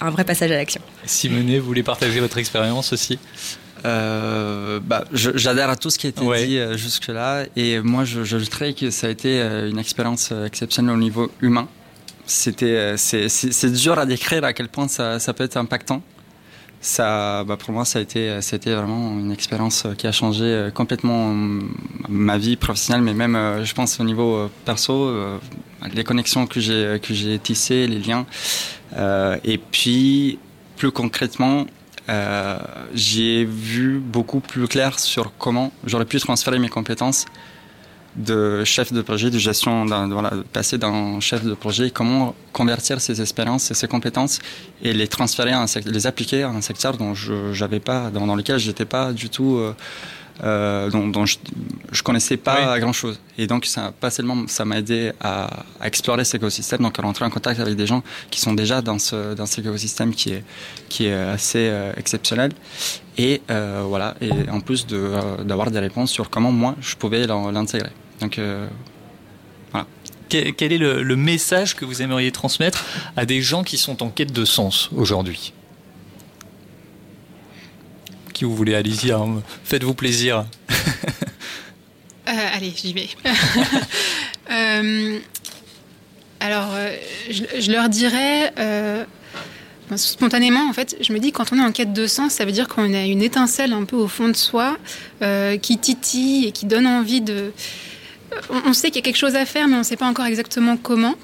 un 0.00 0.10
vrai 0.10 0.24
passage 0.24 0.50
à 0.50 0.56
l'action. 0.56 0.80
Simonet, 1.04 1.58
vous 1.58 1.66
voulez 1.66 1.84
partager 1.84 2.20
votre 2.20 2.38
expérience 2.38 2.92
aussi? 2.92 3.18
Euh, 3.84 4.80
bah, 4.82 5.04
je- 5.12 5.36
J'adhère 5.36 5.68
à 5.70 5.76
tout 5.76 5.90
ce 5.90 5.98
qui 5.98 6.06
a 6.06 6.10
été 6.10 6.22
Ouais. 6.24 6.46
dit 6.46 6.58
euh, 6.58 6.76
jusque-là. 6.76 7.44
Et 7.56 7.80
moi, 7.80 8.04
je- 8.04 8.24
j'ajouterais 8.24 8.72
que 8.72 8.90
ça 8.90 9.08
a 9.08 9.10
été 9.10 9.40
euh, 9.40 9.68
une 9.70 9.78
expérience 9.78 10.32
exceptionnelle 10.46 10.94
au 10.94 10.98
niveau 10.98 11.30
humain. 11.40 11.68
C'était, 12.26 12.94
c'est 12.96 13.72
dur 13.72 13.98
à 13.98 14.06
décrire 14.06 14.44
à 14.44 14.54
quel 14.54 14.68
point 14.68 14.88
ça, 14.88 15.18
ça 15.18 15.34
peut 15.34 15.44
être 15.44 15.58
impactant. 15.58 16.02
Ça, 16.80 17.44
bah, 17.44 17.56
pour 17.58 17.72
moi, 17.72 17.84
ça 17.84 17.98
a, 17.98 18.02
été, 18.02 18.38
été 18.52 18.74
vraiment 18.74 19.18
une 19.18 19.30
expérience 19.32 19.86
qui 19.98 20.06
a 20.06 20.12
changé 20.12 20.68
complètement 20.74 21.30
euh, 21.32 21.60
ma 22.08 22.38
vie 22.38 22.56
professionnelle, 22.56 23.02
mais 23.02 23.12
même, 23.14 23.62
je 23.62 23.74
pense, 23.74 24.00
au 24.00 24.04
niveau 24.04 24.50
perso, 24.64 25.10
les 25.94 26.04
connexions 26.04 26.46
que 26.46 26.60
j'ai 26.60 26.98
que 27.02 27.12
j'ai 27.12 27.38
tissées, 27.38 27.86
les 27.86 27.98
liens. 27.98 28.24
Euh, 28.96 29.36
et 29.44 29.58
puis, 29.58 30.38
plus 30.76 30.90
concrètement, 30.92 31.66
euh, 32.08 32.58
j'ai 32.94 33.44
vu 33.44 33.98
beaucoup 33.98 34.40
plus 34.40 34.68
clair 34.68 34.98
sur 34.98 35.32
comment 35.38 35.72
j'aurais 35.86 36.04
pu 36.04 36.18
transférer 36.20 36.58
mes 36.58 36.68
compétences 36.68 37.24
de 38.16 38.62
chef 38.64 38.92
de 38.92 39.02
projet, 39.02 39.28
de 39.30 39.38
gestion, 39.38 39.86
d'un- 39.86 40.08
voilà, 40.08 40.30
de 40.30 40.42
passer 40.42 40.78
d'un 40.78 41.18
chef 41.18 41.42
de 41.42 41.52
projet, 41.54 41.90
comment 41.90 42.34
convertir 42.52 43.00
ces 43.00 43.20
expériences 43.20 43.70
et 43.72 43.74
ces 43.74 43.88
compétences 43.88 44.38
et 44.82 44.92
les 44.92 45.08
transférer, 45.08 45.50
à 45.50 45.60
un 45.60 45.66
sect- 45.66 45.88
les 45.88 46.06
appliquer 46.06 46.44
à 46.44 46.50
un 46.50 46.60
secteur 46.60 46.96
dont 46.96 47.14
je 47.14 47.52
j'avais 47.52 47.80
pas, 47.80 48.10
dans, 48.10 48.26
dans 48.26 48.36
lequel 48.36 48.58
j'étais 48.60 48.84
pas 48.84 49.12
du 49.12 49.30
tout, 49.30 49.56
euh, 49.56 49.74
euh, 50.42 50.90
dont, 50.90 51.06
dont 51.08 51.26
je, 51.26 51.36
je 51.92 52.02
connaissais 52.02 52.36
pas 52.36 52.78
grand 52.80 52.92
chose. 52.92 53.20
Et 53.38 53.46
donc 53.46 53.66
ça, 53.66 53.92
pas 54.00 54.10
seulement 54.10 54.46
ça 54.48 54.64
m'a 54.64 54.78
aidé 54.78 55.12
à, 55.20 55.64
à 55.80 55.86
explorer 55.86 56.24
cet 56.24 56.36
écosystème, 56.36 56.80
donc 56.80 56.98
à 56.98 57.02
rentrer 57.02 57.24
en 57.24 57.30
contact 57.30 57.60
avec 57.60 57.76
des 57.76 57.86
gens 57.86 58.02
qui 58.30 58.40
sont 58.40 58.52
déjà 58.52 58.82
dans 58.82 58.98
ce 58.98 59.34
dans 59.34 59.46
cet 59.46 59.64
écosystème 59.64 60.14
qui 60.14 60.32
est 60.32 60.44
qui 60.88 61.06
est 61.06 61.14
assez 61.14 61.68
euh, 61.68 61.92
exceptionnel. 61.96 62.52
Et 63.16 63.42
euh, 63.50 63.84
voilà, 63.86 64.16
et 64.20 64.30
en 64.50 64.60
plus 64.60 64.86
de 64.86 65.12
d'avoir 65.44 65.70
des 65.70 65.78
réponses 65.78 66.10
sur 66.10 66.30
comment 66.30 66.50
moi 66.50 66.74
je 66.80 66.96
pouvais 66.96 67.26
l'intégrer. 67.26 67.90
Donc 68.20 68.40
voilà. 69.70 69.86
Quel, 70.28 70.54
quel 70.54 70.72
est 70.72 70.78
le, 70.78 71.02
le 71.02 71.16
message 71.16 71.76
que 71.76 71.84
vous 71.84 72.00
aimeriez 72.00 72.32
transmettre 72.32 72.84
à 73.16 73.26
des 73.26 73.42
gens 73.42 73.62
qui 73.62 73.76
sont 73.76 74.02
en 74.02 74.08
quête 74.08 74.32
de 74.32 74.44
sens 74.44 74.90
aujourd'hui? 74.96 75.52
Qui 78.34 78.44
vous 78.44 78.54
voulez 78.54 78.74
Allez-y, 78.74 79.12
hein, 79.12 79.42
faites-vous 79.64 79.94
plaisir. 79.94 80.44
Euh, 82.26 82.32
allez, 82.54 82.72
j'y 82.74 82.94
vais. 82.94 83.08
Euh, 84.50 85.18
alors, 86.40 86.70
euh, 86.72 86.96
je, 87.30 87.70
leur 87.70 87.90
dirais, 87.90 88.52
spontanément, 89.96 90.66
en 90.68 90.72
fait, 90.72 90.96
je 91.00 91.12
me 91.12 91.18
dis, 91.18 91.32
quand 91.32 91.52
on 91.52 91.58
est 91.58 91.62
en 91.62 91.70
quête 91.70 91.92
de 91.92 92.06
sens, 92.06 92.32
ça 92.32 92.46
veut 92.46 92.52
dire 92.52 92.66
qu'on 92.66 92.94
a 92.94 93.04
une 93.04 93.22
étincelle 93.22 93.74
un 93.74 93.84
peu 93.84 93.96
au 93.96 94.08
fond 94.08 94.28
de 94.28 94.36
soi 94.36 94.78
qui 95.60 95.76
titille 95.76 96.46
et 96.46 96.52
qui 96.52 96.64
donne 96.64 96.86
envie 96.86 97.20
de... 97.20 97.52
On 98.66 98.72
sait 98.72 98.88
qu'il 98.88 98.96
y 98.96 99.00
a 99.00 99.02
quelque 99.02 99.16
chose 99.16 99.36
à 99.36 99.44
faire, 99.44 99.68
mais 99.68 99.74
on 99.74 99.80
ne 99.80 99.84
sait 99.84 99.96
pas 99.96 100.06
encore 100.06 100.24
exactement 100.24 100.78
comment. 100.78 101.14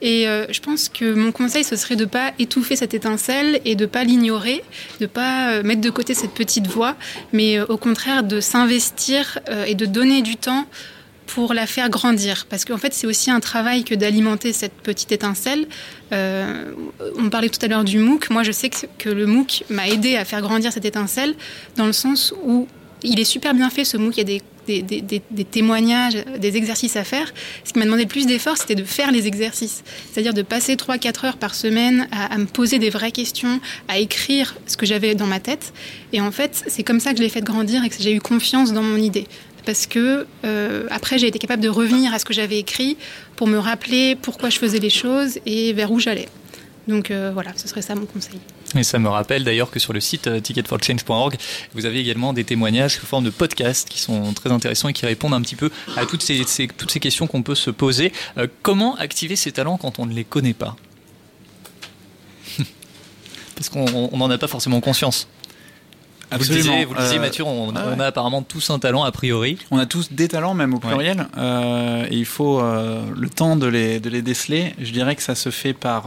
Et 0.00 0.28
euh, 0.28 0.46
je 0.50 0.60
pense 0.60 0.88
que 0.88 1.12
mon 1.12 1.32
conseil, 1.32 1.64
ce 1.64 1.76
serait 1.76 1.96
de 1.96 2.04
ne 2.04 2.08
pas 2.08 2.32
étouffer 2.38 2.76
cette 2.76 2.94
étincelle 2.94 3.60
et 3.64 3.74
de 3.74 3.82
ne 3.82 3.86
pas 3.86 4.04
l'ignorer, 4.04 4.62
de 5.00 5.04
ne 5.04 5.06
pas 5.06 5.52
euh, 5.52 5.62
mettre 5.62 5.80
de 5.80 5.90
côté 5.90 6.14
cette 6.14 6.32
petite 6.32 6.68
voix, 6.68 6.96
mais 7.32 7.58
euh, 7.58 7.66
au 7.66 7.76
contraire 7.76 8.22
de 8.22 8.40
s'investir 8.40 9.38
et 9.66 9.74
de 9.74 9.86
donner 9.86 10.22
du 10.22 10.36
temps 10.36 10.66
pour 11.26 11.52
la 11.52 11.66
faire 11.66 11.90
grandir. 11.90 12.46
Parce 12.48 12.64
qu'en 12.64 12.78
fait, 12.78 12.94
c'est 12.94 13.06
aussi 13.06 13.30
un 13.30 13.40
travail 13.40 13.84
que 13.84 13.94
d'alimenter 13.94 14.52
cette 14.52 14.72
petite 14.72 15.12
étincelle. 15.12 15.66
On 16.10 17.28
parlait 17.30 17.48
tout 17.48 17.58
à 17.62 17.68
l'heure 17.68 17.84
du 17.84 17.98
MOOC. 17.98 18.30
Moi, 18.30 18.42
je 18.42 18.52
sais 18.52 18.70
que, 18.70 18.86
que 18.98 19.08
le 19.08 19.26
MOOC 19.26 19.64
m'a 19.68 19.88
aidé 19.88 20.16
à 20.16 20.24
faire 20.24 20.40
grandir 20.40 20.72
cette 20.72 20.84
étincelle 20.84 21.34
dans 21.76 21.86
le 21.86 21.92
sens 21.92 22.34
où 22.44 22.66
il 23.02 23.20
est 23.20 23.24
super 23.24 23.54
bien 23.54 23.70
fait, 23.70 23.84
ce 23.84 23.96
MOOC. 23.96 24.16
Il 24.16 24.18
y 24.18 24.20
a 24.20 24.24
des, 24.24 24.42
des, 24.68 25.44
témoignages, 25.44 26.16
des 26.38 26.56
exercices 26.56 26.96
à 26.96 27.04
faire. 27.04 27.32
Ce 27.64 27.72
qui 27.72 27.78
m'a 27.78 27.84
demandé 27.84 28.06
plus 28.06 28.26
d'efforts, 28.26 28.56
c'était 28.56 28.74
de 28.74 28.84
faire 28.84 29.10
les 29.10 29.26
exercices. 29.26 29.82
C'est-à-dire 30.10 30.34
de 30.34 30.42
passer 30.42 30.76
3-4 30.76 31.26
heures 31.26 31.36
par 31.36 31.54
semaine 31.54 32.08
à, 32.12 32.32
à 32.32 32.38
me 32.38 32.46
poser 32.46 32.78
des 32.78 32.90
vraies 32.90 33.12
questions, 33.12 33.60
à 33.88 33.98
écrire 33.98 34.56
ce 34.66 34.76
que 34.76 34.86
j'avais 34.86 35.14
dans 35.14 35.26
ma 35.26 35.40
tête. 35.40 35.72
Et 36.12 36.20
en 36.20 36.30
fait, 36.30 36.64
c'est 36.66 36.82
comme 36.82 37.00
ça 37.00 37.12
que 37.12 37.18
je 37.18 37.22
l'ai 37.22 37.28
fait 37.28 37.42
grandir 37.42 37.84
et 37.84 37.88
que 37.88 37.96
j'ai 37.98 38.12
eu 38.12 38.20
confiance 38.20 38.72
dans 38.72 38.82
mon 38.82 38.98
idée 38.98 39.26
parce 39.68 39.86
que 39.86 40.26
euh, 40.46 40.86
après 40.90 41.18
j'ai 41.18 41.26
été 41.26 41.38
capable 41.38 41.62
de 41.62 41.68
revenir 41.68 42.14
à 42.14 42.18
ce 42.18 42.24
que 42.24 42.32
j'avais 42.32 42.58
écrit 42.58 42.96
pour 43.36 43.46
me 43.46 43.58
rappeler 43.58 44.16
pourquoi 44.16 44.48
je 44.48 44.58
faisais 44.58 44.78
les 44.78 44.88
choses 44.88 45.38
et 45.44 45.74
vers 45.74 45.92
où 45.92 45.98
j'allais. 46.00 46.28
Donc 46.86 47.10
euh, 47.10 47.30
voilà, 47.34 47.52
ce 47.54 47.68
serait 47.68 47.82
ça 47.82 47.94
mon 47.94 48.06
conseil. 48.06 48.40
Et 48.76 48.82
ça 48.82 48.98
me 48.98 49.08
rappelle 49.08 49.44
d'ailleurs 49.44 49.70
que 49.70 49.78
sur 49.78 49.92
le 49.92 50.00
site 50.00 50.26
euh, 50.26 50.40
ticketforchange.org, 50.40 51.36
vous 51.74 51.86
avez 51.86 52.00
également 52.00 52.32
des 52.32 52.44
témoignages 52.44 52.96
sous 52.98 53.06
forme 53.06 53.24
de 53.24 53.30
podcasts 53.30 53.88
qui 53.88 53.98
sont 54.00 54.32
très 54.34 54.50
intéressants 54.52 54.88
et 54.88 54.92
qui 54.92 55.06
répondent 55.06 55.34
un 55.34 55.40
petit 55.40 55.56
peu 55.56 55.70
à 55.96 56.04
toutes 56.06 56.22
ces, 56.22 56.44
ces- 56.44 56.68
toutes 56.68 56.90
ces 56.90 57.00
questions 57.00 57.26
qu'on 57.26 57.42
peut 57.42 57.54
se 57.54 57.70
poser. 57.70 58.12
Euh, 58.36 58.46
comment 58.62 58.94
activer 58.96 59.36
ses 59.36 59.52
talents 59.52 59.78
quand 59.78 59.98
on 59.98 60.06
ne 60.06 60.12
les 60.14 60.24
connaît 60.24 60.54
pas? 60.54 60.76
Parce 63.54 63.68
qu'on 63.68 64.16
n'en 64.16 64.30
a 64.30 64.38
pas 64.38 64.46
forcément 64.48 64.80
conscience. 64.80 65.28
Vous 66.30 66.36
le 66.36 66.42
Absolument. 66.42 66.72
disiez, 66.72 66.84
vous 66.84 66.94
le 66.94 67.00
disiez, 67.00 67.16
Euh, 67.18 67.20
Mathieu, 67.22 67.44
on, 67.44 67.68
ouais. 67.70 67.80
on 67.96 68.00
a 68.00 68.06
apparemment 68.06 68.42
tous 68.42 68.68
un 68.68 68.78
talent 68.78 69.02
a 69.02 69.10
priori. 69.12 69.58
On 69.70 69.78
a 69.78 69.86
tous 69.86 70.12
des 70.12 70.28
talents, 70.28 70.52
même 70.52 70.74
au 70.74 70.78
pluriel, 70.78 71.26
euh, 71.38 72.04
et 72.10 72.16
il 72.16 72.26
faut 72.26 72.60
euh, 72.60 73.02
le 73.16 73.30
temps 73.30 73.56
de 73.56 73.66
les, 73.66 73.98
de 73.98 74.10
les 74.10 74.20
déceler. 74.20 74.74
Je 74.78 74.92
dirais 74.92 75.16
que 75.16 75.22
ça 75.22 75.34
se 75.34 75.48
fait 75.50 75.72
par 75.72 76.04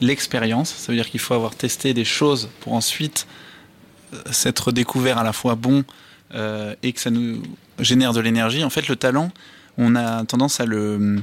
l'expérience. 0.00 0.70
Ça 0.70 0.92
veut 0.92 0.96
dire 0.96 1.08
qu'il 1.10 1.20
faut 1.20 1.34
avoir 1.34 1.54
testé 1.54 1.94
des 1.94 2.04
choses 2.04 2.48
pour 2.60 2.74
ensuite 2.74 3.26
euh, 4.14 4.18
s'être 4.30 4.72
découvert 4.72 5.18
à 5.18 5.24
la 5.24 5.32
fois 5.32 5.54
bon 5.54 5.84
euh, 6.34 6.74
et 6.82 6.92
que 6.92 7.00
ça 7.00 7.10
nous 7.10 7.42
génère 7.78 8.12
de 8.12 8.20
l'énergie. 8.20 8.64
En 8.64 8.70
fait, 8.70 8.88
le 8.88 8.96
talent, 8.96 9.30
on 9.78 9.94
a 9.94 10.24
tendance 10.24 10.60
à 10.60 10.66
le, 10.66 11.20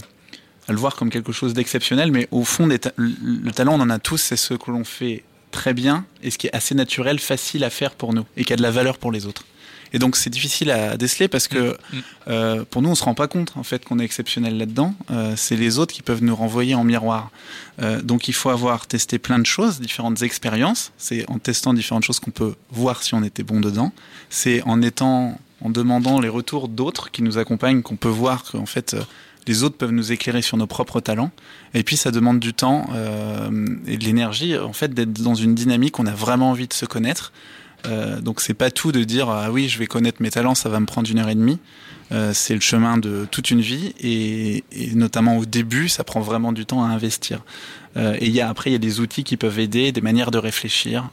voir 0.69 0.95
comme 0.95 1.09
quelque 1.09 1.31
chose 1.31 1.53
d'exceptionnel, 1.53 2.11
mais 2.11 2.27
au 2.31 2.43
fond, 2.43 2.67
le 2.67 3.51
talent, 3.51 3.73
on 3.75 3.81
en 3.81 3.89
a 3.89 3.99
tous, 3.99 4.17
c'est 4.17 4.37
ce 4.37 4.53
que 4.53 4.71
l'on 4.71 4.83
fait 4.83 5.23
très 5.51 5.73
bien 5.73 6.05
et 6.21 6.31
ce 6.31 6.37
qui 6.37 6.47
est 6.47 6.55
assez 6.55 6.75
naturel, 6.75 7.19
facile 7.19 7.63
à 7.63 7.69
faire 7.69 7.91
pour 7.91 8.13
nous 8.13 8.25
et 8.37 8.43
qui 8.43 8.53
a 8.53 8.55
de 8.55 8.61
la 8.61 8.71
valeur 8.71 8.97
pour 8.97 9.11
les 9.11 9.25
autres. 9.25 9.45
Et 9.93 9.99
donc 9.99 10.15
c'est 10.15 10.31
difficile 10.31 10.71
à 10.71 10.97
déceler 10.97 11.27
parce 11.27 11.47
que 11.47 11.77
euh, 12.27 12.65
pour 12.69 12.81
nous 12.81 12.89
on 12.89 12.95
se 12.95 13.03
rend 13.03 13.13
pas 13.13 13.27
compte 13.27 13.53
en 13.55 13.63
fait 13.63 13.85
qu'on 13.85 13.99
est 13.99 14.03
exceptionnel 14.03 14.57
là-dedans. 14.57 14.95
Euh, 15.11 15.35
c'est 15.37 15.55
les 15.55 15.77
autres 15.77 15.93
qui 15.93 16.01
peuvent 16.01 16.23
nous 16.23 16.35
renvoyer 16.35 16.73
en 16.75 16.83
miroir. 16.83 17.31
Euh, 17.81 18.01
donc 18.01 18.27
il 18.27 18.33
faut 18.33 18.49
avoir 18.49 18.87
testé 18.87 19.19
plein 19.19 19.39
de 19.39 19.45
choses, 19.45 19.79
différentes 19.79 20.21
expériences. 20.23 20.91
C'est 20.97 21.29
en 21.29 21.37
testant 21.37 21.73
différentes 21.73 22.03
choses 22.03 22.19
qu'on 22.19 22.31
peut 22.31 22.55
voir 22.71 23.03
si 23.03 23.13
on 23.13 23.23
était 23.23 23.43
bon 23.43 23.59
dedans. 23.59 23.93
C'est 24.29 24.63
en 24.63 24.81
étant, 24.81 25.39
en 25.61 25.69
demandant 25.69 26.19
les 26.19 26.29
retours 26.29 26.67
d'autres 26.67 27.11
qui 27.11 27.21
nous 27.21 27.37
accompagnent 27.37 27.83
qu'on 27.83 27.95
peut 27.95 28.09
voir 28.09 28.43
qu'en 28.43 28.65
fait 28.65 28.95
euh, 28.95 29.03
les 29.47 29.63
autres 29.63 29.77
peuvent 29.77 29.91
nous 29.91 30.11
éclairer 30.11 30.41
sur 30.41 30.57
nos 30.57 30.67
propres 30.67 30.99
talents. 30.99 31.31
Et 31.73 31.83
puis 31.83 31.97
ça 31.97 32.11
demande 32.11 32.39
du 32.39 32.53
temps 32.53 32.87
euh, 32.93 33.67
et 33.85 33.97
de 33.97 34.05
l'énergie 34.05 34.57
en 34.57 34.73
fait 34.73 34.93
d'être 34.93 35.13
dans 35.21 35.35
une 35.35 35.55
dynamique. 35.55 35.99
On 35.99 36.05
a 36.05 36.13
vraiment 36.13 36.51
envie 36.51 36.67
de 36.67 36.73
se 36.73 36.85
connaître. 36.85 37.31
Euh, 37.85 38.21
donc 38.21 38.41
c'est 38.41 38.53
pas 38.53 38.71
tout 38.71 38.91
de 38.91 39.03
dire 39.03 39.29
ah 39.29 39.51
oui 39.51 39.67
je 39.67 39.77
vais 39.77 39.87
connaître 39.87 40.21
mes 40.21 40.29
talents 40.29 40.55
ça 40.55 40.69
va 40.69 40.79
me 40.79 40.85
prendre 40.85 41.09
une 41.09 41.19
heure 41.19 41.29
et 41.29 41.35
demie. 41.35 41.59
Euh, 42.11 42.31
c'est 42.33 42.53
le 42.53 42.59
chemin 42.59 42.97
de 42.97 43.25
toute 43.31 43.49
une 43.49 43.61
vie 43.61 43.93
et, 43.99 44.63
notamment 44.93 45.37
au 45.37 45.45
début 45.45 45.89
ça 45.89 46.03
prend 46.03 46.21
vraiment 46.21 46.51
du 46.51 46.65
temps 46.65 46.83
à 46.83 46.87
investir. 46.87 47.43
Euh, 47.95 48.15
et 48.19 48.27
il 48.27 48.31
y 48.31 48.41
a 48.41 48.49
après 48.49 48.69
il 48.69 48.73
y 48.73 48.75
a 48.75 48.79
des 48.79 48.99
outils 48.99 49.23
qui 49.23 49.37
peuvent 49.37 49.59
aider 49.59 49.91
des 49.91 50.01
manières 50.01 50.31
de 50.31 50.37
réfléchir. 50.37 51.09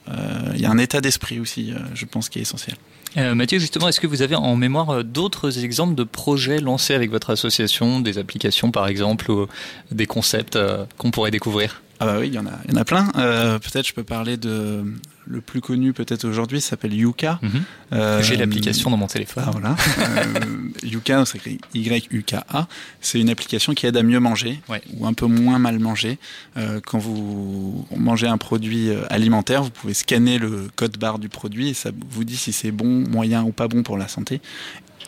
Il 0.55 0.61
y 0.61 0.67
a 0.67 0.71
un 0.71 0.79
état 0.79 1.01
d'esprit 1.01 1.41
aussi 1.41 1.73
je 1.95 2.05
pense 2.05 2.29
qui 2.29 2.39
est 2.39 2.43
essentiel. 2.43 2.77
Mathieu, 3.17 3.59
justement, 3.59 3.89
est-ce 3.89 3.99
que 3.99 4.07
vous 4.07 4.23
avez 4.23 4.37
en 4.37 4.55
mémoire 4.55 5.03
d'autres 5.03 5.65
exemples 5.65 5.97
de 5.97 6.05
projets 6.05 6.61
lancés 6.61 6.95
avec 6.95 7.11
votre 7.11 7.31
association, 7.31 7.99
des 7.99 8.19
applications 8.19 8.71
par 8.71 8.87
exemple, 8.87 9.33
ou 9.33 9.49
des 9.91 10.07
concepts 10.07 10.57
qu'on 10.97 11.11
pourrait 11.11 11.33
découvrir? 11.33 11.83
Ah 12.03 12.07
bah 12.07 12.17
oui, 12.19 12.29
il 12.29 12.35
y 12.35 12.39
en 12.39 12.47
a, 12.47 12.53
il 12.65 12.73
y 12.73 12.75
en 12.77 12.81
a 12.81 12.85
plein. 12.85 13.13
Euh, 13.17 13.59
peut-être 13.59 13.87
je 13.87 13.93
peux 13.93 14.05
parler 14.05 14.39
de 14.39 14.83
le 15.27 15.41
plus 15.43 15.61
connu 15.61 15.93
peut-être 15.93 16.25
aujourd'hui, 16.27 16.61
s'appelle 16.63 16.95
Yuka. 16.95 17.39
Mm 17.43 17.49
-hmm. 17.49 18.23
J'ai 18.23 18.37
l'application 18.37 18.91
dans 18.91 18.97
mon 18.97 19.07
téléphone. 19.07 19.45
Ah, 19.47 19.51
voilà. 19.53 19.77
euh, 19.99 20.89
Yuka, 20.93 21.25
c'est 21.27 21.39
écrit 21.39 21.61
Y-U-K-A. 21.75 22.67
C'est 23.03 23.21
une 23.21 23.29
application 23.29 23.75
qui 23.75 23.87
aide 23.87 23.99
à 23.99 24.03
mieux 24.03 24.19
manger 24.19 24.61
ouais. 24.71 24.83
ou 24.95 25.07
un 25.07 25.13
peu 25.13 25.27
moins 25.27 25.59
mal 25.59 25.79
manger. 25.79 26.19
Euh, 26.57 26.81
quand 26.89 26.99
vous 26.99 27.87
mangez 28.09 28.29
un 28.29 28.39
produit 28.39 28.85
alimentaire, 29.11 29.63
vous 29.63 29.75
pouvez 29.81 29.95
scanner 29.95 30.39
le 30.39 30.69
code 30.77 30.97
barre 30.99 31.19
du 31.19 31.29
produit 31.29 31.69
et 31.69 31.75
ça 31.75 31.91
vous 32.15 32.25
dit 32.25 32.39
si 32.45 32.53
c'est 32.53 32.73
bon, 32.73 32.93
moyen 33.17 33.41
ou 33.49 33.53
pas 33.53 33.69
bon 33.69 33.83
pour 33.83 33.99
la 33.99 34.09
santé. 34.09 34.41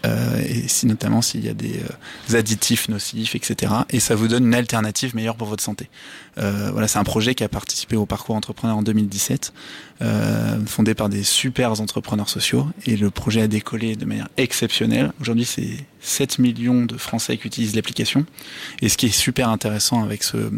Euh, 0.05 0.43
et 0.45 0.67
si 0.69 0.87
notamment 0.87 1.23
s'il 1.23 1.45
y 1.45 1.49
a 1.49 1.55
des 1.55 1.81
euh, 2.31 2.37
additifs 2.37 2.89
nocifs, 2.89 3.35
etc. 3.35 3.73
Et 3.91 4.01
ça 4.01 4.15
vous 4.15 4.29
donne 4.29 4.47
une 4.47 4.55
alternative 4.55 5.15
meilleure 5.15 5.37
pour 5.37 5.47
votre 5.47 5.63
santé. 5.63 5.89
Euh, 6.39 6.71
voilà, 6.73 6.89
c'est 6.89 6.99
un 6.99 7.05
projet 7.05 7.35
qui 7.35 7.45
a 7.45 7.49
participé 7.49 7.97
au 7.97 8.07
parcours 8.07 8.35
entrepreneur 8.35 8.77
en 8.77 8.83
2017, 8.83 9.53
fondé 10.67 10.95
par 10.95 11.09
des 11.09 11.23
super 11.23 11.81
entrepreneurs 11.81 12.29
sociaux. 12.29 12.67
Et 12.87 12.97
le 12.97 13.11
projet 13.11 13.43
a 13.43 13.49
décollé 13.49 13.95
de 13.95 14.05
manière 14.05 14.29
exceptionnelle. 14.37 15.13
Aujourd'hui, 15.21 15.45
c'est 15.45 15.87
7 16.01 16.41
millions 16.41 16.85
de 16.85 16.97
Français 16.97 17.37
qui 17.37 17.47
utilisent 17.47 17.77
l'application. 17.77 18.27
Et 18.81 18.89
ce 18.89 18.97
qui 18.97 19.07
est 19.07 19.11
super 19.11 19.49
intéressant 19.49 20.03
avec 20.03 20.25
ce 20.25 20.51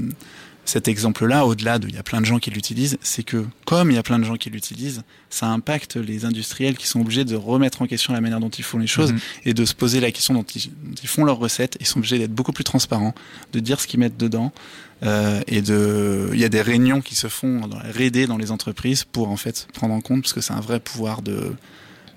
cet 0.65 0.89
exemple-là, 0.89 1.45
au-delà 1.47 1.79
de, 1.79 1.89
il 1.89 1.95
y 1.95 1.99
a 1.99 2.03
plein 2.03 2.21
de 2.21 2.27
gens 2.27 2.39
qui 2.39 2.51
l'utilisent, 2.51 2.97
c'est 3.03 3.23
que 3.23 3.45
comme 3.67 3.91
il 3.91 3.95
y 3.95 3.99
a 3.99 4.03
plein 4.03 4.19
de 4.19 4.25
gens 4.25 4.37
qui 4.37 4.49
l'utilisent, 4.51 5.03
ça 5.29 5.47
impacte 5.49 5.97
les 5.97 6.25
industriels 6.25 6.77
qui 6.79 6.87
sont 6.87 7.01
obligés 7.01 7.25
de 7.25 7.37
remettre 7.37 7.83
en 7.83 7.87
question 7.87 8.13
la 8.15 8.21
manière 8.21 8.41
dont 8.41 8.49
ils 8.49 8.65
font 8.65 8.79
les 8.79 8.87
choses 8.87 9.13
Mhm. 9.13 9.19
et 9.45 9.55
de 9.55 9.65
se 9.65 9.75
poser 9.75 10.01
la 10.01 10.11
question 10.11 10.33
dont 10.35 10.43
ils, 10.43 10.71
dont 10.71 10.95
ils 11.03 11.09
font 11.09 11.25
leurs 11.25 11.39
recettes. 11.39 11.77
Ils 11.81 11.87
sont 11.87 11.99
obligés 11.99 12.19
d'être 12.19 12.33
beaucoup 12.35 12.53
plus 12.53 12.65
transparents, 12.65 13.15
de 13.53 13.61
dire 13.61 13.81
ce 13.81 13.87
qu'ils 13.87 14.01
mettent 14.01 14.17
dedans. 14.17 14.53
Euh, 15.03 15.43
et 15.49 15.61
de, 15.61 16.31
il 16.33 16.41
y 16.41 16.45
a 16.45 16.49
des 16.49 16.63
réunions 16.63 17.03
qui 17.03 17.15
se 17.15 17.27
font 17.29 17.67
dans 17.67 17.79
la 17.79 17.91
R&D 17.91 18.27
dans 18.27 18.39
les 18.39 18.51
entreprises 18.51 19.05
pour 19.05 19.29
en 19.29 19.37
fait 19.37 19.67
prendre 19.75 19.93
en 19.93 20.01
compte 20.01 20.23
parce 20.23 20.33
que 20.33 20.41
c'est 20.41 20.55
un 20.55 20.61
vrai 20.61 20.81
pouvoir 20.81 21.21
de, 21.21 21.53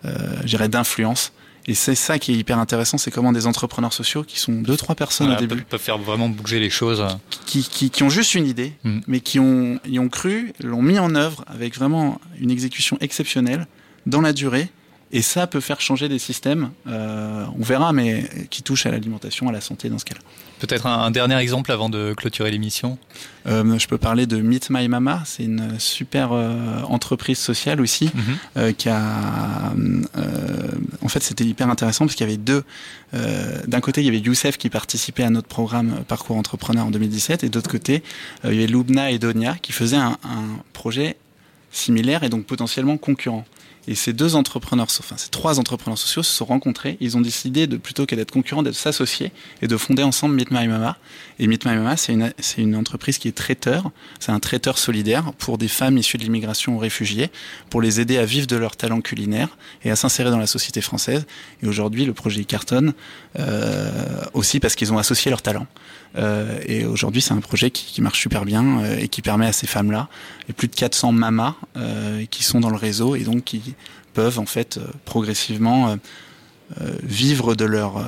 euh, 0.05 0.67
d'influence. 0.67 1.33
Et 1.69 1.73
c'est 1.73 1.95
ça 1.95 2.17
qui 2.17 2.31
est 2.31 2.35
hyper 2.35 2.57
intéressant, 2.59 2.97
c'est 2.97 3.11
comment 3.11 3.33
des 3.33 3.45
entrepreneurs 3.45 3.91
sociaux 3.91 4.23
qui 4.23 4.39
sont 4.39 4.53
deux 4.53 4.77
trois 4.77 4.95
personnes 4.95 5.27
Voilà, 5.27 5.41
au 5.41 5.45
début 5.45 5.63
peuvent, 5.63 5.81
faire 5.81 5.97
vraiment 5.97 6.29
bouger 6.29 6.59
les 6.59 6.69
choses. 6.69 7.05
qui, 7.45 7.63
qui, 7.63 7.89
qui 7.89 8.03
ont 8.03 8.09
juste 8.09 8.35
une 8.35 8.47
idée, 8.47 8.73
Mm. 8.83 8.99
mais 9.07 9.19
qui 9.19 9.39
ont, 9.39 9.79
y 9.85 9.99
ont 9.99 10.07
cru, 10.09 10.53
l'ont 10.61 10.81
mis 10.81 10.97
en 10.99 11.13
œuvre 11.15 11.43
avec 11.47 11.75
vraiment 11.75 12.21
une 12.39 12.51
exécution 12.51 12.97
exceptionnelle 13.01 13.67
dans 14.05 14.21
la 14.21 14.31
durée. 14.33 14.69
Et 15.13 15.21
ça 15.21 15.47
peut 15.47 15.61
faire 15.61 15.79
changer 15.79 16.09
des 16.09 16.19
systèmes, 16.19 16.71
euh, 16.87 17.45
on 17.57 17.63
verra, 17.63 17.93
mais 17.93 18.29
qui 18.49 18.61
touchent 18.61 18.85
à 18.85 18.91
l'alimentation, 18.91 19.47
à 19.47 19.53
la 19.53 19.61
santé 19.61 19.87
dans 19.89 19.97
ce 19.99 20.03
cas-là. 20.05 20.19
Peut-être 20.59 20.85
un, 20.85 20.99
un 21.03 21.11
dernier 21.11 21.37
exemple 21.37 21.71
avant 21.71 21.87
de 21.87 22.13
clôturer 22.13 22.51
l'émission. 22.51 22.97
Euh, 23.45 23.77
je 23.79 23.87
peux 23.87 23.97
parler 23.97 24.25
de 24.25 24.37
Meet 24.41 24.69
My 24.69 24.87
Mama, 24.89 25.21
c'est 25.25 25.43
une 25.45 25.79
super 25.79 26.33
euh, 26.33 26.81
entreprise 26.89 27.37
sociale 27.37 27.79
aussi, 27.79 28.09
euh, 28.57 28.73
qui 28.73 28.89
a, 28.89 29.73
euh, 30.17 30.71
en 31.01 31.07
fait, 31.07 31.23
c'était 31.23 31.45
hyper 31.45 31.69
intéressant 31.69 32.05
parce 32.05 32.15
qu'il 32.15 32.25
y 32.25 32.29
avait 32.29 32.37
deux. 32.37 32.63
euh, 33.13 33.61
D'un 33.67 33.79
côté, 33.79 34.01
il 34.01 34.05
y 34.05 34.09
avait 34.09 34.19
Youssef 34.19 34.57
qui 34.57 34.69
participait 34.69 35.23
à 35.23 35.29
notre 35.29 35.47
programme 35.47 36.03
Parcours 36.07 36.35
Entrepreneur 36.35 36.85
en 36.85 36.91
2017, 36.91 37.45
et 37.45 37.49
d'autre 37.49 37.69
côté, 37.69 38.03
il 38.43 38.53
y 38.55 38.57
avait 38.57 38.67
Loubna 38.67 39.11
et 39.11 39.19
Donia 39.19 39.55
qui 39.61 39.71
faisaient 39.71 39.95
un, 39.95 40.17
un 40.25 40.59
projet 40.73 41.15
similaire 41.71 42.23
et 42.23 42.29
donc 42.29 42.45
potentiellement 42.45 42.97
concurrent. 42.97 43.45
Et 43.87 43.95
ces 43.95 44.13
deux 44.13 44.35
entrepreneurs, 44.35 44.87
enfin 44.99 45.15
ces 45.17 45.29
trois 45.29 45.59
entrepreneurs 45.59 45.97
sociaux 45.97 46.23
se 46.23 46.31
sont 46.31 46.45
rencontrés. 46.45 46.97
Ils 46.99 47.15
ont 47.15 47.21
décidé 47.21 47.67
de 47.67 47.77
plutôt 47.77 48.05
que 48.05 48.15
d'être 48.15 48.31
concurrents, 48.31 48.63
d'être 48.63 48.75
s'associer 48.75 49.31
et 49.61 49.67
de 49.67 49.77
fonder 49.77 50.03
ensemble 50.03 50.35
Meet 50.35 50.51
My 50.51 50.67
Mama. 50.67 50.97
Et 51.39 51.47
Meet 51.47 51.65
My 51.65 51.75
Mama, 51.75 51.95
c'est 51.95 52.13
une, 52.13 52.33
c'est 52.39 52.61
une 52.61 52.75
entreprise 52.75 53.17
qui 53.17 53.27
est 53.27 53.35
traiteur. 53.35 53.91
C'est 54.19 54.31
un 54.31 54.39
traiteur 54.39 54.77
solidaire 54.77 55.31
pour 55.37 55.57
des 55.57 55.67
femmes 55.69 55.97
issues 55.97 56.17
de 56.17 56.23
l'immigration 56.23 56.75
ou 56.75 56.79
réfugiées, 56.79 57.29
pour 57.69 57.81
les 57.81 58.01
aider 58.01 58.17
à 58.17 58.25
vivre 58.25 58.47
de 58.47 58.57
leur 58.57 58.75
talent 58.75 59.01
culinaire 59.01 59.57
et 59.83 59.91
à 59.91 59.95
s'insérer 59.95 60.31
dans 60.31 60.39
la 60.39 60.47
société 60.47 60.81
française. 60.81 61.25
Et 61.63 61.67
aujourd'hui, 61.67 62.05
le 62.05 62.13
projet 62.13 62.43
cartonne 62.43 62.93
euh, 63.39 64.21
aussi 64.33 64.59
parce 64.59 64.75
qu'ils 64.75 64.91
ont 64.91 64.97
associé 64.97 65.29
leur 65.29 65.41
talent. 65.41 65.67
Euh, 66.15 66.59
et 66.65 66.85
aujourd'hui, 66.85 67.21
c'est 67.21 67.33
un 67.33 67.41
projet 67.41 67.71
qui, 67.71 68.01
marche 68.01 68.19
super 68.19 68.45
bien 68.45 68.79
euh, 68.79 68.97
et 68.99 69.07
qui 69.07 69.21
permet 69.21 69.47
à 69.47 69.51
ces 69.51 69.67
femmes-là, 69.67 70.07
et 70.49 70.53
plus 70.53 70.67
de 70.67 70.75
400 70.75 71.11
mamas 71.11 71.55
euh, 71.75 72.25
qui 72.29 72.43
sont 72.43 72.59
dans 72.59 72.69
le 72.69 72.77
réseau 72.77 73.15
et 73.15 73.23
donc 73.23 73.43
qui 73.43 73.75
peuvent 74.13 74.39
en 74.39 74.45
fait 74.45 74.79
progressivement 75.05 75.95
vivre 77.03 77.53
de 77.53 77.65
leur 77.65 78.03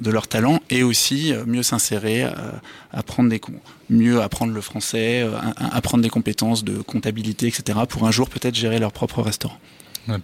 de 0.00 0.20
talent 0.26 0.60
et 0.70 0.82
aussi 0.82 1.34
mieux 1.46 1.62
s'insérer, 1.62 2.26
mieux 3.90 4.22
apprendre 4.22 4.54
le 4.54 4.60
français, 4.62 5.28
apprendre 5.58 6.02
des 6.02 6.08
compétences 6.08 6.64
de 6.64 6.78
comptabilité, 6.78 7.46
etc. 7.46 7.80
pour 7.86 8.06
un 8.06 8.10
jour 8.10 8.30
peut-être 8.30 8.54
gérer 8.54 8.78
leur 8.78 8.90
propre 8.90 9.20
restaurant. 9.20 9.58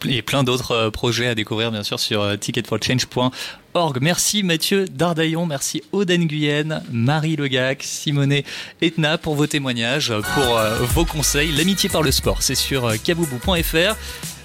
Et 0.09 0.23
plein 0.23 0.45
d'autres 0.45 0.73
euh, 0.73 0.91
projets 0.91 1.27
à 1.27 1.35
découvrir 1.35 1.71
bien 1.71 1.83
sûr 1.83 2.01
sur 2.01 2.23
euh, 2.23 2.37
ticketforchange.org. 2.37 3.99
Merci 4.01 4.43
Mathieu 4.43 4.87
Dardaillon, 4.87 5.47
merci 5.47 5.83
Oden 5.93 6.27
Guyenne, 6.27 6.83
Marie 6.91 7.37
Legac, 7.37 7.83
Simonet 7.83 8.45
Etna 8.81 9.19
pour 9.19 9.35
vos 9.35 9.47
témoignages, 9.47 10.13
pour 10.35 10.59
euh, 10.59 10.79
vos 10.81 11.05
conseils. 11.05 11.53
L'amitié 11.53 11.89
par 11.89 12.03
le 12.03 12.13
sport, 12.13 12.43
c'est 12.43 12.55
sur 12.55 12.91
kaboubou.fr. 13.03 13.97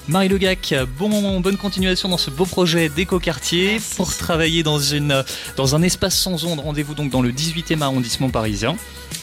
Marie 0.10 0.28
Legac, 0.28 0.74
bon, 0.98 1.40
bonne 1.40 1.58
continuation 1.58 2.10
dans 2.10 2.18
ce 2.18 2.32
beau 2.32 2.48
projet 2.48 2.90
d'éco-quartier 2.90 3.80
pour 3.96 4.18
travailler 4.18 4.64
dans, 4.64 4.80
une, 4.80 5.24
dans 5.56 5.76
un 5.76 5.84
espace 5.84 6.18
sans 6.18 6.46
ondes. 6.46 6.62
Rendez-vous 6.62 6.96
donc 6.96 7.12
dans 7.12 7.22
le 7.22 7.32
18e 7.32 7.84
arrondissement 7.84 8.32
parisien 8.32 8.76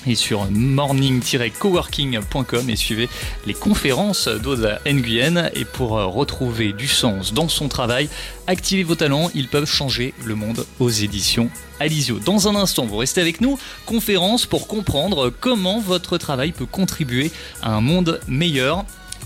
et 0.07 0.15
sur 0.15 0.49
morning-coworking.com 0.49 2.71
et 2.71 2.77
suivez 2.77 3.09
les 3.47 3.55
conférences 3.55 4.29
d'Aude 4.29 4.79
Nguyen. 4.87 5.51
Et 5.55 5.65
pour 5.65 5.99
euh, 5.99 6.07
retrouver 6.07 6.73
du 6.73 6.87
sens 6.87 7.35
dans 7.35 7.49
son 7.49 7.67
travail, 7.67 8.09
activez 8.47 8.85
vos 8.85 8.95
talents, 8.95 9.29
ils 9.35 9.49
peuvent 9.49 9.67
changer 9.67 10.15
le 10.25 10.37
monde 10.37 10.65
aux 10.79 10.91
éditions 10.91 11.51
Alizio. 11.81 12.21
Dans 12.21 12.47
un 12.47 12.55
instant, 12.55 12.87
vous 12.87 12.99
restez 12.99 13.21
avec 13.21 13.41
nous, 13.41 13.59
conférence 13.87 14.47
pour 14.47 14.69
comprendre 14.69 15.33
comment 15.41 15.81
votre 15.81 16.17
travail 16.17 16.53
peut 16.53 16.65
contribuer 16.65 17.33
à 17.61 17.73
un 17.73 17.81
monde 17.81 18.21
meilleur. 18.29 18.85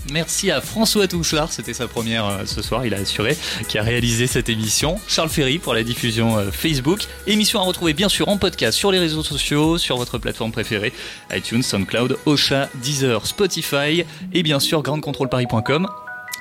Merci 0.09 0.49
à 0.51 0.61
François 0.61 1.07
Touchard, 1.07 1.51
c'était 1.51 1.73
sa 1.73 1.87
première 1.87 2.25
euh, 2.25 2.45
ce 2.45 2.61
soir, 2.61 2.85
il 2.85 2.93
a 2.93 2.97
assuré, 2.97 3.37
qui 3.67 3.77
a 3.77 3.83
réalisé 3.83 4.25
cette 4.27 4.49
émission. 4.49 4.99
Charles 5.07 5.29
Ferry 5.29 5.59
pour 5.59 5.73
la 5.73 5.83
diffusion 5.83 6.37
euh, 6.37 6.51
Facebook. 6.51 7.01
Émission 7.27 7.59
à 7.59 7.63
retrouver 7.63 7.93
bien 7.93 8.09
sûr 8.09 8.27
en 8.27 8.37
podcast 8.37 8.77
sur 8.77 8.91
les 8.91 8.99
réseaux 8.99 9.23
sociaux, 9.23 9.77
sur 9.77 9.97
votre 9.97 10.17
plateforme 10.17 10.51
préférée, 10.51 10.91
iTunes, 11.31 11.61
SoundCloud, 11.61 12.17
Ocha, 12.25 12.69
Deezer, 12.81 13.25
Spotify 13.27 14.03
et 14.33 14.43
bien 14.43 14.59
sûr 14.59 14.81
grandcontrolparis.com. 14.81 15.87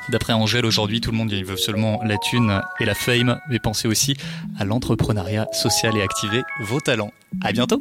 D'après 0.09 0.33
Angèle, 0.33 0.65
aujourd'hui, 0.67 1.01
tout 1.01 1.11
le 1.13 1.19
monde 1.19 1.33
veut 1.33 1.57
seulement 1.57 2.01
la 2.05 2.17
thune 2.17 2.61
et 2.81 2.85
la 2.85 2.95
fame, 2.95 3.39
mais 3.49 3.59
pensez 3.59 3.87
aussi 3.87 4.17
à 4.59 4.65
l'entrepreneuriat 4.65 5.47
social 5.53 5.97
et 5.97 6.03
activez 6.03 6.43
vos 6.63 6.81
talents. 6.81 7.13
À 7.45 7.53
bientôt! 7.53 7.81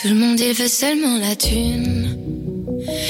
Tout 0.00 0.08
le 0.08 0.14
monde 0.14 0.38
veut 0.38 0.68
seulement 0.68 1.18
la 1.18 1.36
thune 1.36 2.31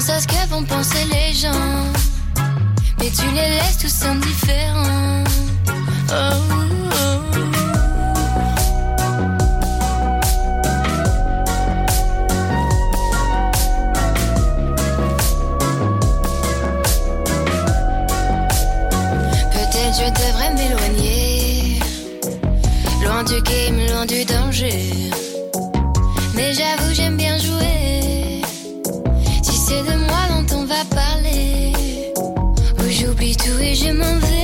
Tu 0.00 0.06
penses 0.06 0.16
à 0.16 0.20
ce 0.20 0.26
que 0.28 0.48
vont 0.48 0.64
penser 0.64 1.04
les 1.12 1.34
gens. 1.34 1.52
Mais 2.98 3.10
tu 3.10 3.26
les 3.34 3.50
laisses 3.56 3.76
tous 3.78 4.06
indifférents. 4.06 5.24
Oh, 6.08 6.14
oh. 6.14 7.20
Peut-être 19.52 19.96
je 19.98 20.08
devrais 20.08 20.54
m'éloigner. 20.54 21.78
Loin 23.04 23.22
du 23.24 23.42
game, 23.42 23.78
loin 23.86 24.06
du 24.06 24.24
danger. 24.24 25.09
Et 33.62 33.74
je 33.74 33.92
m'en. 33.92 34.39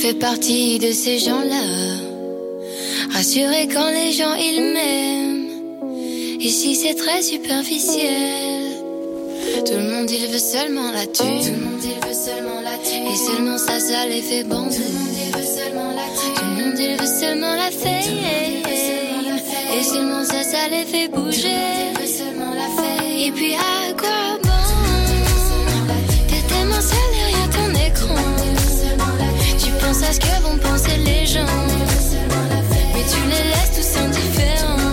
Fais 0.00 0.14
partie 0.14 0.78
de 0.78 0.92
ces 0.92 1.18
gens-là. 1.18 1.62
Rassurés 3.12 3.68
quand 3.68 3.90
les 3.90 4.12
gens 4.12 4.34
ils 4.34 4.72
m'aiment. 4.72 6.40
Ici 6.40 6.74
c'est 6.74 6.94
très 6.94 7.20
superficiel. 7.20 8.62
Tout 9.66 9.74
le 9.74 9.90
monde 9.92 10.10
il 10.10 10.26
veut 10.28 10.38
seulement 10.38 10.90
la 10.90 11.06
thune. 11.06 11.42
Tout 11.44 11.64
monde 11.66 11.84
il 11.84 11.98
veut 12.06 12.14
seulement 12.14 12.60
la 12.62 12.78
thune. 12.78 13.06
Et 13.12 13.16
seulement 13.16 13.58
ça, 13.58 13.78
ça 13.78 14.06
les 14.06 14.22
fait 14.22 14.44
bander. 14.44 14.74
Tout 14.74 14.82
le 14.82 14.98
monde 14.98 15.18
il 15.26 15.38
veut 15.38 15.46
seulement 15.58 15.90
la 15.90 16.06
monde 16.62 16.78
il 16.78 16.96
veut 16.96 17.20
seulement 17.20 17.54
la. 17.56 17.68
Et 19.78 19.82
seulement 19.82 20.24
ça, 20.24 20.42
ça 20.42 20.68
les 20.70 20.84
fait 20.84 21.08
bouger. 21.08 21.48
Et 23.26 23.30
puis 23.32 23.54
à 23.54 23.92
quoi 23.92 24.49
à 30.10 30.12
ce 30.12 30.18
que 30.18 30.42
vont 30.42 30.58
penser 30.58 30.96
les 30.96 31.24
gens. 31.24 31.46
Mais 32.92 33.04
tu 33.12 33.20
les 33.28 33.44
laisses 33.50 33.72
tous 33.76 34.00
indifférents. 34.00 34.89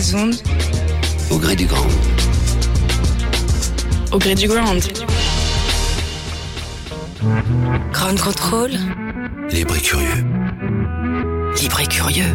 Au 0.00 0.02
gré 0.02 0.12
des 0.12 0.14
ondes, 0.14 0.34
Au 1.30 1.36
gré 1.38 1.56
du 1.56 1.66
grand. 1.66 1.86
au 4.12 4.18
gré 4.18 4.34
du 4.34 4.48
ground. 4.48 4.82
Ground 7.92 8.18
control, 8.18 8.70
Libre 9.50 9.76
et 9.76 9.80
curieux. 9.80 10.24
libre 11.60 11.80
et 11.80 11.86
curieux. 11.86 12.34